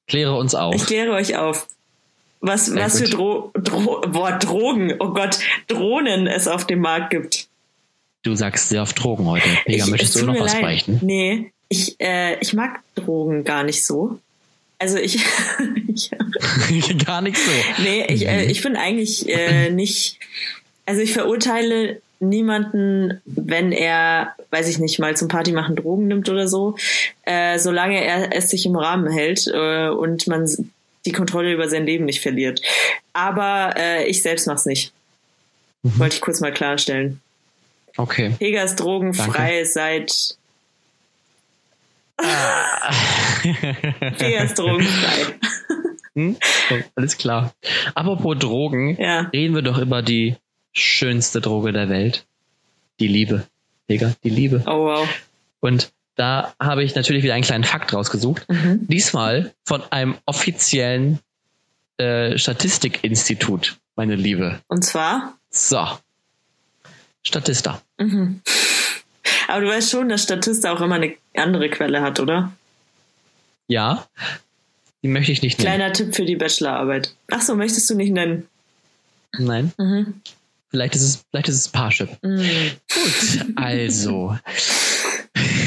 Kläre 0.06 0.38
uns 0.38 0.54
auf. 0.54 0.74
Ich 0.74 0.86
kläre 0.86 1.12
euch 1.12 1.36
auf. 1.36 1.66
Was, 2.40 2.66
Sehr 2.66 2.82
was 2.82 2.98
gut. 2.98 3.08
für 3.08 3.14
Dro 3.14 3.50
Dro 3.54 4.00
boah, 4.08 4.32
Drogen, 4.38 4.94
oh 5.00 5.10
Gott, 5.10 5.38
Drohnen 5.68 6.28
es 6.28 6.48
auf 6.48 6.66
dem 6.66 6.80
Markt 6.80 7.10
gibt. 7.10 7.48
Du 8.22 8.34
sagst 8.34 8.70
sehr 8.70 8.80
oft 8.80 8.98
Drogen 8.98 9.26
heute. 9.26 9.48
Pega, 9.66 9.84
möchtest 9.86 10.18
du 10.18 10.24
noch 10.24 10.40
was 10.40 10.54
leid. 10.54 10.62
beichten? 10.62 10.98
Nee, 11.02 11.52
ich, 11.68 12.00
äh, 12.00 12.38
ich 12.40 12.54
mag 12.54 12.80
Drogen 12.94 13.44
gar 13.44 13.64
nicht 13.64 13.84
so. 13.84 14.18
Also 14.84 14.98
ich, 14.98 15.16
ich 15.88 16.10
gar 17.06 17.22
nicht 17.22 17.38
so. 17.38 17.50
Nee, 17.82 18.04
ich, 18.10 18.28
äh, 18.28 18.44
ich 18.44 18.62
bin 18.62 18.76
eigentlich 18.76 19.26
äh, 19.30 19.70
nicht. 19.70 20.18
Also 20.84 21.00
ich 21.00 21.14
verurteile 21.14 22.02
niemanden, 22.20 23.22
wenn 23.24 23.72
er, 23.72 24.34
weiß 24.50 24.68
ich 24.68 24.78
nicht, 24.78 24.98
mal 24.98 25.16
zum 25.16 25.28
Party 25.28 25.52
machen 25.52 25.74
Drogen 25.74 26.06
nimmt 26.06 26.28
oder 26.28 26.48
so, 26.48 26.76
äh, 27.22 27.58
solange 27.58 28.04
er 28.04 28.36
es 28.36 28.50
sich 28.50 28.66
im 28.66 28.76
Rahmen 28.76 29.10
hält 29.10 29.46
äh, 29.46 29.88
und 29.88 30.26
man 30.26 30.46
die 31.06 31.12
Kontrolle 31.12 31.50
über 31.50 31.70
sein 31.70 31.86
Leben 31.86 32.04
nicht 32.04 32.20
verliert. 32.20 32.60
Aber 33.14 33.74
äh, 33.78 34.06
ich 34.06 34.20
selbst 34.20 34.46
mach's 34.46 34.66
nicht. 34.66 34.92
Mhm. 35.82 35.98
Wollte 35.98 36.16
ich 36.16 36.20
kurz 36.20 36.40
mal 36.40 36.52
klarstellen. 36.52 37.22
Okay. 37.96 38.34
Pega 38.38 38.62
ist 38.62 38.76
drogenfrei 38.76 39.62
Danke. 39.62 39.66
seit 39.66 40.36
Ah. 42.18 42.90
Pega 44.18 44.44
ist 44.44 44.58
drogenfrei. 44.58 45.38
Hm? 46.16 46.36
So, 46.68 46.76
alles 46.94 47.18
klar. 47.18 47.52
Apropos 47.96 48.38
Drogen, 48.38 48.96
ja. 49.00 49.22
reden 49.32 49.56
wir 49.56 49.62
doch 49.62 49.78
über 49.78 50.00
die 50.00 50.36
schönste 50.70 51.40
Droge 51.40 51.72
der 51.72 51.88
Welt. 51.88 52.24
Die 53.00 53.08
Liebe. 53.08 53.48
Digga, 53.90 54.14
die 54.22 54.30
Liebe. 54.30 54.62
Oh 54.66 54.86
wow. 54.86 55.08
Und 55.58 55.92
da 56.14 56.54
habe 56.60 56.84
ich 56.84 56.94
natürlich 56.94 57.24
wieder 57.24 57.34
einen 57.34 57.42
kleinen 57.42 57.64
Fakt 57.64 57.92
rausgesucht. 57.92 58.48
Mhm. 58.48 58.86
Diesmal 58.86 59.52
von 59.64 59.82
einem 59.90 60.16
offiziellen 60.24 61.18
äh, 61.98 62.38
Statistikinstitut, 62.38 63.78
meine 63.96 64.14
Liebe. 64.14 64.60
Und 64.68 64.84
zwar? 64.84 65.36
So. 65.50 65.84
Statista. 67.22 67.80
Mhm. 67.98 68.40
Aber 69.48 69.60
du 69.60 69.68
weißt 69.68 69.90
schon, 69.90 70.08
dass 70.08 70.22
Statista 70.22 70.72
auch 70.72 70.80
immer 70.80 70.96
eine 70.96 71.14
andere 71.34 71.68
Quelle 71.68 72.02
hat, 72.02 72.20
oder? 72.20 72.52
Ja. 73.68 74.06
Die 75.02 75.08
möchte 75.08 75.32
ich 75.32 75.42
nicht 75.42 75.58
nennen. 75.58 75.76
Kleiner 75.76 75.92
Tipp 75.92 76.14
für 76.14 76.24
die 76.24 76.36
Bachelorarbeit. 76.36 77.14
Ach 77.30 77.42
so, 77.42 77.54
möchtest 77.54 77.88
du 77.90 77.94
nicht 77.94 78.12
nennen? 78.12 78.48
Nein. 79.38 79.72
Mhm. 79.78 80.20
Vielleicht 80.70 80.96
ist 80.96 81.02
es, 81.02 81.24
vielleicht 81.30 81.48
ist 81.48 81.56
es 81.56 81.68
Parship. 81.68 82.10
Mhm. 82.22 82.70
Gut, 82.92 83.46
also. 83.56 84.36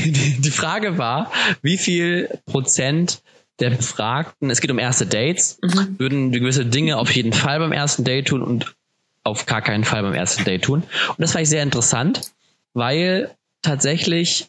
Die 0.06 0.52
Frage 0.52 0.98
war, 0.98 1.32
wie 1.62 1.78
viel 1.78 2.30
Prozent 2.46 3.22
der 3.60 3.72
Befragten, 3.72 4.50
es 4.50 4.62
geht 4.62 4.72
um 4.72 4.80
erste 4.80 5.06
Dates, 5.06 5.60
mhm. 5.62 6.00
würden 6.00 6.32
gewisse 6.32 6.66
Dinge 6.66 6.98
auf 6.98 7.12
jeden 7.12 7.34
Fall 7.34 7.60
beim 7.60 7.72
ersten 7.72 8.04
Date 8.04 8.28
tun 8.28 8.42
und 8.42 8.76
auf 9.24 9.46
gar 9.46 9.62
keinen 9.62 9.84
Fall 9.84 10.04
beim 10.04 10.14
ersten 10.14 10.44
Date 10.46 10.64
tun. 10.64 10.84
Und 11.10 11.20
das 11.20 11.34
war 11.34 11.42
ich 11.42 11.50
sehr 11.50 11.64
interessant, 11.64 12.32
weil 12.74 13.32
tatsächlich 13.62 14.48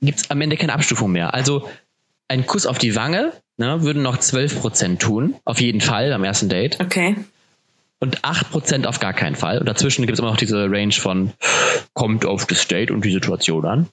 gibt 0.00 0.18
es 0.18 0.30
am 0.30 0.40
Ende 0.40 0.56
keine 0.56 0.72
Abstufung 0.72 1.12
mehr. 1.12 1.34
Also 1.34 1.68
ein 2.28 2.46
Kuss 2.46 2.66
auf 2.66 2.78
die 2.78 2.96
Wange 2.96 3.32
ne, 3.56 3.82
würden 3.82 4.02
noch 4.02 4.18
12% 4.18 4.98
tun, 4.98 5.36
auf 5.44 5.60
jeden 5.60 5.80
Fall 5.80 6.12
am 6.12 6.24
ersten 6.24 6.48
Date. 6.48 6.78
Okay. 6.80 7.16
Und 7.98 8.20
8% 8.22 8.86
auf 8.86 9.00
gar 9.00 9.14
keinen 9.14 9.36
Fall. 9.36 9.58
Und 9.58 9.66
dazwischen 9.66 10.02
gibt 10.02 10.14
es 10.14 10.18
immer 10.18 10.30
noch 10.30 10.36
diese 10.36 10.70
Range 10.70 10.92
von 10.92 11.32
kommt 11.94 12.26
auf 12.26 12.46
das 12.46 12.68
Date 12.68 12.90
und 12.90 13.04
die 13.04 13.12
Situation 13.12 13.64
an. 13.64 13.88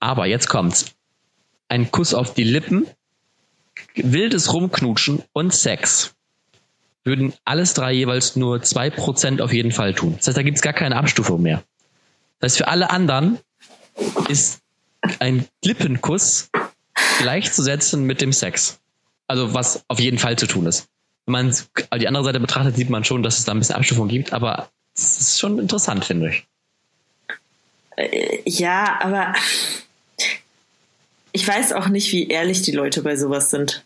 Aber 0.00 0.26
jetzt 0.26 0.48
kommt's. 0.48 0.92
Ein 1.68 1.90
Kuss 1.90 2.14
auf 2.14 2.34
die 2.34 2.44
Lippen, 2.44 2.86
wildes 3.94 4.52
Rumknutschen 4.52 5.22
und 5.32 5.52
Sex 5.52 6.14
würden 7.02 7.32
alles 7.44 7.74
drei 7.74 7.92
jeweils 7.92 8.36
nur 8.36 8.62
zwei 8.62 8.90
Prozent 8.90 9.40
auf 9.40 9.52
jeden 9.52 9.70
Fall 9.70 9.94
tun. 9.94 10.14
Das 10.16 10.26
heißt, 10.26 10.36
da 10.36 10.42
gibt's 10.42 10.62
gar 10.62 10.72
keine 10.72 10.96
Abstufung 10.96 11.40
mehr. 11.40 11.62
Das 12.40 12.52
heißt, 12.52 12.58
für 12.58 12.68
alle 12.68 12.90
anderen 12.90 13.38
ist 14.28 14.60
ein 15.20 15.46
Lippenkuss 15.64 16.50
gleichzusetzen 17.18 18.04
mit 18.04 18.20
dem 18.20 18.32
Sex. 18.32 18.78
Also 19.26 19.54
was 19.54 19.84
auf 19.88 19.98
jeden 20.00 20.18
Fall 20.18 20.36
zu 20.38 20.46
tun 20.46 20.66
ist. 20.66 20.86
Wenn 21.26 21.32
man 21.32 21.54
die 21.98 22.06
andere 22.08 22.24
Seite 22.24 22.40
betrachtet, 22.40 22.76
sieht 22.76 22.90
man 22.90 23.04
schon, 23.04 23.22
dass 23.22 23.38
es 23.38 23.44
da 23.44 23.52
ein 23.52 23.58
bisschen 23.58 23.74
Abstufung 23.76 24.06
gibt, 24.08 24.32
aber 24.32 24.68
es 24.94 25.18
ist 25.20 25.40
schon 25.40 25.58
interessant, 25.58 26.04
finde 26.04 26.30
ich. 26.30 26.46
Äh, 27.96 28.40
Ja, 28.44 29.00
aber 29.00 29.34
ich 31.32 31.46
weiß 31.46 31.72
auch 31.72 31.88
nicht, 31.88 32.12
wie 32.12 32.28
ehrlich 32.28 32.62
die 32.62 32.72
Leute 32.72 33.02
bei 33.02 33.16
sowas 33.16 33.50
sind. 33.50 33.84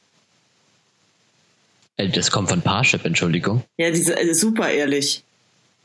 Äh, 1.97 2.09
Das 2.09 2.31
kommt 2.31 2.49
von 2.51 2.61
Parship, 2.63 3.05
Entschuldigung. 3.05 3.65
Ja, 3.77 3.91
diese 3.91 4.17
also 4.17 4.33
super 4.35 4.71
ehrlich. 4.71 5.23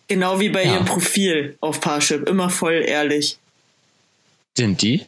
Genau 0.07 0.39
wie 0.39 0.49
bei 0.49 0.63
Ja. 0.65 0.73
ihrem 0.73 0.86
Profil 0.86 1.57
auf 1.61 1.80
Parship, 1.82 2.28
immer 2.28 2.49
voll 2.49 2.84
ehrlich. 2.86 3.38
Sind 4.58 4.82
die? 4.82 5.06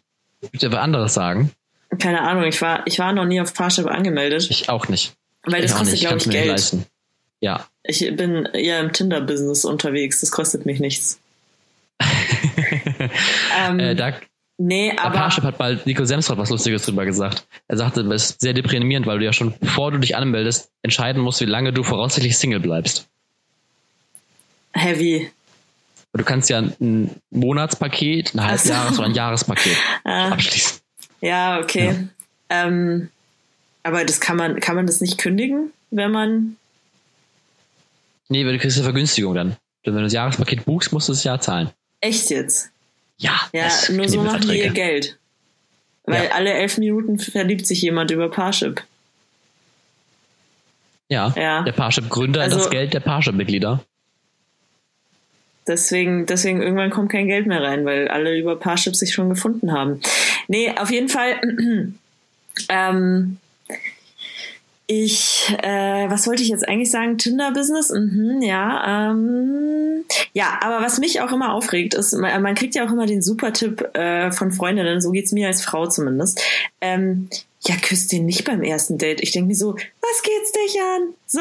Bitte 0.52 0.68
aber 0.68 0.82
anderes 0.82 1.14
sagen. 1.14 1.52
Keine 2.00 2.22
Ahnung, 2.22 2.44
ich 2.44 2.62
war, 2.62 2.86
ich 2.86 3.00
war 3.00 3.14
noch 3.14 3.26
nie 3.26 3.40
auf 3.42 3.54
Parship 3.54 3.88
angemeldet, 3.88 4.48
Ich 4.50 4.70
auch 4.70 4.88
nicht. 4.90 5.14
weil 5.44 5.62
das 5.62 5.72
ich 5.72 5.78
kostet, 5.78 6.00
glaube 6.02 6.18
ich, 6.18 6.30
Geld. 6.30 6.48
leisten. 6.48 6.86
Ja. 7.40 7.66
Ich 7.84 8.00
bin 8.16 8.46
eher 8.54 8.80
im 8.82 8.92
Tinder-Business 8.92 9.64
unterwegs, 9.64 10.20
das 10.22 10.32
kostet 10.32 10.66
mich 10.66 10.80
nichts. 10.80 11.20
Ähm, 13.60 13.80
Äh, 13.80 13.96
da, 13.96 14.14
nee, 14.58 14.92
aber 14.98 15.16
Parship 15.16 15.44
hat 15.44 15.60
mal 15.60 15.80
Nico 15.86 16.04
Semsrott 16.06 16.38
was 16.38 16.50
Lustiges 16.50 16.84
drüber 16.84 17.06
gesagt. 17.06 17.48
Er 17.68 17.78
sagte, 17.78 18.02
es 18.02 18.32
ist 18.32 18.42
sehr 18.42 18.54
deprimierend, 18.54 19.06
weil 19.06 19.20
du 19.20 19.26
ja 19.26 19.34
schon, 19.34 19.54
bevor 19.60 19.92
du 19.92 20.00
dich 20.00 20.16
anmeldest, 20.16 20.72
entscheiden 20.82 21.22
musst, 21.22 21.42
wie 21.42 21.46
lange 21.46 21.74
du 21.74 21.84
voraussichtlich 21.84 22.38
Single 22.38 22.60
bleibst. 22.60 23.08
heavy. 24.74 25.30
Du 26.18 26.24
kannst 26.24 26.50
ja 26.50 26.60
ein 26.60 27.12
Monatspaket, 27.32 28.34
ein. 28.36 28.42
Halbjahres- 28.42 28.98
oder 28.98 29.06
ein 29.08 29.14
Jahrespaket 29.14 29.78
Ah, 30.04 30.30
abschließen. 30.30 30.80
ja, 31.22 31.60
okay. 31.60 32.08
Ähm, 32.50 33.10
aber 33.84 34.04
das 34.06 34.20
kann 34.20 34.36
man, 34.38 34.60
kann 34.60 34.76
man 34.76 34.88
das 34.88 35.00
nicht 35.02 35.18
kündigen, 35.18 35.72
wenn 35.92 36.12
man. 36.12 36.58
Nee, 38.30 38.46
weil 38.46 38.54
du 38.54 38.60
kriegst 38.60 38.78
eine 38.78 38.84
Vergünstigung 38.84 39.36
dann. 39.36 39.56
Denn 39.86 39.94
wenn 39.94 39.98
du 40.02 40.04
das 40.04 40.14
Jahrespaket 40.14 40.66
buchst, 40.66 40.92
musst 40.92 41.08
du 41.08 41.14
das 41.14 41.24
Jahr 41.24 41.40
zahlen. 41.40 41.70
Echt 42.02 42.30
jetzt? 42.30 42.70
Ja, 43.18 43.40
Ja, 43.54 43.70
nur 43.92 44.08
so 44.10 44.22
machen 44.22 44.42
die 44.42 44.60
ihr 44.60 44.72
Geld. 44.72 45.18
Weil 46.04 46.26
Ja. 46.26 46.32
alle 46.32 46.54
elf 46.54 46.78
Minuten 46.78 47.20
verliebt 47.20 47.66
sich 47.66 47.82
jemand 47.82 48.12
über 48.12 48.30
Parship. 48.30 48.84
Ja, 51.10 51.34
Ja. 51.38 51.62
der 51.64 51.72
Parship-Gründer 51.72 52.42
Also- 52.42 52.58
das 52.58 52.70
Geld 52.70 52.94
der 52.94 53.00
Parship-Mitglieder. 53.00 53.84
Deswegen, 55.68 56.26
deswegen 56.26 56.62
irgendwann 56.62 56.90
kommt 56.90 57.12
kein 57.12 57.28
Geld 57.28 57.48
mehr 57.48 57.62
rein, 57.62 57.86
weil 57.86 58.08
alle 58.08 58.38
über 58.38 58.56
Parship 58.56 58.96
sich 58.96 59.14
schon 59.14 59.30
gefunden 59.30 59.72
haben. 59.72 60.02
Nee, 60.48 60.74
auf 60.78 60.92
jeden 60.92 61.10
Fall. 61.10 61.42
ähm, 62.70 63.38
ich, 64.90 65.54
äh, 65.62 66.10
was 66.10 66.28
wollte 66.28 66.44
ich 66.44 66.50
jetzt 66.50 66.68
eigentlich 66.68 66.90
sagen? 66.90 67.18
Tinder-Business? 67.18 67.90
Mhm, 67.90 68.42
ja, 68.42 69.12
ähm, 69.12 70.06
ja, 70.32 70.58
aber 70.62 70.82
was 70.82 70.98
mich 70.98 71.20
auch 71.20 71.34
immer 71.34 71.54
aufregt, 71.54 71.94
ist, 71.94 72.14
man, 72.14 72.42
man 72.42 72.56
kriegt 72.56 72.74
ja 72.74 72.86
auch 72.86 72.92
immer 72.92 73.06
den 73.06 73.22
Super-Tipp 73.22 73.94
äh, 73.96 74.32
von 74.32 74.54
Freundinnen, 74.54 75.02
so 75.02 75.12
geht's 75.12 75.34
mir 75.34 75.48
als 75.48 75.62
Frau 75.62 75.88
zumindest. 75.88 76.42
Ähm, 76.80 77.28
ja, 77.68 77.76
küsst 77.76 78.12
den 78.12 78.26
nicht 78.26 78.46
beim 78.46 78.64
ersten 78.64 78.98
Date. 78.98 79.22
Ich 79.22 79.32
denke 79.32 79.48
mir 79.48 79.56
so, 79.56 79.74
was 79.76 80.24
geht's 80.24 80.52
dich 80.52 80.82
an? 80.82 81.14
So, 81.26 81.40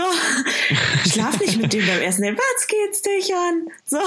schlaf 1.11 1.41
nicht 1.41 1.57
mit 1.59 1.73
dem 1.73 1.87
beim 1.87 2.01
ersten 2.01 2.23
Date. 2.23 2.37
Was 2.39 2.67
geht's 2.67 3.03
dich 3.03 3.35
an? 3.35 3.69
So. 3.85 3.99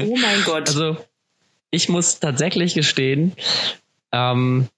Oh 0.00 0.16
mein 0.16 0.42
Gott. 0.44 0.68
Also, 0.68 0.96
ich 1.70 1.88
muss 1.88 2.20
tatsächlich 2.20 2.74
gestehen, 2.74 3.32
ähm, 4.12 4.68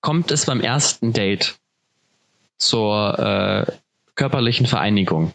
kommt 0.00 0.30
es 0.30 0.46
beim 0.46 0.60
ersten 0.60 1.12
Date 1.12 1.58
zur 2.58 3.18
äh, 3.18 3.72
körperlichen 4.14 4.66
Vereinigung, 4.66 5.32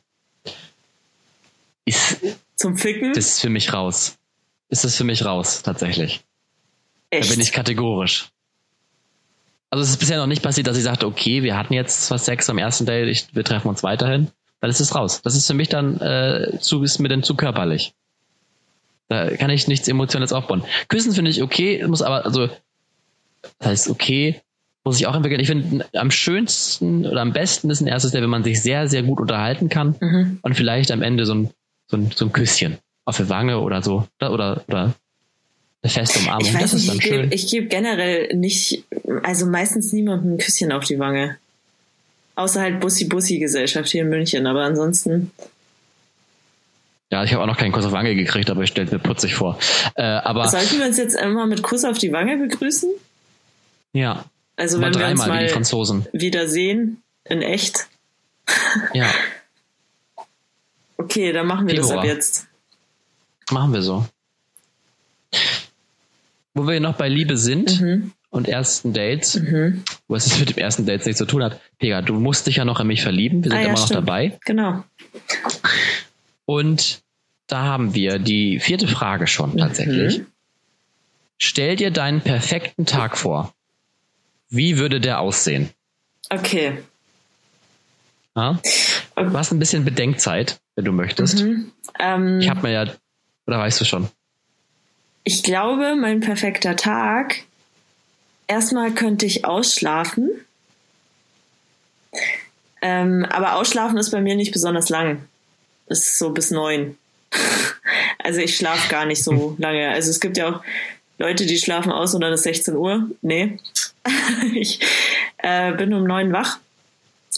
ist 1.85 2.19
Zum 2.55 2.77
Ficken? 2.77 3.13
das 3.13 3.39
für 3.39 3.49
mich 3.49 3.73
raus. 3.73 4.17
Ist 4.69 4.83
das 4.83 4.95
für 4.95 5.03
mich 5.03 5.25
raus, 5.25 5.61
tatsächlich. 5.63 6.21
Echt? 7.09 7.29
Da 7.29 7.33
bin 7.33 7.41
ich 7.41 7.51
kategorisch. 7.51 8.29
Also 9.71 9.83
es 9.83 9.89
ist 9.89 9.97
bisher 9.97 10.17
noch 10.17 10.27
nicht 10.27 10.43
passiert, 10.43 10.67
dass 10.67 10.77
ich 10.77 10.83
sagte, 10.83 11.07
okay, 11.07 11.43
wir 11.43 11.57
hatten 11.57 11.73
jetzt 11.73 12.05
zwar 12.05 12.17
Sex 12.17 12.49
am 12.49 12.57
ersten 12.57 12.85
Date, 12.85 13.07
ich, 13.07 13.33
wir 13.33 13.45
treffen 13.45 13.69
uns 13.69 13.83
weiterhin. 13.83 14.27
Dann 14.59 14.69
ist 14.69 14.81
es 14.81 14.93
raus. 14.93 15.21
Das 15.23 15.35
ist 15.35 15.47
für 15.47 15.53
mich 15.53 15.69
dann 15.69 15.99
äh, 16.01 16.59
zu, 16.59 16.83
ist 16.83 16.99
mir 16.99 17.07
dann 17.07 17.23
zu 17.23 17.35
körperlich. 17.35 17.93
Da 19.07 19.35
kann 19.37 19.49
ich 19.49 19.67
nichts 19.67 19.87
Emotionales 19.87 20.33
aufbauen. 20.33 20.63
Küssen 20.89 21.13
finde 21.13 21.31
ich 21.31 21.41
okay, 21.41 21.85
muss 21.87 22.01
aber, 22.01 22.25
also, 22.25 22.47
das 23.59 23.67
heißt 23.67 23.89
okay, 23.89 24.41
muss 24.83 24.99
ich 24.99 25.07
auch 25.07 25.15
entwickeln. 25.15 25.39
Ich 25.39 25.47
finde, 25.47 25.85
am 25.93 26.11
schönsten 26.11 27.05
oder 27.05 27.21
am 27.21 27.33
besten 27.33 27.69
ist 27.69 27.81
ein 27.81 27.87
erstes 27.87 28.11
Date, 28.11 28.23
wenn 28.23 28.29
man 28.29 28.43
sich 28.43 28.61
sehr, 28.61 28.87
sehr 28.89 29.03
gut 29.03 29.21
unterhalten 29.21 29.69
kann 29.69 29.95
mhm. 29.99 30.39
und 30.41 30.55
vielleicht 30.55 30.91
am 30.91 31.01
Ende 31.01 31.25
so 31.25 31.33
ein, 31.33 31.49
so 31.87 31.97
ein, 31.97 32.11
so 32.13 32.25
ein 32.25 32.33
Küsschen 32.33 32.77
auf 33.05 33.17
der 33.17 33.29
Wange 33.29 33.59
oder 33.59 33.81
so. 33.81 34.07
Oder, 34.19 34.33
oder, 34.33 34.63
oder 34.67 34.93
eine 35.83 35.91
feste 35.91 36.19
Umarmung. 36.19 36.41
Ich 36.47 36.53
weiß 36.53 36.61
das 36.61 36.73
ist 36.73 36.79
nicht, 36.81 36.89
dann 36.89 36.97
ich 36.97 37.03
schön. 37.03 37.21
gebe 37.23 37.35
ich 37.35 37.51
geb 37.51 37.69
generell 37.69 38.35
nicht, 38.35 38.83
also 39.23 39.45
meistens 39.45 39.91
niemandem 39.93 40.33
ein 40.33 40.37
Küsschen 40.37 40.71
auf 40.71 40.83
die 40.83 40.99
Wange. 40.99 41.37
Außer 42.35 42.61
halt 42.61 42.79
Bussi-Bussi-Gesellschaft 42.79 43.89
hier 43.89 44.03
in 44.03 44.09
München, 44.09 44.47
aber 44.47 44.61
ansonsten. 44.63 45.31
Ja, 47.11 47.23
ich 47.25 47.33
habe 47.33 47.43
auch 47.43 47.47
noch 47.47 47.57
keinen 47.57 47.73
Kuss 47.73 47.83
auf 47.85 47.91
Wange 47.91 48.15
gekriegt, 48.15 48.49
aber 48.49 48.63
ich 48.63 48.69
stelle 48.69 48.89
mir 48.89 48.99
putzig 48.99 49.35
vor. 49.35 49.59
Äh, 49.95 50.01
aber 50.03 50.47
Sollten 50.47 50.79
wir 50.79 50.85
uns 50.85 50.97
jetzt 50.97 51.15
immer 51.19 51.45
mit 51.45 51.61
Kuss 51.61 51.83
auf 51.83 51.97
die 51.97 52.11
Wange 52.13 52.37
begrüßen? 52.37 52.89
ja, 53.93 54.23
Also 54.55 54.77
mal 54.79 54.93
wenn 54.93 54.99
wir 54.99 55.07
uns 55.09 55.19
dreimal 55.19 55.27
wie 55.39 55.39
die 55.41 55.45
mal 55.47 55.53
Franzosen. 55.53 56.05
wieder 56.13 56.47
sehen, 56.47 57.01
in 57.25 57.41
echt. 57.41 57.87
Ja, 58.93 59.11
Okay, 60.97 61.33
dann 61.33 61.47
machen 61.47 61.67
wir 61.67 61.75
das 61.75 61.87
Februar. 61.87 62.03
ab 62.05 62.09
jetzt. 62.09 62.47
machen 63.51 63.73
wir 63.73 63.81
so. 63.81 64.05
Wo 66.53 66.67
wir 66.67 66.79
noch 66.79 66.95
bei 66.97 67.07
Liebe 67.07 67.37
sind 67.37 67.79
Mhm. 67.81 68.11
und 68.29 68.47
ersten 68.47 68.93
Dates, 68.93 69.35
Mhm. 69.39 69.83
wo 70.07 70.15
es 70.15 70.37
mit 70.39 70.49
dem 70.49 70.57
ersten 70.57 70.85
Dates 70.85 71.05
nichts 71.05 71.17
zu 71.19 71.25
tun 71.25 71.43
hat. 71.43 71.59
Pega, 71.79 72.01
du 72.01 72.13
musst 72.13 72.47
dich 72.47 72.57
ja 72.57 72.65
noch 72.65 72.79
in 72.79 72.87
mich 72.87 73.01
verlieben. 73.01 73.43
Wir 73.43 73.51
sind 73.51 73.59
Ah, 73.59 73.61
ja, 73.61 73.67
immer 73.69 73.77
noch 73.79 73.85
stimmt. 73.85 74.07
dabei. 74.07 74.39
Genau. 74.45 74.83
Und 76.45 77.01
da 77.47 77.63
haben 77.63 77.93
wir 77.93 78.19
die 78.19 78.59
vierte 78.59 78.87
Frage 78.87 79.27
schon 79.27 79.57
tatsächlich. 79.57 80.19
Mhm. 80.19 80.25
Stell 81.37 81.75
dir 81.75 81.91
deinen 81.91 82.21
perfekten 82.21 82.85
Tag 82.85 83.17
vor. 83.17 83.53
Wie 84.49 84.77
würde 84.77 84.99
der 84.99 85.19
aussehen? 85.19 85.69
Okay. 86.29 86.77
Ja? 88.35 88.59
Du 89.15 89.33
hast 89.37 89.51
ein 89.51 89.59
bisschen 89.59 89.83
Bedenkzeit, 89.85 90.59
wenn 90.75 90.85
du 90.85 90.91
möchtest. 90.91 91.41
Mhm. 91.43 91.71
Ähm, 91.99 92.39
Ich 92.39 92.49
habe 92.49 92.61
mir 92.61 92.71
ja, 92.73 92.85
oder 93.47 93.59
weißt 93.59 93.79
du 93.81 93.85
schon? 93.85 94.07
Ich 95.23 95.43
glaube, 95.43 95.95
mein 95.95 96.19
perfekter 96.19 96.75
Tag. 96.75 97.43
Erstmal 98.47 98.91
könnte 98.91 99.25
ich 99.25 99.45
ausschlafen. 99.45 100.29
Ähm, 102.81 103.25
aber 103.29 103.55
ausschlafen 103.55 103.97
ist 103.97 104.09
bei 104.09 104.21
mir 104.21 104.35
nicht 104.35 104.51
besonders 104.51 104.89
lang. 104.89 105.21
Ist 105.87 106.17
so 106.17 106.31
bis 106.31 106.51
neun. 106.51 106.97
also 108.19 108.41
ich 108.41 108.57
schlafe 108.57 108.89
gar 108.89 109.05
nicht 109.05 109.23
so 109.23 109.55
lange. 109.57 109.89
Also 109.89 110.09
es 110.09 110.19
gibt 110.19 110.37
ja 110.37 110.49
auch 110.49 110.63
Leute, 111.17 111.45
die 111.45 111.59
schlafen 111.59 111.91
aus 111.91 112.15
und 112.15 112.21
dann 112.21 112.33
ist 112.33 112.43
16 112.43 112.75
Uhr. 112.75 113.09
Nee. 113.21 113.59
ich 114.55 114.79
äh, 115.37 115.71
bin 115.73 115.93
um 115.93 116.03
neun 116.03 116.33
wach. 116.33 116.59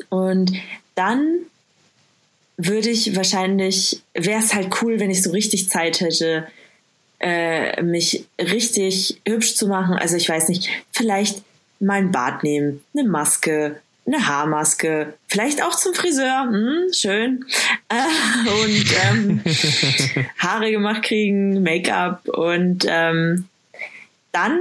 Und 0.09 0.53
dann 0.95 1.39
würde 2.57 2.89
ich 2.89 3.15
wahrscheinlich, 3.15 4.01
wäre 4.13 4.39
es 4.39 4.53
halt 4.53 4.81
cool, 4.81 4.99
wenn 4.99 5.11
ich 5.11 5.21
so 5.21 5.31
richtig 5.31 5.69
Zeit 5.69 5.99
hätte, 5.99 6.47
äh, 7.23 7.81
mich 7.81 8.27
richtig 8.37 9.21
hübsch 9.25 9.55
zu 9.55 9.67
machen. 9.67 9.95
Also 9.95 10.17
ich 10.17 10.27
weiß 10.27 10.49
nicht, 10.49 10.69
vielleicht 10.91 11.41
mal 11.79 11.99
ein 11.99 12.11
Bad 12.11 12.43
nehmen, 12.43 12.83
eine 12.93 13.07
Maske, 13.07 13.79
eine 14.05 14.27
Haarmaske, 14.27 15.13
vielleicht 15.29 15.63
auch 15.63 15.75
zum 15.75 15.93
Friseur, 15.93 16.49
hm, 16.49 16.91
schön. 16.93 17.45
Äh, 17.87 18.51
und 18.65 18.85
ähm, 19.07 19.41
Haare 20.37 20.69
gemacht 20.69 21.03
kriegen, 21.03 21.63
Make-up 21.63 22.27
und 22.27 22.85
ähm, 22.89 23.47
dann 24.33 24.59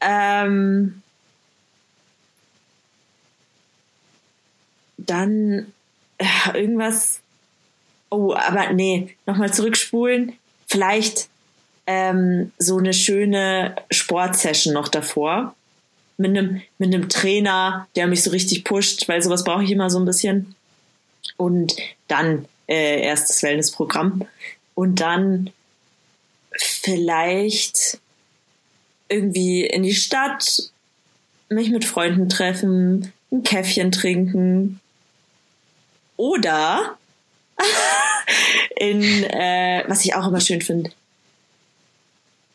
ähm, 0.00 1.02
dann 4.96 5.72
äh, 6.16 6.58
irgendwas. 6.58 7.20
Oh, 8.08 8.32
aber 8.34 8.72
nee, 8.72 9.14
nochmal 9.26 9.52
zurückspulen. 9.52 10.32
Vielleicht 10.66 11.28
ähm, 11.86 12.52
so 12.58 12.78
eine 12.78 12.92
schöne 12.92 13.76
Sportsession 13.90 14.74
noch 14.74 14.88
davor. 14.88 15.54
Mit 16.18 16.30
einem, 16.30 16.62
mit 16.78 16.94
einem 16.94 17.08
Trainer, 17.08 17.88
der 17.94 18.06
mich 18.06 18.22
so 18.22 18.30
richtig 18.30 18.64
pusht, 18.64 19.08
weil 19.08 19.22
sowas 19.22 19.44
brauche 19.44 19.64
ich 19.64 19.70
immer 19.70 19.90
so 19.90 19.98
ein 19.98 20.06
bisschen. 20.06 20.54
Und 21.36 21.76
dann 22.08 22.46
äh, 22.66 23.02
erst 23.02 23.28
das 23.28 23.42
Wellnessprogramm. 23.42 24.26
Und 24.74 25.00
dann 25.00 25.50
vielleicht 26.56 27.98
irgendwie 29.08 29.64
in 29.64 29.82
die 29.82 29.94
Stadt, 29.94 30.70
mich 31.48 31.70
mit 31.70 31.84
Freunden 31.84 32.28
treffen, 32.28 33.12
ein 33.30 33.42
Käffchen 33.42 33.92
trinken. 33.92 34.80
Oder 36.16 36.98
in, 38.76 39.02
äh, 39.24 39.84
was 39.86 40.04
ich 40.04 40.14
auch 40.14 40.26
immer 40.28 40.40
schön 40.40 40.62
finde. 40.62 40.90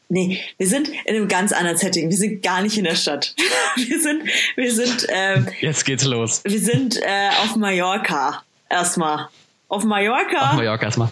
Nee, 0.10 0.42
wir 0.58 0.68
sind 0.68 0.90
in 1.06 1.16
einem 1.16 1.28
ganz 1.30 1.54
anderen 1.54 1.78
Setting. 1.78 2.10
Wir 2.10 2.18
sind 2.18 2.44
gar 2.44 2.62
nicht 2.62 2.78
in 2.78 2.84
der 2.84 2.96
Stadt. 2.96 3.34
Wir 3.78 4.02
sind, 4.02 4.24
wir 4.58 4.74
sind, 4.74 5.08
ähm, 5.08 5.48
Jetzt 5.62 5.86
geht's 5.86 6.04
los. 6.04 6.42
wir 6.44 6.60
sind 6.60 6.98
äh, 7.02 7.30
auf 7.42 7.56
Mallorca 7.56 8.44
erstmal. 8.70 9.30
Auf 9.70 9.86
Mallorca, 9.86 10.50
Auf 10.50 10.56
Mallorca 10.58 10.88
erstmal. 10.88 11.10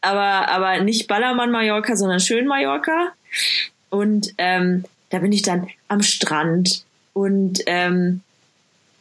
aber, 0.00 0.48
aber 0.48 0.80
nicht 0.82 1.06
Ballermann 1.06 1.50
Mallorca, 1.50 1.96
sondern 1.96 2.18
schön 2.18 2.46
Mallorca. 2.46 3.12
Und 3.90 4.32
ähm, 4.38 4.86
da 5.10 5.18
bin 5.18 5.32
ich 5.32 5.42
dann 5.42 5.68
am 5.88 6.00
Strand 6.02 6.82
und 7.12 7.58
ähm, 7.66 8.22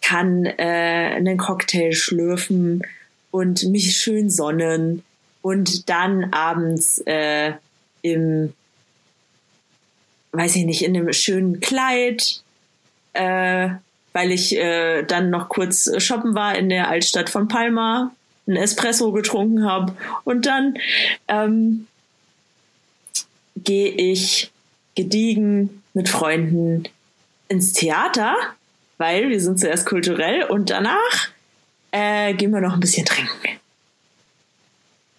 kann 0.02 0.46
äh, 0.46 1.14
einen 1.16 1.38
Cocktail 1.38 1.94
schlürfen 1.94 2.82
und 3.32 3.64
mich 3.64 3.98
schön 3.98 4.30
sonnen 4.30 5.04
und 5.42 5.90
dann 5.90 6.34
abends 6.34 7.00
äh, 7.06 7.54
im, 8.02 8.54
weiß 10.32 10.56
ich 10.56 10.66
nicht, 10.66 10.84
in 10.84 10.96
einem 10.96 11.14
schönen 11.14 11.60
Kleid, 11.60 12.42
äh, 13.14 13.70
weil 14.14 14.32
ich 14.32 14.56
äh, 14.58 15.04
dann 15.04 15.30
noch 15.30 15.50
kurz 15.50 15.90
shoppen 16.04 16.36
war 16.36 16.58
in 16.58 16.70
der 16.70 16.90
Altstadt 16.90 17.30
von 17.30 17.48
Palma, 17.48 18.12
einen 18.48 18.58
Espresso 18.58 19.12
getrunken 19.12 19.66
habe 19.66 19.96
und 20.24 20.46
dann 20.46 20.78
ähm, 21.28 21.88
gehe 23.56 23.90
ich 23.90 24.52
gediegen 24.96 25.84
mit 25.94 26.10
Freunden 26.10 26.84
ins 27.50 27.74
Theater, 27.74 28.36
weil 28.98 29.30
wir 29.30 29.40
sind 29.40 29.60
zuerst 29.60 29.86
kulturell 29.86 30.44
und 30.44 30.70
danach 30.70 31.30
äh, 31.92 32.34
gehen 32.34 32.52
wir 32.52 32.62
noch 32.62 32.74
ein 32.74 32.80
bisschen 32.80 33.06
trinken. 33.06 33.60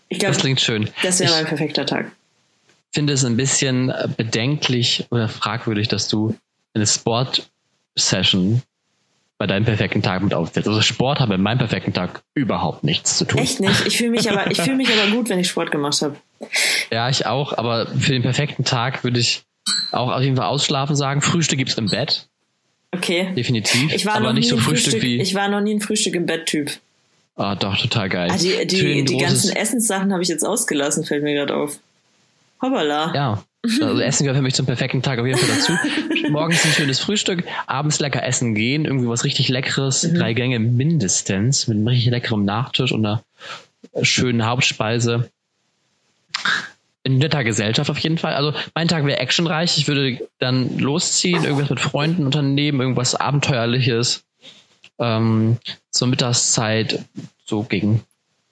Ich 0.09 0.19
glaube, 0.19 0.35
Das 0.35 0.43
klingt 0.43 0.61
schön. 0.61 0.89
das 1.03 1.21
wäre 1.21 1.31
Ich- 1.31 1.37
mein 1.37 1.47
perfekter 1.47 1.85
Tag. 1.87 2.11
finde 2.93 3.13
es 3.13 3.25
ein 3.25 3.37
bisschen 3.37 3.91
äh, 3.91 4.09
bedenklich 4.17 5.07
oder 5.11 5.29
fragwürdig, 5.29 5.89
dass 5.89 6.09
du 6.09 6.35
eine 6.75 6.87
Sport-Session 6.87 8.63
bei 9.37 9.47
deinem 9.47 9.65
perfekten 9.65 10.03
Tag 10.03 10.23
mit 10.23 10.35
aufsetzt. 10.35 10.67
Also 10.67 10.81
Sport 10.81 11.21
hat 11.21 11.29
mit 11.29 11.39
meinem 11.41 11.59
perfekten 11.59 11.93
Tag 11.93 12.23
überhaupt 12.35 12.83
nichts 12.85 13.19
zu 13.19 13.25
tun. 13.25 13.39
Echt 13.41 13.61
nicht. 13.61 13.87
Ich 13.87 13.99
fühle 13.99 14.11
mich 14.11 14.29
aber, 14.31 14.51
ich 14.51 14.61
fühle 14.61 14.77
mich 14.77 14.89
aber 14.93 15.11
gut, 15.13 15.29
wenn 15.29 15.39
ich 15.39 15.49
Sport 15.49 15.71
gemacht 15.71 16.01
habe. 16.03 16.17
Ja, 16.91 17.09
ich 17.09 17.27
auch, 17.27 17.57
aber 17.57 17.87
für 17.87 18.13
den 18.13 18.23
perfekten 18.23 18.65
Tag 18.65 19.05
würde 19.05 19.21
ich 19.21 19.43
auch 19.93 20.11
auf 20.11 20.23
jeden 20.23 20.37
Fall 20.37 20.47
ausschlafen 20.47 20.97
sagen. 20.97 21.21
Frühstück 21.21 21.59
gibt's 21.59 21.75
im 21.75 21.87
Bett, 21.89 22.27
Okay. 22.95 23.33
definitiv. 23.37 23.93
Ich 23.93 24.07
war 24.07 24.15
aber 24.17 24.27
noch 24.29 24.33
nicht 24.33 24.45
nie 24.45 24.51
so 24.51 24.57
ein 24.57 24.63
Frühstück, 24.63 24.93
Frühstück, 24.95 25.03
wie. 25.03 25.21
ich 25.21 25.35
war 25.35 25.49
noch 25.49 25.61
nie 25.61 25.75
ein 25.75 25.81
Frühstück 25.81 26.15
im 26.15 26.27
Bett-Typ. 26.27 26.71
Ah, 27.37 27.55
doch, 27.55 27.77
total 27.79 28.09
geil. 28.09 28.31
Ah, 28.33 28.37
die 28.37 28.67
die, 28.67 28.77
Schön 28.79 29.05
die 29.07 29.15
großes- 29.17 29.21
ganzen 29.23 29.57
Essenssachen 29.57 30.13
habe 30.13 30.23
ich 30.23 30.29
jetzt 30.29 30.43
ausgelassen, 30.45 31.05
fällt 31.05 31.23
mir 31.23 31.35
gerade 31.35 31.55
auf. 31.55 31.79
Hoppala. 32.61 33.13
Ja. 33.15 33.45
Also 33.81 34.01
Essen 34.01 34.25
gehört 34.25 34.37
für 34.39 34.43
mich 34.43 34.55
zum 34.55 34.67
perfekten 34.67 35.03
Tag 35.03 35.19
auf 35.19 35.27
jeden 35.27 35.39
Fall 35.39 35.49
dazu. 35.57 35.73
Morgens 36.31 36.65
ein 36.65 36.73
schönes 36.73 36.99
Frühstück, 37.01 37.45
abends 37.67 38.01
lecker 38.01 38.25
essen 38.25 38.55
gehen, 38.55 38.85
irgendwie 38.87 39.09
was 39.09 39.25
richtig 39.25 39.49
Leckeres, 39.49 40.05
Mhm. 40.05 40.15
drei 40.15 40.33
Gänge 40.33 40.59
mindestens, 40.59 41.69
mit 41.69 41.77
einem 41.77 41.87
richtig 41.87 42.11
leckerem 42.11 42.45
Nachtisch 42.45 42.93
und 42.93 43.05
einer 43.05 43.23
schönen 44.03 44.47
Hauptspeise. 44.47 45.29
In 47.09 47.17
netter 47.17 47.43
Gesellschaft 47.43 47.89
auf 47.89 47.99
jeden 48.01 48.19
Fall. 48.19 48.35
Also 48.35 48.53
mein 48.75 48.87
Tag 48.87 49.07
wäre 49.07 49.19
actionreich. 49.19 49.79
Ich 49.79 49.89
würde 49.89 50.29
dann 50.39 50.79
losziehen, 50.79 51.43
irgendwas 51.43 51.71
mit 51.71 51.81
Freunden 51.81 52.27
unternehmen, 52.27 52.83
irgendwas 52.83 53.15
Abenteuerliches. 53.15 54.25
Ähm, 54.99 55.57
zur 55.91 56.09
Mittagszeit, 56.09 57.03
so 57.47 57.63
gegen 57.63 58.03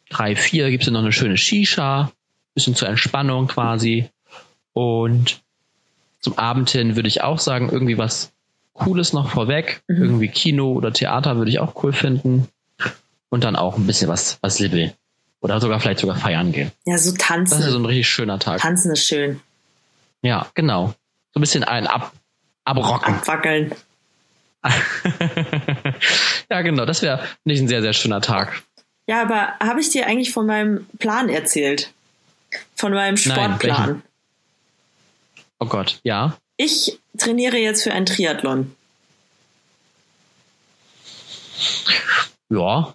drei, 0.09 0.37
vier, 0.37 0.71
gibt 0.71 0.85
es 0.85 0.91
noch 0.91 1.01
eine 1.01 1.13
schöne 1.13 1.37
Shisha, 1.37 2.11
bisschen 2.55 2.75
zur 2.75 2.89
Entspannung 2.89 3.47
quasi. 3.49 4.09
Und 4.73 5.43
zum 6.21 6.39
Abend 6.39 6.71
hin 6.71 6.97
würde 6.97 7.09
ich 7.09 7.23
auch 7.23 7.39
sagen, 7.39 7.69
irgendwie 7.71 7.99
was 7.99 8.33
Cooles 8.73 9.13
noch 9.13 9.29
vorweg. 9.29 9.83
Mhm. 9.87 10.03
Irgendwie 10.03 10.29
Kino 10.29 10.73
oder 10.73 10.95
Theater 10.95 11.37
würde 11.37 11.51
ich 11.51 11.59
auch 11.59 11.85
cool 11.85 11.93
finden. 11.93 12.49
Und 13.29 13.45
dann 13.45 13.55
auch 13.55 13.77
ein 13.77 13.87
bisschen 13.87 14.09
was, 14.09 14.39
was 14.41 14.61
libbeln. 14.61 14.93
Oder 15.41 15.61
sogar 15.61 15.81
vielleicht 15.81 16.01
sogar 16.01 16.17
feiern 16.17 16.53
gehen. 16.53 16.73
Ja, 16.87 16.99
so 16.99 17.11
Das 17.13 17.19
tanzen. 17.27 17.61
ist 17.61 17.67
so 17.71 17.79
ein 17.79 17.85
richtig 17.85 18.09
schöner 18.09 18.39
Tag. 18.39 18.61
Tanzen 18.61 18.93
ist 18.93 19.07
schön. 19.07 19.41
Ja, 20.23 20.47
genau. 20.55 20.95
So 21.33 21.39
ein 21.39 21.43
bisschen 21.43 21.63
ein 21.65 21.87
Ab 21.87 22.13
abrocken. 22.65 23.15
Abwackeln. 23.15 23.75
ja, 26.51 26.63
genau. 26.63 26.85
Das 26.87 27.03
wäre 27.03 27.25
nicht 27.45 27.61
ein 27.61 27.69
sehr, 27.69 27.83
sehr 27.83 27.93
schöner 27.93 28.21
Tag. 28.21 28.63
Ja, 29.07 29.23
aber 29.23 29.55
habe 29.61 29.81
ich 29.81 29.91
dir 29.91 30.07
eigentlich 30.07 30.33
von 30.33 30.47
meinem 30.47 30.87
Plan 30.99 31.29
erzählt? 31.29 31.93
Von 32.75 32.93
meinem 32.93 33.17
Sportplan. 33.17 33.59
welchen? 33.87 34.03
Oh 35.61 35.67
Gott, 35.67 36.01
ja. 36.03 36.37
ich 36.57 36.99
trainiere 37.17 37.57
jetzt 37.59 37.83
für 37.85 37.93
ein 37.93 38.05
Triathlon. 38.07 38.75
Ja. 42.49 42.95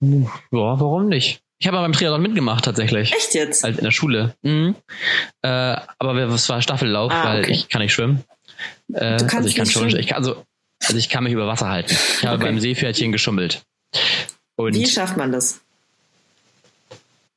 Ja, 0.00 0.30
warum 0.50 1.08
nicht? 1.08 1.42
Ich 1.60 1.66
habe 1.68 1.76
beim 1.76 1.92
Triathlon 1.92 2.22
mitgemacht 2.22 2.64
tatsächlich. 2.64 3.12
Echt 3.12 3.34
jetzt? 3.34 3.62
Halt 3.64 3.76
in 3.78 3.84
der 3.84 3.90
Schule. 3.90 4.34
Mhm. 4.42 4.74
Äh, 5.42 5.48
aber 5.98 6.16
es 6.16 6.48
war 6.48 6.60
Staffellauf, 6.62 7.12
Ah, 7.12 7.24
weil 7.24 7.40
okay. 7.42 7.52
ich 7.52 7.68
kann 7.68 7.82
nicht 7.82 7.92
schwimmen. 7.92 8.24
Äh, 8.92 9.18
Du 9.18 9.26
kannst 9.26 9.34
also 9.36 9.48
ich 9.48 9.54
kann 9.56 9.64
nicht 9.64 9.72
schon, 9.74 9.90
schwimmen? 9.90 10.00
ich 10.00 10.06
kann, 10.08 10.16
also, 10.18 10.42
also 10.82 10.96
ich 10.96 11.08
kann 11.10 11.22
mich 11.24 11.34
über 11.34 11.46
Wasser 11.46 11.68
halten. 11.68 11.92
Ich 11.92 12.24
habe 12.26 12.36
Okay. 12.36 12.44
beim 12.46 12.58
Seepferdchen 12.60 13.12
geschummelt. 13.12 13.62
Und 14.56 14.74
Wie 14.74 14.86
schafft 14.86 15.16
man 15.16 15.32
das? 15.32 15.60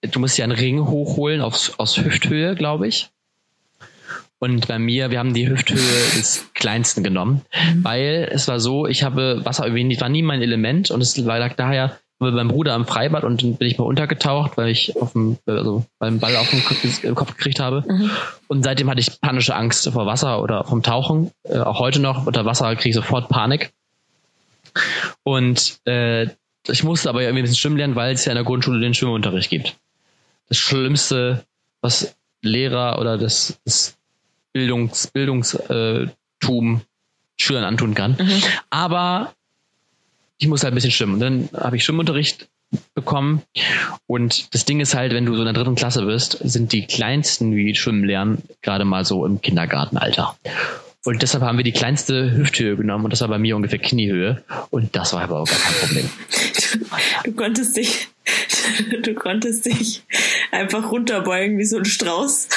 du 0.02 0.20
musst 0.20 0.38
ja 0.38 0.44
einen 0.44 0.52
Ring 0.54 0.86
hochholen 0.86 1.40
aus, 1.42 1.74
aus 1.78 1.98
Hüfthöhe, 1.98 2.56
glaube 2.56 2.88
ich. 2.88 3.10
Und 4.40 4.68
bei 4.68 4.78
mir, 4.78 5.12
wir 5.12 5.20
haben 5.20 5.34
die 5.34 5.48
Hüfthöhe 5.50 5.78
des 6.18 6.46
Kleinsten 6.54 7.04
genommen, 7.04 7.42
Mhm. 7.54 7.84
weil 7.84 8.30
es 8.32 8.48
war 8.50 8.60
so, 8.60 8.86
ich 8.88 9.04
habe 9.04 9.42
Wasser 9.46 9.66
irgendwie, 9.68 10.00
war 10.02 10.10
nie 10.10 10.22
mein 10.22 10.42
Element 10.42 10.92
und 10.92 11.02
es 11.02 11.26
war 11.26 11.40
lag 11.40 11.56
daher 11.56 11.98
war 12.24 12.32
beim 12.32 12.48
Bruder 12.48 12.74
am 12.74 12.86
Freibad 12.86 13.24
und 13.24 13.44
dann 13.44 13.58
bin 13.58 13.68
ich 13.68 13.78
mal 13.78 13.86
untergetaucht, 13.86 14.58
weil 14.58 14.70
ich 14.70 14.96
auf 15.00 15.14
dem, 15.14 15.38
also 15.46 15.86
beim 16.00 16.20
Ball 16.20 16.36
auf 16.38 16.50
den 16.50 16.64
Kopf, 16.64 17.04
äh, 17.04 17.12
Kopf 17.14 17.36
gekriegt 17.36 17.60
habe. 17.60 17.84
Mhm. 17.88 18.12
Und 18.48 18.64
seitdem 18.64 18.90
hatte 18.90 19.00
ich 19.00 19.22
panische 19.22 19.56
Angst 19.56 19.90
vor 19.90 20.06
Wasser 20.06 20.42
oder 20.42 20.64
vom 20.64 20.84
Tauchen. 20.84 21.32
Äh, 21.44 21.60
auch 21.60 21.80
heute 21.80 22.00
noch 22.00 22.26
unter 22.26 22.46
Wasser 22.46 22.76
kriege 22.76 22.90
ich 22.90 22.96
sofort 22.96 23.30
Panik. 23.30 23.72
Und 25.24 25.80
äh, 25.86 26.28
ich 26.68 26.84
musste 26.84 27.10
aber 27.10 27.22
irgendwie 27.22 27.42
ein 27.42 27.44
bisschen 27.44 27.58
schwimmen 27.58 27.78
lernen, 27.78 27.96
weil 27.96 28.14
es 28.14 28.26
ja 28.26 28.32
in 28.32 28.38
der 28.38 28.46
Grundschule 28.46 28.80
den 28.80 28.94
Schwimmunterricht 28.94 29.50
gibt. 29.50 29.76
Das 30.48 30.58
Schlimmste, 30.58 31.46
was 31.82 32.16
Lehrer 32.42 33.00
oder 33.00 33.18
das, 33.18 33.60
das 33.66 33.98
Bildungs, 34.54 35.08
Bildungstum 35.08 36.82
Schülern 37.40 37.64
antun 37.64 37.96
kann. 37.96 38.16
Mhm. 38.20 38.44
Aber 38.70 39.34
ich 40.38 40.48
muss 40.48 40.64
halt 40.64 40.74
ein 40.74 40.76
bisschen 40.76 40.92
schwimmen. 40.92 41.14
Und 41.16 41.20
dann 41.20 41.50
habe 41.54 41.78
ich 41.78 41.84
Schwimmunterricht 41.84 42.50
bekommen. 42.96 43.44
Und 44.08 44.54
das 44.54 44.66
Ding 44.66 44.80
ist 44.80 44.96
halt, 44.96 45.14
wenn 45.14 45.26
du 45.26 45.36
so 45.36 45.42
in 45.42 45.46
der 45.46 45.54
dritten 45.54 45.76
Klasse 45.76 46.06
bist, 46.06 46.38
sind 46.42 46.72
die 46.72 46.86
kleinsten, 46.86 47.52
die 47.52 47.76
schwimmen 47.76 48.04
lernen, 48.04 48.44
gerade 48.62 48.86
mal 48.86 49.06
so 49.06 49.26
im 49.26 49.42
Kindergartenalter. 49.42 50.36
Und 51.06 51.22
deshalb 51.22 51.44
haben 51.44 51.58
wir 51.58 51.66
die 51.66 51.74
kleinste 51.74 52.32
Hüfthöhe 52.32 52.78
genommen 52.78 53.04
und 53.04 53.12
das 53.12 53.20
war 53.22 53.28
bei 53.28 53.38
mir 53.38 53.58
ungefähr 53.58 53.80
Kniehöhe. 53.80 54.44
Und 54.70 54.96
das 54.96 55.12
war 55.14 55.22
aber 55.22 55.42
auch 55.42 55.48
gar 55.48 55.60
kein 55.60 55.74
Problem. 55.74 56.10
Du 57.26 57.34
konntest 57.34 57.76
dich, 57.76 58.08
du 59.04 59.14
konntest 59.14 59.66
dich 59.66 60.04
einfach 60.52 60.92
runterbeugen 60.92 61.58
wie 61.58 61.66
so 61.66 61.78
ein 61.78 61.86
Strauß. 61.86 62.48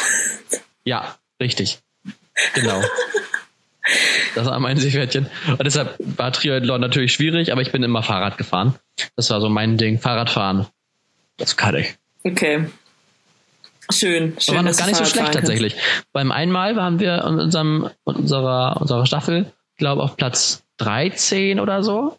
Ja, 0.85 1.17
richtig. 1.41 1.81
Genau. 2.55 2.83
Das 4.35 4.47
war 4.47 4.59
mein 4.59 4.77
Seepferdchen. 4.77 5.27
Und 5.49 5.65
deshalb 5.65 5.97
war 5.99 6.33
Triathlon 6.33 6.81
natürlich 6.81 7.13
schwierig, 7.13 7.53
aber 7.53 7.63
ich 7.63 7.73
bin 7.73 7.83
immer 7.83 8.03
Fahrrad 8.03 8.39
gefahren. 8.39 8.75
Das 9.17 9.31
war 9.31 9.41
so 9.41 9.49
mein 9.49 9.77
Ding. 9.77 9.99
Fahrradfahren. 9.99 10.67
Das 11.37 11.57
kann 11.57 11.77
ich. 11.77 11.95
Okay. 12.25 12.67
Schön. 13.91 14.37
Schön, 14.39 14.57
war 14.57 14.63
noch 14.63 14.77
gar 14.77 14.87
nicht 14.87 14.97
so 14.97 15.05
schlecht 15.05 15.27
kannst. 15.27 15.39
tatsächlich. 15.39 15.77
Beim 16.13 16.33
einmal 16.33 16.77
waren 16.77 16.99
wir 16.99 17.25
in 17.25 17.39
unserem, 17.39 17.89
unserer, 18.05 18.81
unserer 18.81 19.07
Staffel, 19.07 19.53
glaube 19.77 20.03
auf 20.03 20.17
Platz 20.17 20.65
13 20.79 21.61
oder 21.61 21.83
so. 21.83 22.19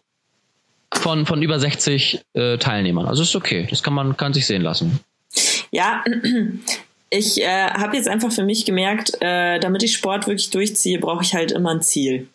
Von, 0.94 1.26
von 1.26 1.42
über 1.42 1.60
60 1.60 2.24
äh, 2.32 2.56
Teilnehmern. 2.56 3.06
Also 3.06 3.22
ist 3.22 3.36
okay. 3.36 3.66
Das 3.68 3.82
kann 3.82 3.92
man, 3.92 4.16
kann 4.16 4.32
sich 4.32 4.46
sehen 4.46 4.62
lassen. 4.62 5.00
Ja, 5.70 6.02
ich 7.10 7.40
äh, 7.40 7.70
habe 7.70 7.96
jetzt 7.96 8.08
einfach 8.08 8.32
für 8.32 8.44
mich 8.44 8.64
gemerkt, 8.64 9.20
äh, 9.20 9.58
damit 9.58 9.82
ich 9.82 9.94
Sport 9.94 10.26
wirklich 10.26 10.50
durchziehe, 10.50 10.98
brauche 10.98 11.22
ich 11.22 11.34
halt 11.34 11.52
immer 11.52 11.70
ein 11.70 11.82
Ziel. 11.82 12.28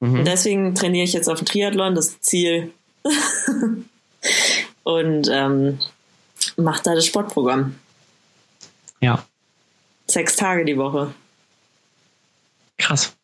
Mhm. 0.00 0.20
Und 0.20 0.24
deswegen 0.26 0.74
trainiere 0.74 1.04
ich 1.04 1.12
jetzt 1.12 1.28
auf 1.28 1.38
dem 1.38 1.46
Triathlon, 1.46 1.94
das 1.94 2.20
Ziel. 2.20 2.72
und 4.84 5.28
ähm, 5.30 5.78
mache 6.56 6.82
da 6.84 6.94
das 6.94 7.06
Sportprogramm. 7.06 7.76
Ja. 9.00 9.24
Sechs 10.06 10.36
Tage 10.36 10.64
die 10.64 10.76
Woche. 10.76 11.12
Krass. 12.78 13.16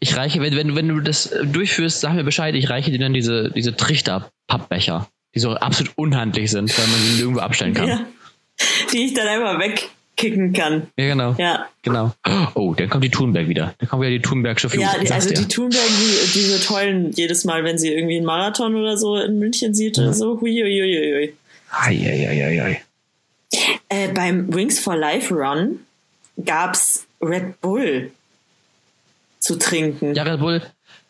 Ich 0.00 0.16
reiche, 0.16 0.40
wenn, 0.40 0.56
wenn, 0.56 0.76
wenn 0.76 0.88
du 0.88 1.00
das 1.00 1.34
durchführst, 1.44 2.00
sag 2.00 2.14
mir 2.14 2.24
Bescheid, 2.24 2.54
ich 2.54 2.70
reiche 2.70 2.90
dir 2.90 2.98
dann 2.98 3.12
diese, 3.12 3.50
diese 3.50 3.76
Trichter-Pappbecher, 3.76 5.08
die 5.34 5.40
so 5.40 5.54
absolut 5.54 5.92
unhandlich 5.96 6.50
sind, 6.50 6.76
weil 6.78 6.86
man 6.86 7.00
sie 7.00 7.20
irgendwo 7.20 7.40
abstellen 7.40 7.74
kann. 7.74 7.88
Ja. 7.88 8.06
Die 8.92 9.06
ich 9.06 9.14
dann 9.14 9.26
einfach 9.26 9.58
wegkicken 9.58 10.52
kann. 10.52 10.88
Ja, 10.96 11.06
genau. 11.06 11.34
Ja. 11.38 11.68
Genau. 11.82 12.12
Oh, 12.54 12.74
dann 12.76 12.88
kommt 12.88 13.04
die 13.04 13.10
Thunberg 13.10 13.48
wieder. 13.48 13.74
Dann 13.78 13.88
kommt 13.88 14.02
wieder 14.02 14.10
die 14.10 14.22
Thunbergsche 14.22 14.70
Führung. 14.70 14.86
Ja, 14.86 14.98
die, 14.98 15.10
also 15.10 15.30
die 15.30 15.48
Thunberg, 15.48 15.86
die, 15.86 16.32
diese 16.32 16.64
tollen, 16.64 17.10
jedes 17.12 17.44
Mal, 17.44 17.64
wenn 17.64 17.78
sie 17.78 17.92
irgendwie 17.92 18.16
einen 18.16 18.26
Marathon 18.26 18.76
oder 18.76 18.96
so 18.96 19.16
in 19.16 19.38
München 19.38 19.74
sieht 19.74 19.96
ja. 19.96 20.04
oder 20.04 20.12
so, 20.12 20.40
huiuiuiui. 20.40 21.34
Eieieiei. 21.70 22.82
Äh, 23.88 24.08
beim 24.08 24.52
Wings 24.54 24.78
for 24.78 24.96
Life 24.96 25.34
Run 25.34 25.80
gab's 26.44 27.06
Red 27.20 27.60
Bull 27.60 28.10
zu 29.38 29.56
trinken. 29.56 30.14
Ja, 30.14 30.22
Red 30.22 30.40
Bull. 30.40 30.62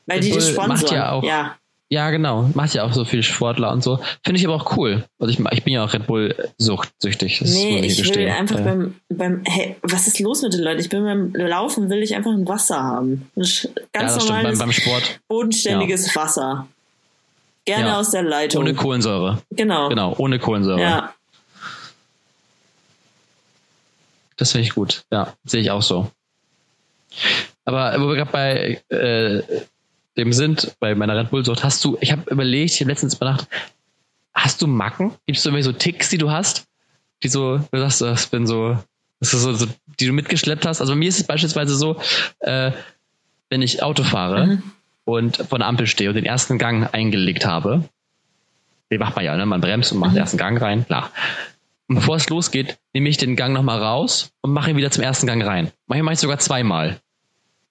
Weil 0.06 0.18
Red 0.18 0.24
die 0.24 0.30
Bull 0.30 0.38
das 0.38 0.50
sponsoren. 0.50 0.80
Macht 0.80 0.90
ja 0.90 1.12
auch. 1.12 1.22
Ja. 1.22 1.56
Ja, 1.90 2.10
genau. 2.10 2.50
Macht 2.54 2.74
ja 2.74 2.84
auch 2.84 2.92
so 2.92 3.04
viel 3.04 3.22
Sportler 3.22 3.70
und 3.70 3.82
so. 3.82 4.00
Finde 4.24 4.40
ich 4.40 4.46
aber 4.46 4.56
auch 4.56 4.76
cool. 4.76 5.04
Also 5.18 5.32
ich, 5.32 5.38
ich 5.52 5.64
bin 5.64 5.74
ja 5.74 5.84
auch 5.84 5.92
Red 5.92 6.06
Bull 6.06 6.34
suchtsüchtig. 6.58 7.38
Das 7.40 7.50
nee, 7.50 7.80
ich 7.80 7.98
gestehen. 7.98 8.26
will 8.26 8.32
einfach 8.32 8.58
ja. 8.58 8.64
beim, 8.64 8.94
beim, 9.10 9.42
hey, 9.44 9.76
was 9.82 10.06
ist 10.06 10.18
los 10.18 10.42
mit 10.42 10.54
den 10.54 10.62
Leuten? 10.62 10.80
Ich 10.80 10.88
bin 10.88 11.04
beim 11.04 11.32
Laufen, 11.34 11.90
will 11.90 12.02
ich 12.02 12.14
einfach 12.16 12.32
ein 12.32 12.48
Wasser 12.48 12.82
haben. 12.82 13.30
Ein 13.36 13.44
ganz 13.92 14.16
ja, 14.16 14.18
normales, 14.18 14.58
beim, 14.58 14.58
beim 14.58 14.72
Sport. 14.72 15.20
bodenständiges 15.28 16.14
ja. 16.14 16.22
Wasser. 16.22 16.68
Gerne 17.66 17.88
ja. 17.88 18.00
aus 18.00 18.10
der 18.10 18.22
Leitung. 18.22 18.62
Ohne 18.62 18.74
Kohlensäure. 18.74 19.42
Genau. 19.50 19.88
Genau, 19.88 20.14
ohne 20.18 20.38
Kohlensäure. 20.38 20.80
Ja. 20.80 21.14
Das 24.36 24.52
finde 24.52 24.66
ich 24.66 24.74
gut. 24.74 25.04
Ja, 25.12 25.34
sehe 25.44 25.60
ich 25.60 25.70
auch 25.70 25.82
so. 25.82 26.10
Aber 27.64 27.94
wo 28.00 28.08
wir 28.08 28.16
gerade 28.16 28.32
bei 28.32 28.82
äh, 28.94 29.42
dem 30.16 30.32
sind, 30.32 30.76
bei 30.80 30.94
meiner 30.94 31.16
Red 31.16 31.30
Bull-Sucht, 31.30 31.64
hast 31.64 31.84
du, 31.84 31.96
ich 32.00 32.12
habe 32.12 32.30
überlegt, 32.30 32.72
ich 32.72 32.80
habe 32.80 32.90
letztens 32.90 33.14
überdacht, 33.14 33.48
hast 34.32 34.62
du 34.62 34.66
Macken? 34.66 35.12
Gibt 35.26 35.38
es 35.38 35.44
irgendwelche 35.44 35.70
so 35.70 35.72
Ticks, 35.72 36.08
die 36.08 36.18
du 36.18 36.30
hast? 36.30 36.66
Die 37.22 37.28
so, 37.28 37.58
du 37.58 37.78
sagst, 37.78 38.00
das 38.00 38.26
bin 38.26 38.46
so, 38.46 38.78
das 39.20 39.34
ist 39.34 39.42
so, 39.42 39.52
so, 39.54 39.66
die 39.98 40.06
du 40.06 40.12
mitgeschleppt 40.12 40.66
hast. 40.66 40.80
Also 40.80 40.92
bei 40.92 40.98
mir 40.98 41.08
ist 41.08 41.18
es 41.18 41.26
beispielsweise 41.26 41.74
so, 41.76 42.00
äh, 42.40 42.72
wenn 43.48 43.62
ich 43.62 43.82
Auto 43.82 44.02
fahre 44.02 44.46
mhm. 44.46 44.62
und 45.04 45.36
vor 45.36 45.58
der 45.58 45.68
Ampel 45.68 45.86
stehe 45.86 46.10
und 46.10 46.16
den 46.16 46.26
ersten 46.26 46.58
Gang 46.58 46.92
eingelegt 46.92 47.46
habe, 47.46 47.88
den 48.90 49.00
macht 49.00 49.16
man 49.16 49.24
ja, 49.24 49.36
ne? 49.36 49.46
Man 49.46 49.60
bremst 49.60 49.92
und 49.92 49.98
macht 49.98 50.10
mhm. 50.10 50.16
den 50.16 50.22
ersten 50.22 50.38
Gang 50.38 50.60
rein, 50.60 50.86
klar. 50.86 51.10
Und 51.88 51.96
bevor 51.96 52.16
es 52.16 52.28
losgeht, 52.28 52.78
nehme 52.92 53.08
ich 53.08 53.16
den 53.16 53.36
Gang 53.36 53.52
nochmal 53.52 53.82
raus 53.82 54.32
und 54.40 54.52
mache 54.52 54.70
ihn 54.70 54.76
wieder 54.76 54.90
zum 54.90 55.04
ersten 55.04 55.26
Gang 55.26 55.44
rein. 55.44 55.70
Manchmal 55.86 56.04
mache 56.04 56.14
ich 56.14 56.20
sogar 56.20 56.38
zweimal. 56.38 57.00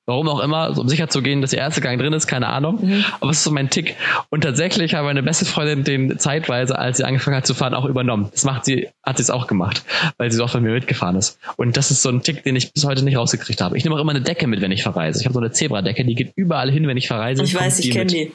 Warum 0.06 0.28
auch 0.28 0.42
immer, 0.42 0.76
so 0.76 0.82
um 0.82 0.90
sicher 0.90 1.08
zu 1.08 1.22
gehen, 1.22 1.40
dass 1.40 1.52
der 1.52 1.60
erste 1.60 1.80
Gang 1.80 1.98
drin 1.98 2.12
ist, 2.12 2.28
keine 2.28 2.48
Ahnung. 2.48 2.86
Mhm. 2.86 3.06
Aber 3.22 3.32
es 3.32 3.38
ist 3.38 3.46
so 3.46 3.52
mein 3.52 3.70
Tick. 3.70 3.96
Und 4.30 4.42
tatsächlich 4.42 4.96
habe 4.96 5.06
meine 5.06 5.24
beste 5.24 5.46
Freundin 5.46 5.86
den 5.86 6.20
zeitweise, 6.20 6.78
als 6.78 6.98
sie 6.98 7.06
angefangen 7.06 7.38
hat 7.38 7.48
zu 7.48 7.54
fahren, 7.54 7.74
auch 7.74 7.86
übernommen. 7.86 8.28
Das 8.32 8.44
macht 8.44 8.66
sie, 8.66 8.90
hat 9.02 9.16
sie 9.16 9.24
es 9.24 9.30
auch 9.30 9.48
gemacht, 9.48 9.86
weil 10.18 10.30
sie 10.30 10.36
so 10.36 10.44
oft 10.44 10.54
bei 10.54 10.60
mir 10.60 10.74
mitgefahren 10.74 11.16
ist. 11.16 11.40
Und 11.56 11.78
das 11.78 11.90
ist 11.90 12.02
so 12.02 12.10
ein 12.10 12.22
Tick, 12.22 12.44
den 12.44 12.58
ich 12.58 12.74
bis 12.74 12.84
heute 12.84 13.06
nicht 13.06 13.16
rausgekriegt 13.16 13.62
habe. 13.62 13.78
Ich 13.78 13.86
nehme 13.86 13.96
auch 13.96 14.02
immer 14.02 14.12
eine 14.12 14.22
Decke 14.22 14.46
mit, 14.48 14.60
wenn 14.60 14.74
ich 14.74 14.84
verreise. 14.84 15.22
Ich 15.22 15.26
habe 15.26 15.34
so 15.34 15.40
eine 15.40 15.54
Zebradecke, 15.54 16.04
die 16.04 16.16
geht 16.16 16.34
überall 16.36 16.70
hin, 16.70 16.86
wenn 16.86 16.98
ich 16.98 17.08
verreise. 17.08 17.42
Ich 17.44 17.56
weiß, 17.56 17.80
ich 17.80 17.92
kenne 17.92 18.08
die. 18.08 18.34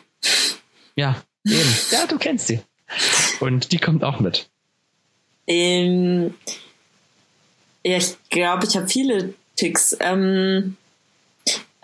Ja, 0.97 1.17
eben. 1.45 1.77
Ja, 1.91 2.07
du 2.09 2.17
kennst 2.17 2.49
die. 2.49 2.61
Und 3.41 3.73
die 3.73 3.79
kommt 3.79 4.05
auch 4.05 4.21
mit. 4.21 4.49
Ähm, 5.47 6.35
ja, 7.85 7.99
ich 7.99 8.17
glaube, 8.31 8.67
ich 8.67 8.75
habe 8.77 8.89
viele 8.89 9.35
Ticks. 9.57 9.97
Ähm, 10.01 10.77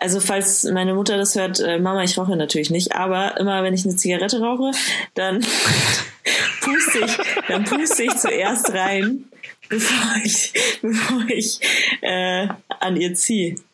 also 0.05 0.19
falls 0.19 0.63
meine 0.65 0.93
Mutter 0.93 1.17
das 1.17 1.33
hört, 1.33 1.59
äh, 1.59 1.79
Mama, 1.79 2.03
ich 2.03 2.15
rauche 2.15 2.35
natürlich 2.35 2.69
nicht, 2.69 2.95
aber 2.95 3.39
immer 3.39 3.63
wenn 3.63 3.73
ich 3.73 3.85
eine 3.85 3.95
Zigarette 3.95 4.39
rauche, 4.39 4.69
dann 5.15 5.39
puste 6.61 6.99
ich, 6.99 7.17
dann 7.47 7.63
puste 7.63 8.03
ich 8.03 8.15
zuerst 8.15 8.71
rein, 8.71 9.23
bevor 9.69 10.15
ich, 10.23 10.53
bevor 10.83 11.23
ich 11.27 11.59
äh, 12.01 12.47
an 12.67 12.97
ihr 12.97 13.15
ziehe. 13.15 13.55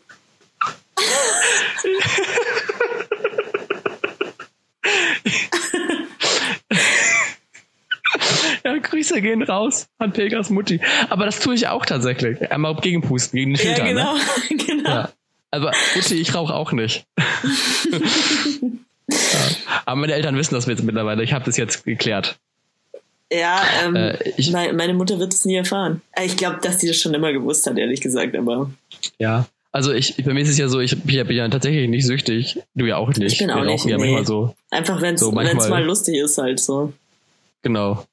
Ja, 8.64 8.78
Grüße 8.78 9.22
gehen 9.22 9.42
raus 9.42 9.88
an 9.98 10.14
Pegas 10.14 10.52
Mutti. 10.52 10.82
Aber 11.10 11.26
das 11.26 11.40
tue 11.40 11.56
ich 11.56 11.68
auch 11.68 11.84
tatsächlich. 11.84 12.52
Einmal 12.52 12.76
gegenpusten, 12.76 13.38
gegen 13.38 13.54
den 13.54 13.58
Filter. 13.58 13.86
Ja, 13.86 13.92
genau. 13.92 14.14
Ne? 14.14 14.22
genau. 14.58 14.90
Ja. 14.90 15.10
Aber 15.52 15.72
Mutti, 15.95 16.16
ich 16.16 16.34
rauche 16.34 16.54
auch 16.54 16.72
nicht. 16.72 17.06
ja. 17.89 17.99
Aber 19.86 19.95
meine 19.97 20.14
Eltern 20.14 20.38
wissen 20.38 20.56
das 20.56 20.66
jetzt 20.66 20.84
mittlerweile. 20.84 21.24
Ich 21.24 21.34
habe 21.34 21.45
das 21.45 21.58
jetzt 21.58 21.84
geklärt. 21.84 22.39
Ja, 23.32 23.62
ähm, 23.84 23.95
äh, 23.95 24.18
ich, 24.38 24.52
meine 24.52 24.93
Mutter 24.93 25.20
wird 25.20 25.34
es 25.34 25.45
nie 25.45 25.56
erfahren. 25.56 26.02
Äh, 26.14 26.26
ich 26.26 26.36
glaube, 26.36 26.60
dass 26.62 26.80
sie 26.80 26.88
das 26.88 26.97
schon 26.97 27.14
immer 27.14 27.32
gewusst 27.32 27.66
hat, 27.66 27.78
ehrlich 27.78 28.02
gesagt, 28.02 28.36
aber. 28.36 28.72
Ja, 29.20 29.45
also 29.72 29.93
ich, 29.93 30.18
bei 30.24 30.34
mir 30.34 30.41
ist 30.41 30.49
es 30.49 30.58
ja 30.58 30.68
so, 30.68 30.82
ich, 30.82 30.91
ich 30.93 30.99
bin 31.04 31.38
ja 31.38 31.47
tatsächlich 31.47 31.89
nicht 31.89 32.06
süchtig. 32.06 32.60
Du 32.76 32.86
ja 32.86 32.97
auch 32.97 33.08
nicht. 33.08 33.22
Ich 33.22 33.38
bin 33.38 33.49
auch 33.49 33.62
Wir 33.62 33.66
nicht. 33.66 33.86
Ja 33.86 33.97
nee. 33.97 34.24
so, 34.24 34.54
Einfach 34.70 35.02
wenn 35.02 35.16
es 35.16 35.22
so 35.22 35.32
mal 35.32 35.84
lustig 35.84 36.16
ist, 36.16 36.38
halt 36.38 36.60
so. 36.60 36.91
Genau. 37.62 38.06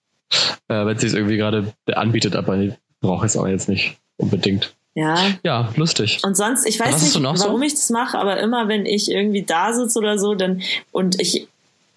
Äh, 0.68 0.86
wenn 0.86 0.96
es 0.96 1.02
sich 1.02 1.14
irgendwie 1.14 1.36
gerade 1.36 1.72
anbietet, 1.86 2.36
aber 2.36 2.56
ich 2.58 2.74
brauche 3.00 3.26
es 3.26 3.36
auch 3.36 3.48
jetzt 3.48 3.68
nicht 3.68 3.96
unbedingt. 4.18 4.74
Ja. 4.98 5.16
Ja, 5.44 5.72
lustig. 5.76 6.18
Und 6.24 6.36
sonst, 6.36 6.66
ich 6.66 6.80
weiß 6.80 7.00
nicht, 7.00 7.22
warum 7.22 7.36
so? 7.36 7.62
ich 7.62 7.74
das 7.74 7.88
mache, 7.90 8.18
aber 8.18 8.40
immer 8.40 8.66
wenn 8.66 8.84
ich 8.84 9.08
irgendwie 9.08 9.42
da 9.42 9.72
sitze 9.72 10.00
oder 10.00 10.18
so, 10.18 10.34
dann 10.34 10.60
und 10.90 11.20
ich, 11.20 11.46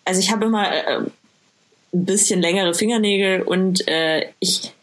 also 0.05 0.19
ich 0.19 0.31
habe 0.31 0.45
immer 0.45 0.71
äh, 0.71 0.97
ein 0.97 1.11
bisschen 2.05 2.43
längere 2.43 2.75
Fingernägel 2.75 3.41
und 3.41 3.87
äh, 3.87 4.27
ich 4.39 4.73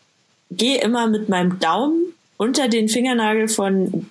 gehe 0.51 0.81
immer 0.81 1.07
mit 1.07 1.29
meinem 1.29 1.61
Daumen 1.61 2.13
unter 2.39 2.67
den 2.67 2.89
Fingernagel 2.89 3.47
von 3.47 4.11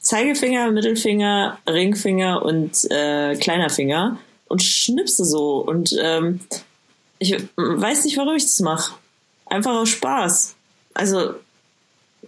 Zeigefinger, 0.00 0.72
Mittelfinger, 0.72 1.56
Ringfinger 1.68 2.42
und 2.42 2.90
äh, 2.90 3.36
kleiner 3.36 3.70
Finger 3.70 4.18
und 4.48 4.64
schnipse 4.64 5.24
so 5.24 5.58
und 5.58 5.94
ähm, 6.02 6.40
ich 7.20 7.36
weiß 7.54 8.04
nicht, 8.04 8.16
warum 8.16 8.34
ich 8.34 8.42
das 8.42 8.58
mache. 8.58 8.96
Einfach 9.46 9.74
aus 9.76 9.90
Spaß. 9.90 10.56
Also 10.92 11.34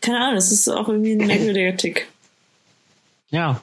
keine 0.00 0.20
Ahnung, 0.20 0.36
es 0.36 0.52
ist 0.52 0.68
auch 0.68 0.88
irgendwie 0.88 1.12
ein 1.12 1.26
merkwürdiger 1.26 1.76
Tick. 1.76 2.08
Ja. 3.30 3.60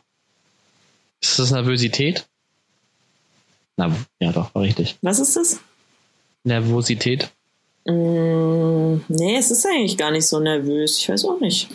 Ist 1.21 1.39
das 1.39 1.51
Nervosität? 1.51 2.27
Na, 3.77 3.95
ja, 4.19 4.31
doch, 4.31 4.53
war 4.53 4.61
richtig. 4.61 4.97
Was 5.01 5.19
ist 5.19 5.35
das? 5.35 5.59
Nervosität. 6.43 7.31
Mm, 7.85 8.97
nee, 9.07 9.37
es 9.37 9.51
ist 9.51 9.65
eigentlich 9.65 9.97
gar 9.97 10.11
nicht 10.11 10.27
so 10.27 10.39
nervös. 10.39 10.97
Ich 10.99 11.09
weiß 11.09 11.25
auch 11.25 11.39
nicht. 11.39 11.69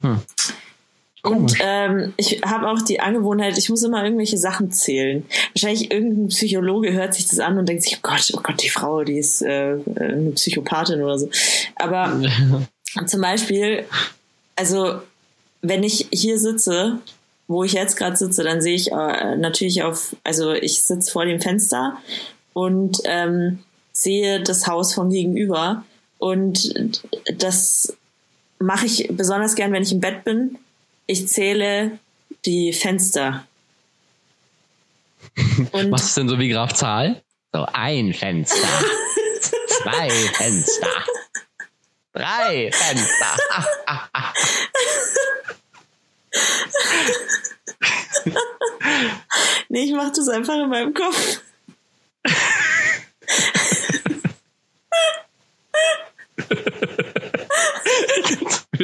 Hm. 0.00 0.20
Und 1.24 1.56
ähm, 1.60 2.12
ich 2.18 2.42
habe 2.44 2.68
auch 2.68 2.82
die 2.82 3.00
Angewohnheit, 3.00 3.56
ich 3.56 3.70
muss 3.70 3.82
immer 3.82 4.04
irgendwelche 4.04 4.36
Sachen 4.36 4.70
zählen. 4.70 5.24
Wahrscheinlich 5.54 5.90
irgendein 5.90 6.28
Psychologe 6.28 6.92
hört 6.92 7.14
sich 7.14 7.26
das 7.26 7.38
an 7.38 7.56
und 7.56 7.66
denkt 7.66 7.82
sich, 7.82 7.96
oh 7.96 8.00
Gott, 8.02 8.30
oh 8.36 8.40
Gott, 8.42 8.62
die 8.62 8.68
Frau, 8.68 9.04
die 9.04 9.18
ist 9.18 9.40
äh, 9.40 9.78
eine 9.96 10.32
Psychopathin 10.32 11.02
oder 11.02 11.18
so. 11.18 11.30
Aber 11.76 12.20
zum 13.06 13.22
Beispiel, 13.22 13.84
also 14.54 15.00
wenn 15.62 15.82
ich 15.82 16.08
hier 16.12 16.38
sitze, 16.38 16.98
wo 17.48 17.64
ich 17.64 17.72
jetzt 17.72 17.96
gerade 17.96 18.16
sitze, 18.16 18.42
dann 18.42 18.60
sehe 18.60 18.74
ich 18.74 18.92
äh, 18.92 19.36
natürlich 19.36 19.82
auf, 19.82 20.14
also 20.24 20.52
ich 20.52 20.82
sitze 20.82 21.10
vor 21.10 21.24
dem 21.24 21.40
Fenster 21.40 21.96
und 22.52 22.98
ähm, 23.06 23.60
sehe 23.92 24.42
das 24.42 24.66
Haus 24.66 24.92
vom 24.92 25.08
Gegenüber. 25.08 25.84
Und 26.18 26.92
das 27.38 27.96
mache 28.58 28.84
ich 28.84 29.08
besonders 29.10 29.54
gern, 29.54 29.72
wenn 29.72 29.82
ich 29.82 29.92
im 29.92 30.00
Bett 30.00 30.24
bin, 30.24 30.58
ich 31.06 31.28
zähle 31.28 31.98
die 32.44 32.72
Fenster. 32.72 33.46
Und 35.72 35.90
du 35.90 35.94
es 35.94 36.14
denn 36.14 36.28
so 36.28 36.38
wie 36.38 36.48
Graf 36.48 36.72
Zahl? 36.74 37.22
So 37.52 37.66
ein 37.72 38.12
Fenster, 38.12 38.56
zwei 39.68 40.10
Fenster, 40.10 41.04
drei 42.12 42.70
Fenster. 42.72 43.36
nee, 49.68 49.84
ich 49.84 49.92
mach 49.92 50.12
das 50.12 50.28
einfach 50.28 50.54
in 50.54 50.68
meinem 50.68 50.94
Kopf. 50.94 51.40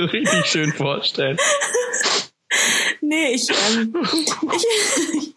mir 0.01 0.13
richtig 0.13 0.47
schön 0.47 0.73
vorstellen. 0.73 1.39
Nee, 3.11 3.35
ich, 3.35 3.49
ähm, 3.51 3.93
ich, 4.55 5.35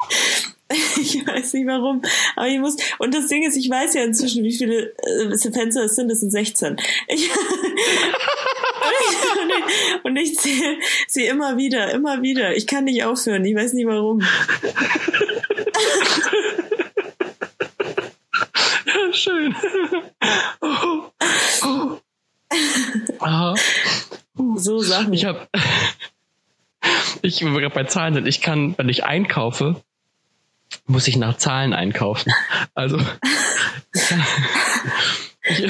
ich 0.99 1.26
weiß 1.26 1.53
nicht 1.53 1.65
warum, 1.65 2.03
aber 2.36 2.47
ich 2.47 2.59
muss, 2.59 2.78
und 2.99 3.15
das 3.15 3.26
Ding 3.30 3.41
ist, 3.41 3.57
ich 3.57 3.67
weiß 3.67 3.95
ja 3.95 4.03
inzwischen, 4.03 4.43
wie 4.43 4.55
viele 4.55 4.93
äh, 4.97 5.36
Fenster 5.51 5.86
es 5.86 5.95
sind, 5.95 6.07
das 6.09 6.19
sind 6.19 6.30
16. 6.30 6.78
Ich, 7.07 7.30
und 10.03 10.17
ich, 10.17 10.38
zähle 10.38 10.78
sie 11.07 11.26
immer 11.26 11.57
wieder, 11.57 11.91
immer 11.91 12.21
wieder. 12.21 12.55
Ich 12.55 12.67
kann 12.67 12.84
nicht 12.84 13.03
aufhören, 13.03 13.45
ich 13.45 13.55
weiß 13.55 13.74
nicht 13.74 13.88
warum. 13.88 14.21
Ja, 18.86 19.13
schön. 19.13 19.55
Oh. 20.61 21.05
Oh. 21.63 21.97
Aha. 23.19 23.55
So 24.55 24.80
Sachen. 24.80 25.13
Ich 25.13 25.26
habe, 25.26 25.47
ich, 27.24 27.39
gerade 27.39 27.69
bei 27.69 27.86
Zahlen 27.86 28.13
sind, 28.13 28.28
ich 28.28 28.41
kann, 28.41 28.78
wenn 28.78 28.89
ich 28.89 29.05
einkaufe, 29.05 29.82
muss 30.86 31.07
ich 31.07 31.17
nach 31.17 31.38
Zahlen 31.38 31.74
einkaufen. 31.74 32.32
Also 32.76 32.99
ich, 35.43 35.67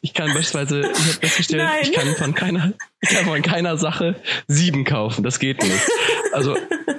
ich 0.00 0.14
kann 0.14 0.26
beispielsweise, 0.28 0.80
ich 0.82 0.86
habe 0.86 0.98
festgestellt, 0.98 1.64
Nein. 1.64 1.78
ich 1.82 1.92
kann 1.92 2.14
von 2.14 2.34
keiner, 2.34 2.72
ich 3.00 3.08
kann 3.08 3.24
von 3.24 3.42
keiner 3.42 3.76
Sache 3.76 4.14
sieben 4.46 4.84
kaufen. 4.84 5.24
Das 5.24 5.40
geht 5.40 5.62
nicht. 5.62 5.90
Also 6.32 6.56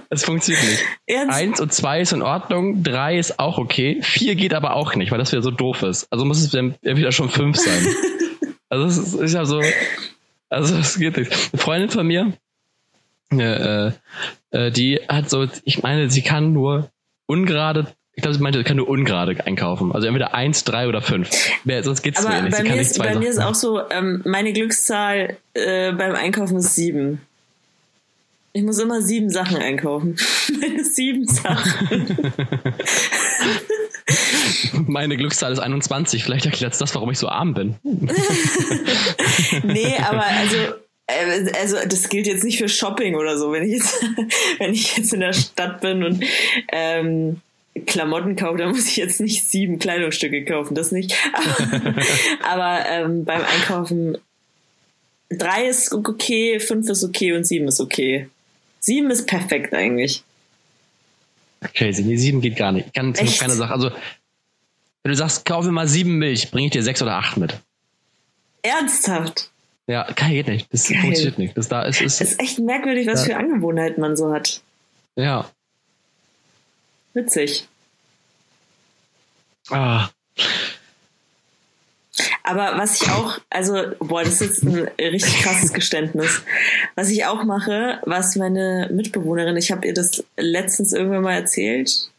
es 0.09 0.26
funktioniert 0.26 0.63
nicht. 0.66 0.84
Ernst? 1.07 1.34
Eins 1.34 1.61
und 1.61 1.74
zwei 1.74 2.01
ist 2.01 2.11
in 2.11 2.22
Ordnung, 2.22 2.84
drei 2.84 3.18
ist 3.18 3.39
auch 3.39 3.57
okay, 3.57 3.99
vier 4.01 4.36
geht 4.36 4.53
aber 4.53 4.76
auch 4.76 4.95
nicht, 4.95 5.11
weil 5.11 5.20
das 5.20 5.32
wieder 5.32 5.41
so 5.41 5.51
doof 5.51 5.84
ist. 5.84 6.11
Also 6.11 6.26
muss 6.26 6.41
es 6.41 6.51
dann 6.51 6.76
wieder 6.82 7.11
schon 7.11 7.30
fünf 7.30 7.57
sein. 7.57 7.88
Also 8.68 8.88
es 8.88 8.97
ist, 8.97 9.13
ist 9.13 9.34
ja 9.34 9.45
so, 9.45 9.61
also 10.49 10.76
es 10.76 10.97
geht 10.97 11.16
nicht. 11.16 11.32
Eine 11.32 11.61
Freundin 11.61 11.89
von 11.91 12.05
mir, 12.05 12.34
äh, 13.40 13.92
äh, 14.52 14.72
die 14.72 15.00
hat 15.08 15.30
so, 15.30 15.48
ich 15.64 15.84
meine, 15.84 16.10
sie 16.10 16.22
kann 16.22 16.54
nur 16.54 16.90
ungerade, 17.26 17.88
ich 18.14 18.22
glaube, 18.22 18.36
sie 18.36 18.42
meinte, 18.42 18.60
sie 18.60 18.64
kann 18.64 18.78
nur 18.78 18.88
ungerade 18.88 19.46
einkaufen. 19.46 19.92
Also 19.92 20.08
entweder 20.08 20.34
eins, 20.34 20.64
drei 20.64 20.88
oder 20.88 21.02
fünf. 21.02 21.30
Mehr, 21.66 21.84
sonst 21.84 22.02
geht's 22.02 22.26
Aber 22.26 22.36
mir 22.36 22.44
nicht. 22.44 22.58
bei 22.58 22.64
mir, 22.64 22.76
ist, 22.76 22.98
bei 22.98 23.16
mir 23.16 23.30
ist 23.30 23.40
auch 23.40 23.56
so, 23.56 23.82
ähm, 23.90 24.22
meine 24.26 24.54
Glückszahl 24.54 25.38
äh, 25.54 25.92
beim 25.92 26.16
Einkaufen 26.16 26.58
ist 26.58 26.76
sieben. 26.76 27.22
Ich 28.54 28.64
muss 28.64 28.80
immer 28.80 29.02
sieben 29.02 29.30
Sachen 29.30 29.58
einkaufen. 29.58 30.16
Meine 30.62 30.86
sieben 30.86 31.28
Sachen. 31.28 32.34
Meine 34.88 35.18
Glückszahl 35.18 35.52
ist 35.52 35.60
21. 35.60 36.24
Vielleicht 36.24 36.46
erklärt 36.46 36.80
das, 36.80 36.96
warum 36.96 37.12
ich 37.12 37.20
so 37.20 37.28
arm 37.28 37.54
bin. 37.54 37.76
nee, 39.64 39.98
aber 39.98 40.26
also, 40.26 40.56
also 41.08 41.78
das 41.88 42.10
gilt 42.10 42.28
jetzt 42.28 42.43
nicht 42.43 42.58
für 42.58 42.70
Shopping 42.70 43.16
oder 43.16 43.38
so. 43.38 43.51
Wenn 43.51 43.64
ich 43.64 43.74
jetzt, 43.74 44.03
wenn 44.60 44.74
ich 44.74 44.97
jetzt 44.97 45.14
in 45.14 45.20
der 45.20 45.34
Stadt 45.34 45.82
bin 45.82 46.03
und 46.03 46.24
ähm, 46.72 47.41
Klamotten 47.86 48.36
kaufe, 48.36 48.58
dann 48.58 48.70
muss 48.70 48.88
ich 48.88 48.97
jetzt 48.97 49.20
nicht 49.20 49.47
sieben 49.47 49.80
Kleidungsstücke 49.80 50.45
kaufen, 50.45 50.76
das 50.76 50.91
nicht. 50.91 51.14
aber 52.43 52.86
ähm, 52.89 53.26
beim 53.26 53.41
Einkaufen 53.43 54.18
drei 55.30 55.68
ist 55.68 55.91
okay, 55.91 56.60
fünf 56.60 56.89
ist 56.89 57.03
okay 57.03 57.34
und 57.34 57.45
sieben 57.45 57.68
ist 57.68 57.80
okay. 57.80 58.30
Sieben 58.80 59.10
ist 59.12 59.28
perfekt 59.28 59.74
eigentlich. 59.74 60.24
Crazy. 61.74 62.03
Nee, 62.03 62.18
sieben 62.18 62.41
geht 62.41 62.56
gar 62.56 62.72
nicht. 62.72 62.88
Ich 62.88 62.93
kann 62.93 63.14
keine 63.14 63.53
Sache. 63.53 63.74
Also, 63.74 63.91
wenn 65.03 65.12
du 65.12 65.16
sagst, 65.16 65.45
kaufe 65.45 65.72
mal 65.72 65.88
sieben 65.88 66.18
Milch, 66.18 66.51
bringe 66.51 66.68
ich 66.68 66.72
dir 66.72 66.84
sechs 66.84 67.01
oder 67.01 67.16
acht 67.16 67.38
mit. 67.38 67.60
Ernsthaft. 68.62 69.49
Ja, 69.88 70.04
kann, 70.14 70.32
geht 70.32 70.48
nicht. 70.48 70.68
Das 70.74 70.88
Geil. 70.88 71.00
funktioniert 71.02 71.38
nicht. 71.38 71.58
Das 71.58 71.68
da 71.68 71.84
ist, 71.84 72.02
ist, 72.02 72.22
Es 72.22 72.32
ist 72.32 72.40
echt 72.40 72.60
merkwürdig, 72.60 73.08
was 73.08 73.28
Ja. 73.28 73.36
für 73.36 73.38
Angewohnheiten 73.44 74.02
man 74.02 74.16
so 74.18 74.34
hat. 74.34 74.62
ja. 75.16 75.50
Witzig. 77.14 77.68
Ah, 79.70 80.10
Aber 82.44 82.78
was 82.78 83.02
ich 83.02 83.10
auch, 83.10 83.40
also, 83.50 83.82
boah, 84.00 84.24
das 84.24 84.42
ist 84.42 84.42
jetzt 84.42 84.64
ein 84.64 84.88
richtig 85.00 85.42
krasses 85.42 85.74
Geständnis. 85.74 86.44
Was 86.96 87.10
ich 87.10 87.26
auch 87.26 87.44
mache, 87.46 88.00
was 88.06 88.36
meine 88.36 88.90
Mitbewohnerin, 88.92 89.58
ich 89.58 89.72
habe 89.72 89.88
ihr 89.88 89.94
das 89.94 90.24
letztens 90.38 90.94
irgendwann 90.94 91.24
mal 91.24 91.34
erzählt 91.36 92.10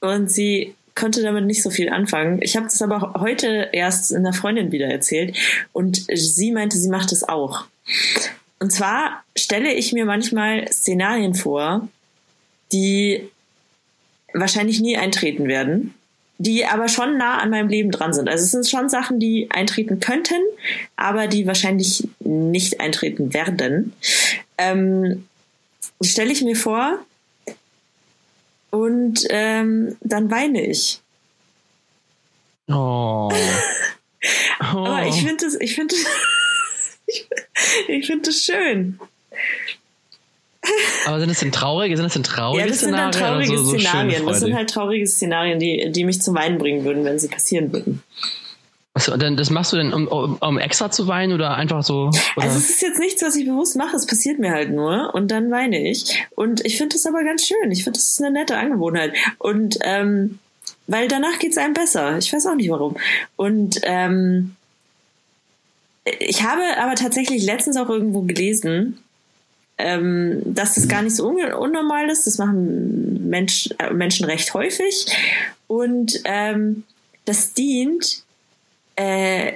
und 0.00 0.30
sie 0.30 0.74
konnte 0.98 1.22
damit 1.22 1.46
nicht 1.46 1.62
so 1.62 1.70
viel 1.70 1.88
anfangen. 1.88 2.40
Ich 2.42 2.56
habe 2.56 2.66
das 2.66 2.82
aber 2.82 3.14
heute 3.20 3.68
erst 3.72 4.14
einer 4.14 4.32
Freundin 4.32 4.72
wieder 4.72 4.88
erzählt 4.88 5.36
und 5.72 6.04
sie 6.12 6.50
meinte, 6.50 6.76
sie 6.76 6.90
macht 6.90 7.12
es 7.12 7.26
auch. 7.26 7.66
Und 8.58 8.72
zwar 8.72 9.22
stelle 9.36 9.72
ich 9.72 9.92
mir 9.92 10.04
manchmal 10.04 10.70
Szenarien 10.72 11.34
vor, 11.34 11.88
die 12.72 13.28
wahrscheinlich 14.34 14.80
nie 14.80 14.96
eintreten 14.96 15.46
werden, 15.46 15.94
die 16.38 16.66
aber 16.66 16.88
schon 16.88 17.16
nah 17.16 17.38
an 17.38 17.50
meinem 17.50 17.68
Leben 17.68 17.90
dran 17.90 18.12
sind. 18.12 18.28
Also 18.28 18.44
es 18.44 18.50
sind 18.50 18.68
schon 18.68 18.88
Sachen, 18.88 19.20
die 19.20 19.48
eintreten 19.50 20.00
könnten, 20.00 20.40
aber 20.96 21.28
die 21.28 21.46
wahrscheinlich 21.46 22.08
nicht 22.20 22.80
eintreten 22.80 23.32
werden. 23.32 23.92
Ähm, 24.58 25.26
stelle 26.02 26.32
ich 26.32 26.42
mir 26.42 26.56
vor 26.56 26.98
und 28.70 29.26
ähm, 29.30 29.96
dann 30.00 30.30
weine 30.30 30.66
ich. 30.66 31.00
oh. 32.68 33.30
oh. 33.30 33.32
Aber 34.58 35.06
ich 35.06 35.22
finde 35.22 35.44
das, 35.44 35.54
ich 35.60 35.74
finde 35.74 35.94
ich, 37.06 37.28
ich 37.88 38.06
finde 38.06 38.28
das 38.30 38.42
schön. 38.42 38.98
Aber 41.06 41.20
sind 41.20 41.30
es 41.30 41.40
denn 41.40 41.52
traurige? 41.52 41.96
Sind 41.96 42.06
es 42.06 42.12
denn 42.12 42.24
traurige 42.24 42.62
Ja, 42.62 42.68
das 42.68 42.80
sind 42.80 42.92
dann 42.92 43.12
Szenarien 43.12 43.48
traurige 43.48 43.58
so, 43.58 43.78
Szenarien. 43.78 44.26
Das 44.26 44.40
sind 44.40 44.54
halt 44.54 44.70
traurige 44.70 45.06
Szenarien, 45.06 45.58
die, 45.58 45.90
die 45.90 46.04
mich 46.04 46.20
zum 46.20 46.34
Weinen 46.34 46.58
bringen 46.58 46.84
würden, 46.84 47.04
wenn 47.04 47.18
sie 47.18 47.28
passieren 47.28 47.72
würden. 47.72 48.02
Achso, 48.94 49.16
dann 49.16 49.36
das 49.36 49.50
machst 49.50 49.72
du 49.72 49.76
denn, 49.76 49.92
um, 49.92 50.08
um, 50.08 50.38
um 50.40 50.58
extra 50.58 50.90
zu 50.90 51.06
weinen 51.06 51.32
oder 51.32 51.54
einfach 51.54 51.84
so? 51.84 52.10
Oder? 52.36 52.46
Also 52.46 52.58
es 52.58 52.70
ist 52.70 52.82
jetzt 52.82 52.98
nichts, 52.98 53.22
was 53.22 53.36
ich 53.36 53.46
bewusst 53.46 53.76
mache, 53.76 53.94
es 53.94 54.06
passiert 54.06 54.38
mir 54.38 54.50
halt 54.50 54.70
nur 54.70 55.14
und 55.14 55.30
dann 55.30 55.50
weine 55.50 55.88
ich. 55.88 56.26
Und 56.34 56.64
ich 56.64 56.78
finde 56.78 56.94
das 56.96 57.06
aber 57.06 57.22
ganz 57.22 57.46
schön. 57.46 57.70
Ich 57.70 57.84
finde, 57.84 57.98
das 57.98 58.06
ist 58.06 58.22
eine 58.22 58.32
nette 58.32 58.56
Angewohnheit. 58.56 59.14
Und 59.38 59.78
ähm, 59.82 60.38
weil 60.88 61.06
danach 61.06 61.38
geht 61.38 61.52
es 61.52 61.58
einem 61.58 61.74
besser. 61.74 62.18
Ich 62.18 62.32
weiß 62.32 62.46
auch 62.46 62.54
nicht 62.54 62.70
warum. 62.70 62.96
Und 63.36 63.78
ähm, 63.84 64.56
ich 66.18 66.42
habe 66.42 66.62
aber 66.78 66.94
tatsächlich 66.94 67.44
letztens 67.44 67.76
auch 67.76 67.90
irgendwo 67.90 68.22
gelesen, 68.22 68.98
ähm, 69.76 70.42
dass 70.44 70.74
das 70.74 70.88
gar 70.88 71.02
nicht 71.02 71.14
so 71.14 71.28
un 71.28 71.52
unnormal 71.52 72.08
ist. 72.08 72.26
Das 72.26 72.38
machen 72.38 73.28
Mensch, 73.28 73.68
äh, 73.78 73.92
Menschen 73.92 74.24
recht 74.24 74.54
häufig. 74.54 75.06
Und 75.66 76.20
ähm, 76.24 76.84
das 77.26 77.52
dient, 77.52 78.24
äh, 78.98 79.52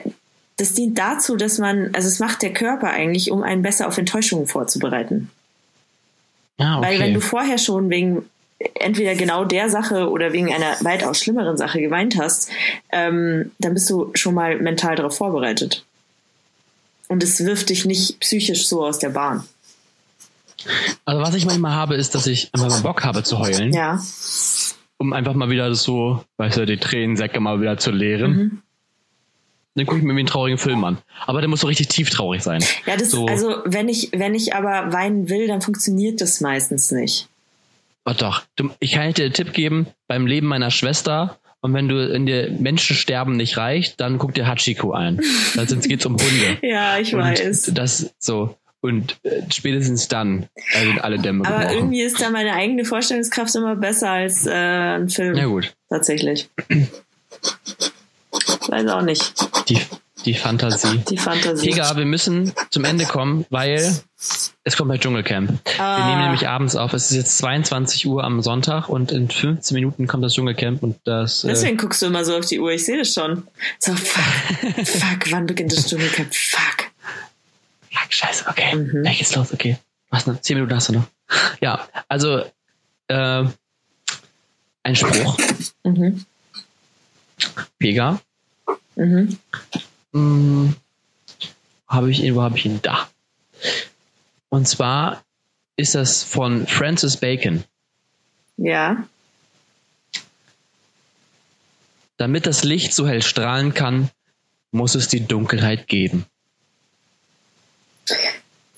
das 0.57 0.75
dient 0.75 0.99
dazu, 0.99 1.37
dass 1.37 1.59
man, 1.59 1.91
also 1.95 2.09
es 2.09 2.19
macht 2.19 2.43
der 2.43 2.53
Körper 2.53 2.91
eigentlich, 2.91 3.31
um 3.31 3.43
einen 3.43 3.63
besser 3.63 3.89
auf 3.89 3.99
Enttäuschungen 3.99 4.47
vorzubereiten. 4.47 5.31
ah, 6.59 6.79
okay. 6.79 6.87
Weil 6.89 7.01
wenn 7.01 7.15
du 7.15 7.21
vorher 7.21 7.59
schon 7.59 7.91
wegen 7.91 8.25
entweder 8.75 9.15
genau 9.17 9.45
der 9.45 9.69
Sache 9.71 10.09
oder 10.09 10.33
wegen 10.33 10.53
einer 10.53 10.77
weitaus 10.83 11.19
schlimmeren 11.19 11.57
Sache 11.57 11.81
geweint 11.81 12.17
hast, 12.17 12.49
ähm, 12.93 13.51
dann 13.59 13.75
bist 13.75 13.91
du 13.91 14.13
schon 14.15 14.35
mal 14.35 14.57
mental 14.61 14.95
darauf 14.95 15.17
vorbereitet. 15.17 15.85
Und 17.09 17.25
es 17.25 17.45
wirft 17.45 17.71
dich 17.71 17.85
nicht 17.85 18.21
psychisch 18.21 18.69
so 18.69 18.85
aus 18.87 18.99
der 19.01 19.11
Bahn. 19.11 19.43
also 21.05 21.21
was 21.23 21.35
ich 21.35 21.45
manchmal 21.45 21.73
habe, 21.75 21.97
ist, 21.97 22.15
dass 22.15 22.29
ich 22.29 22.51
immer 22.55 22.69
mal 22.69 22.81
Bock 22.83 23.03
habe 23.05 23.25
zu 23.25 23.39
heulen, 23.41 23.73
Ja. 23.73 24.01
um 24.99 25.13
einfach 25.13 25.35
mal 25.35 25.51
wieder 25.51 25.75
so, 25.75 26.23
weißt 26.37 26.59
du, 26.59 26.67
die 26.67 26.77
Tränensäcke 26.79 27.41
mal 27.41 27.61
wieder 27.61 27.79
zu 27.79 27.91
leeren. 27.91 28.33
Mhm. 28.37 28.63
Dann 29.75 29.87
gucke 29.87 29.99
ich 29.99 30.03
mir 30.05 30.11
irgendwie 30.11 30.21
einen 30.23 30.29
traurigen 30.29 30.59
Film 30.59 30.85
an. 30.85 30.99
Aber 31.27 31.41
der 31.41 31.49
muss 31.49 31.61
so 31.61 31.67
richtig 31.67 31.89
tief 31.89 32.11
traurig 32.11 32.43
sein. 32.43 32.63
Ja, 32.87 32.97
das, 32.97 33.11
So. 33.11 33.27
also 33.27 33.57
wenn 33.65 33.89
ich, 33.89 34.11
wenn 34.13 34.35
ich 34.35 34.55
aber 34.55 34.93
weinen 34.93 35.29
will, 35.29 35.47
dann 35.49 35.63
funktioniert 35.63 36.21
das 36.21 36.41
meistens 36.41 36.91
nicht. 36.91 37.29
Oh 38.05 38.13
doch, 38.17 38.43
du, 38.57 38.71
ich 38.81 38.93
kann 38.93 39.13
dir 39.15 39.25
einen 39.25 39.33
Tipp 39.35 39.53
geben, 39.53 39.87
beim 40.09 40.27
Leben 40.27 40.47
meiner 40.49 40.71
Schwester, 40.71 41.39
und 41.65 41.75
wenn 41.75 41.89
du 41.89 42.13
in 42.13 42.27
dir 42.27 42.51
Menschen 42.59 42.97
sterben 42.97 43.37
nicht 43.37 43.57
reicht, 43.57 44.01
dann 44.01 44.19
guck 44.19 44.35
dir 44.35 44.49
Hachiko 44.49 44.93
ein. 44.95 45.21
Dann 45.55 45.81
geht's 45.83 46.05
um 46.05 46.15
Hunde. 46.15 46.59
Ja, 46.63 46.99
ich 46.99 47.15
weiß. 47.15 47.69
Und 47.69 47.79
das 47.79 48.13
so. 48.19 48.57
Und 48.81 49.17
äh, 49.23 49.43
spätestens 49.49 50.09
dann 50.09 50.49
sind 50.73 50.99
alle 51.05 51.21
Dämme 51.21 51.47
Aber 51.47 51.59
gebrochen. 51.61 51.77
irgendwie 51.77 52.03
ist 52.03 52.21
da 52.21 52.31
meine 52.31 52.55
eigene 52.55 52.85
Vorstellungskraft 52.85 53.55
immer 53.55 53.77
besser 53.77 54.11
als 54.11 54.45
äh, 54.45 54.51
ein 54.51 55.09
Film. 55.09 55.35
Na 55.37 55.45
gut, 55.45 55.73
Tatsächlich. 55.89 56.49
Weiß 58.69 58.87
auch 58.89 59.03
nicht. 59.03 59.35
die, 59.69 59.81
die 60.25 60.35
Fantasie. 60.35 60.99
Die 61.09 61.19
Fantasie. 61.19 61.71
Tiga, 61.71 61.97
wir 61.97 62.05
müssen 62.05 62.53
zum 62.71 62.85
Ende 62.85 63.05
kommen, 63.05 63.45
weil 63.51 63.95
es 64.65 64.77
kommt 64.77 64.89
bei 64.89 64.99
Dschungelcamp. 64.99 65.51
Wir 65.65 65.81
Ah. 65.85 66.09
nehmen 66.09 66.23
nämlich 66.23 66.49
abends 66.49 66.77
auf. 66.77 66.93
Es 66.93 67.11
ist 67.11 67.17
jetzt 67.17 67.39
22 67.39 68.07
Uhr 68.07 68.23
am 68.25 68.41
Sonntag 68.41 68.89
und 68.89 69.11
in 69.13 69.29
15 69.29 69.75
Minuten 69.75 70.07
kommt 70.07 70.25
das 70.25 70.35
Dschungelcamp 70.35 70.83
und 70.83 70.97
das. 71.05 71.45
Äh, 71.45 71.49
Deswegen 71.49 71.77
guckst 71.77 72.01
du 72.03 72.07
immer 72.07 72.25
so 72.25 72.37
auf 72.37 72.47
die 72.47 72.61
Uhr. 72.61 72.71
Ich 72.71 72.85
sehe 72.85 72.99
das 72.99 73.13
schon. 73.13 73.47
So, 73.79 73.95
fuck. 73.95 74.87
fuck, 74.87 75.31
wann 75.33 75.47
beginnt 75.47 75.73
das 75.73 75.89
Dschungelcamp? 75.89 76.33
Fuck. 76.35 76.91
fuck, 77.91 78.13
scheiße, 78.13 78.45
okay. 78.49 78.77
Mhm. 78.77 79.03
Geht's 79.05 79.35
los, 79.35 79.53
okay. 79.53 79.77
Was 80.11 80.27
noch? 80.27 80.41
Zehn 80.41 80.57
Minuten 80.57 80.75
hast 80.75 80.89
du 80.89 80.93
noch. 80.95 81.05
Ja, 81.61 81.87
also 82.09 82.43
äh, 83.09 83.45
ein 84.85 84.97
Spruch, 84.97 85.37
Mhm. 85.85 86.25
Pega. 87.79 88.21
Mhm. 88.97 89.39
Hm, 90.13 90.75
habe 91.89 92.11
ich 92.11 92.23
ihn, 92.23 92.35
wo 92.35 92.43
habe 92.43 92.57
ich 92.59 92.67
ihn? 92.67 92.81
Da. 92.83 93.09
Und 94.49 94.69
zwar 94.69 95.25
ist 95.77 95.95
das 95.95 96.23
von 96.23 96.67
Francis 96.67 97.17
Bacon. 97.17 97.65
Ja. 98.57 99.09
Damit 102.17 102.47
das 102.47 102.63
Licht 102.65 102.95
so 102.95 103.09
hell 103.09 103.23
strahlen 103.23 103.75
kann, 103.75 104.11
muss 104.71 104.95
es 104.95 105.09
die 105.09 105.27
Dunkelheit 105.27 105.89
geben. 105.89 106.27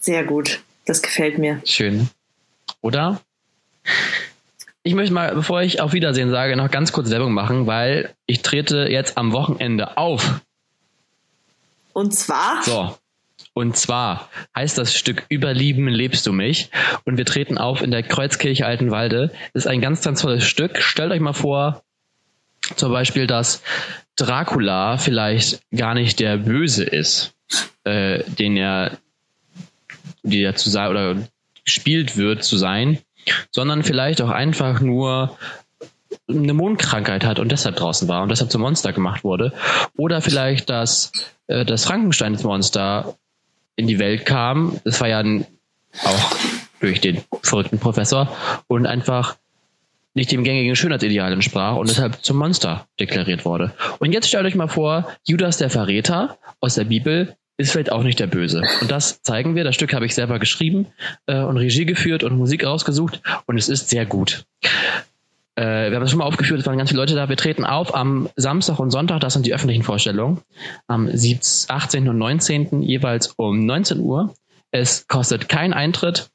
Sehr 0.01 0.25
gut. 0.25 0.63
Das 0.87 1.03
gefällt 1.03 1.39
mir. 1.39 1.61
Schön. 1.65 2.09
Oder? 2.81 3.21
Ich 4.87 4.95
möchte 4.95 5.15
mal, 5.15 5.35
bevor 5.35 5.63
ich 5.63 5.81
auf 5.81 5.95
Wiedersehen 5.95 6.31
sage, 6.31 6.57
noch 6.57 6.71
ganz 6.71 6.93
kurz 6.93 7.11
Werbung 7.11 7.33
machen, 7.33 7.67
weil 7.67 8.15
ich 8.27 8.43
trete 8.43 8.87
jetzt 8.91 9.17
am 9.17 9.33
Wochenende 9.33 9.97
auf. 9.97 10.43
Und 11.95 12.15
zwar. 12.15 12.63
So. 12.63 12.95
Und 13.55 13.79
zwar 13.79 14.29
heißt 14.55 14.77
das 14.77 14.95
Stück 14.95 15.25
Überlieben 15.33 15.89
lebst 15.89 16.27
du 16.27 16.35
mich. 16.35 16.71
Und 17.05 17.17
wir 17.17 17.25
treten 17.25 17.57
auf 17.57 17.81
in 17.81 17.93
der 17.93 18.03
Kreuzkirche 18.03 18.67
Altenwalde. 18.67 19.33
Das 19.55 19.65
ist 19.65 19.71
ein 19.71 19.81
ganz, 19.81 20.03
ganz 20.03 20.21
tolles 20.21 20.45
Stück. 20.45 20.83
Stellt 20.83 21.13
euch 21.13 21.21
mal 21.21 21.33
vor, 21.33 21.83
zum 22.77 22.93
Beispiel, 22.93 23.27
dass 23.27 23.63
Dracula 24.17 24.99
vielleicht 24.99 25.63
gar 25.75 25.95
nicht 25.95 26.21
der 26.21 26.37
Böse 26.37 26.85
ist, 26.85 27.33
äh, 27.85 28.23
den 28.25 28.59
er, 28.59 28.99
die 30.23 30.43
er 30.43 30.57
zu 30.57 30.69
sein 30.69 30.91
oder 30.91 31.17
gespielt 31.65 32.19
wird 32.19 32.45
zu 32.45 32.59
sein, 32.59 32.99
sondern 33.51 33.83
vielleicht 33.83 34.21
auch 34.23 34.31
einfach 34.31 34.81
nur 34.81 35.37
eine 36.29 36.55
Mondkrankheit 36.55 37.25
hat 37.25 37.39
und 37.39 37.51
deshalb 37.51 37.77
draußen 37.77 38.09
war 38.09 38.23
und 38.23 38.29
deshalb 38.31 38.51
zum 38.51 38.63
Monster 38.63 38.93
gemacht 38.93 39.25
wurde. 39.25 39.53
Oder 39.97 40.21
vielleicht, 40.21 40.71
dass 40.71 41.13
äh, 41.47 41.65
das 41.65 41.85
Frankensteins-Monster 41.85 43.17
in 43.77 43.87
die 43.87 43.99
Welt 43.99 44.25
kam. 44.27 44.81
Das 44.85 45.01
war 45.01 45.09
ja 45.09 45.19
ein, 45.19 45.47
auch 46.05 46.37
durch 46.81 47.01
den 47.01 47.23
verrückten 47.43 47.79
Professor 47.79 48.35
und 48.69 48.87
einfach 48.87 49.37
nicht 50.15 50.31
dem 50.31 50.45
gängigen 50.45 50.77
Schönheitsideal 50.77 51.33
entsprach 51.33 51.77
und 51.77 51.89
deshalb 51.89 52.25
zum 52.25 52.37
Monster 52.37 52.87
deklariert 53.01 53.45
wurde. 53.45 53.75
Und 53.99 54.13
jetzt 54.13 54.29
stellt 54.29 54.47
euch 54.47 54.55
mal 54.55 54.69
vor, 54.69 55.09
Judas 55.25 55.57
der 55.57 55.71
Verräter 55.71 56.39
aus 56.61 56.77
der 56.77 56.85
Bibel 56.85 57.37
ist 57.57 57.73
vielleicht 57.73 57.93
auch 57.93 58.03
nicht 58.03 58.19
der 58.19 58.27
Böse. 58.27 58.63
Und 58.81 58.91
das 58.91 59.23
zeigen 59.23 59.55
wir. 59.55 59.65
Das 59.65 59.75
Stück 59.75 59.95
habe 59.95 60.07
ich 60.07 60.15
selber 60.15 60.39
geschrieben 60.39 60.87
äh, 61.27 61.41
und 61.41 61.57
Regie 61.57 61.85
geführt 61.85 62.25
und 62.25 62.37
Musik 62.37 62.65
rausgesucht 62.65 63.21
und 63.47 63.57
es 63.57 63.69
ist 63.69 63.91
sehr 63.91 64.07
gut. 64.07 64.45
Äh, 65.57 65.91
wir 65.91 65.97
haben 65.97 66.03
es 66.03 66.11
schon 66.11 66.19
mal 66.19 66.25
aufgeführt, 66.25 66.61
es 66.61 66.67
waren 66.67 66.79
ganz 66.79 66.91
viele 66.91 67.01
Leute 67.01 67.15
da. 67.15 67.29
Wir 67.29 67.37
treten 67.37 67.65
auf 67.65 67.95
am 67.95 68.29
Samstag 68.35 68.81
und 68.81 68.91
Sonntag, 68.91 69.21
das 69.21 69.35
sind 69.35 69.47
die 69.47 69.55
öffentlichen 69.55 69.85
Vorstellungen. 69.85 70.41
Am 70.89 71.09
17, 71.09 71.75
18. 71.75 72.09
und 72.09 72.19
19. 72.19 72.83
jeweils 72.83 73.35
um 73.37 73.65
19 73.65 74.01
Uhr. 74.01 74.35
Es 74.73 75.07
kostet 75.07 75.49
keinen 75.49 75.73
Eintritt. 75.73 76.31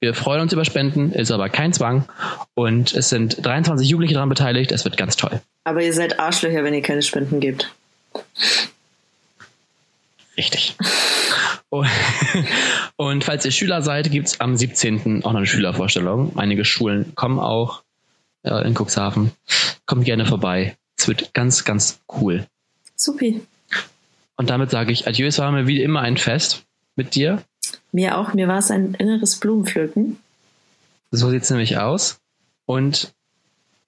Wir 0.00 0.14
freuen 0.14 0.40
uns 0.40 0.52
über 0.52 0.64
Spenden, 0.64 1.12
ist 1.12 1.30
aber 1.30 1.48
kein 1.50 1.72
Zwang. 1.72 2.06
Und 2.54 2.94
es 2.94 3.10
sind 3.10 3.44
23 3.44 3.86
Jugendliche 3.86 4.14
daran 4.14 4.30
beteiligt. 4.30 4.72
Es 4.72 4.84
wird 4.84 4.96
ganz 4.96 5.16
toll. 5.16 5.40
Aber 5.64 5.82
ihr 5.82 5.92
seid 5.92 6.18
Arschlöcher, 6.18 6.64
wenn 6.64 6.74
ihr 6.74 6.82
keine 6.82 7.02
Spenden 7.02 7.38
gebt. 7.40 7.70
Richtig. 10.36 10.76
Und, 12.96 13.24
falls 13.24 13.44
ihr 13.44 13.50
Schüler 13.50 13.82
seid, 13.82 14.10
gibt 14.10 14.28
es 14.28 14.40
am 14.40 14.56
17. 14.56 15.24
auch 15.24 15.32
noch 15.32 15.38
eine 15.38 15.46
Schülervorstellung. 15.46 16.36
Einige 16.36 16.64
Schulen 16.64 17.14
kommen 17.14 17.38
auch 17.38 17.82
äh, 18.42 18.66
in 18.66 18.74
Cuxhaven. 18.74 19.32
Kommt 19.86 20.04
gerne 20.04 20.26
vorbei. 20.26 20.76
Es 20.98 21.08
wird 21.08 21.32
ganz, 21.34 21.64
ganz 21.64 22.00
cool. 22.20 22.46
Supi. 22.94 23.40
Und 24.36 24.50
damit 24.50 24.70
sage 24.70 24.92
ich 24.92 25.06
Adieu. 25.06 25.26
Es 25.26 25.38
war 25.38 25.50
mir 25.50 25.66
wie 25.66 25.82
immer 25.82 26.00
ein 26.00 26.16
Fest 26.16 26.64
mit 26.94 27.14
dir. 27.14 27.42
Mir 27.90 28.18
auch. 28.18 28.34
Mir 28.34 28.48
war 28.48 28.58
es 28.58 28.70
ein 28.70 28.94
inneres 28.94 29.36
Blumenpflücken. 29.36 30.18
So 31.10 31.30
sieht 31.30 31.42
es 31.42 31.50
nämlich 31.50 31.78
aus. 31.78 32.20
Und 32.66 33.12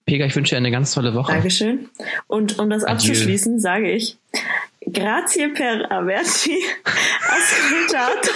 Pega, 0.06 0.26
ich 0.26 0.36
wünsche 0.36 0.50
dir 0.50 0.58
eine 0.58 0.70
ganz 0.70 0.92
tolle 0.92 1.14
Woche. 1.14 1.32
Dankeschön. 1.32 1.88
Und 2.26 2.58
um 2.58 2.68
das 2.68 2.84
Adieu. 2.84 2.94
abzuschließen, 2.94 3.60
sage 3.60 3.90
ich 3.90 4.18
Grazie 4.94 5.50
per 5.50 5.86
averci 5.90 6.54
ascoltato 7.28 8.30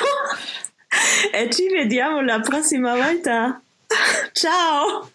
e 1.31 1.49
ci 1.51 1.69
vediamo 1.69 2.21
la 2.21 2.41
prossima 2.41 2.97
volta. 2.97 3.63
Ciao! 4.33 5.09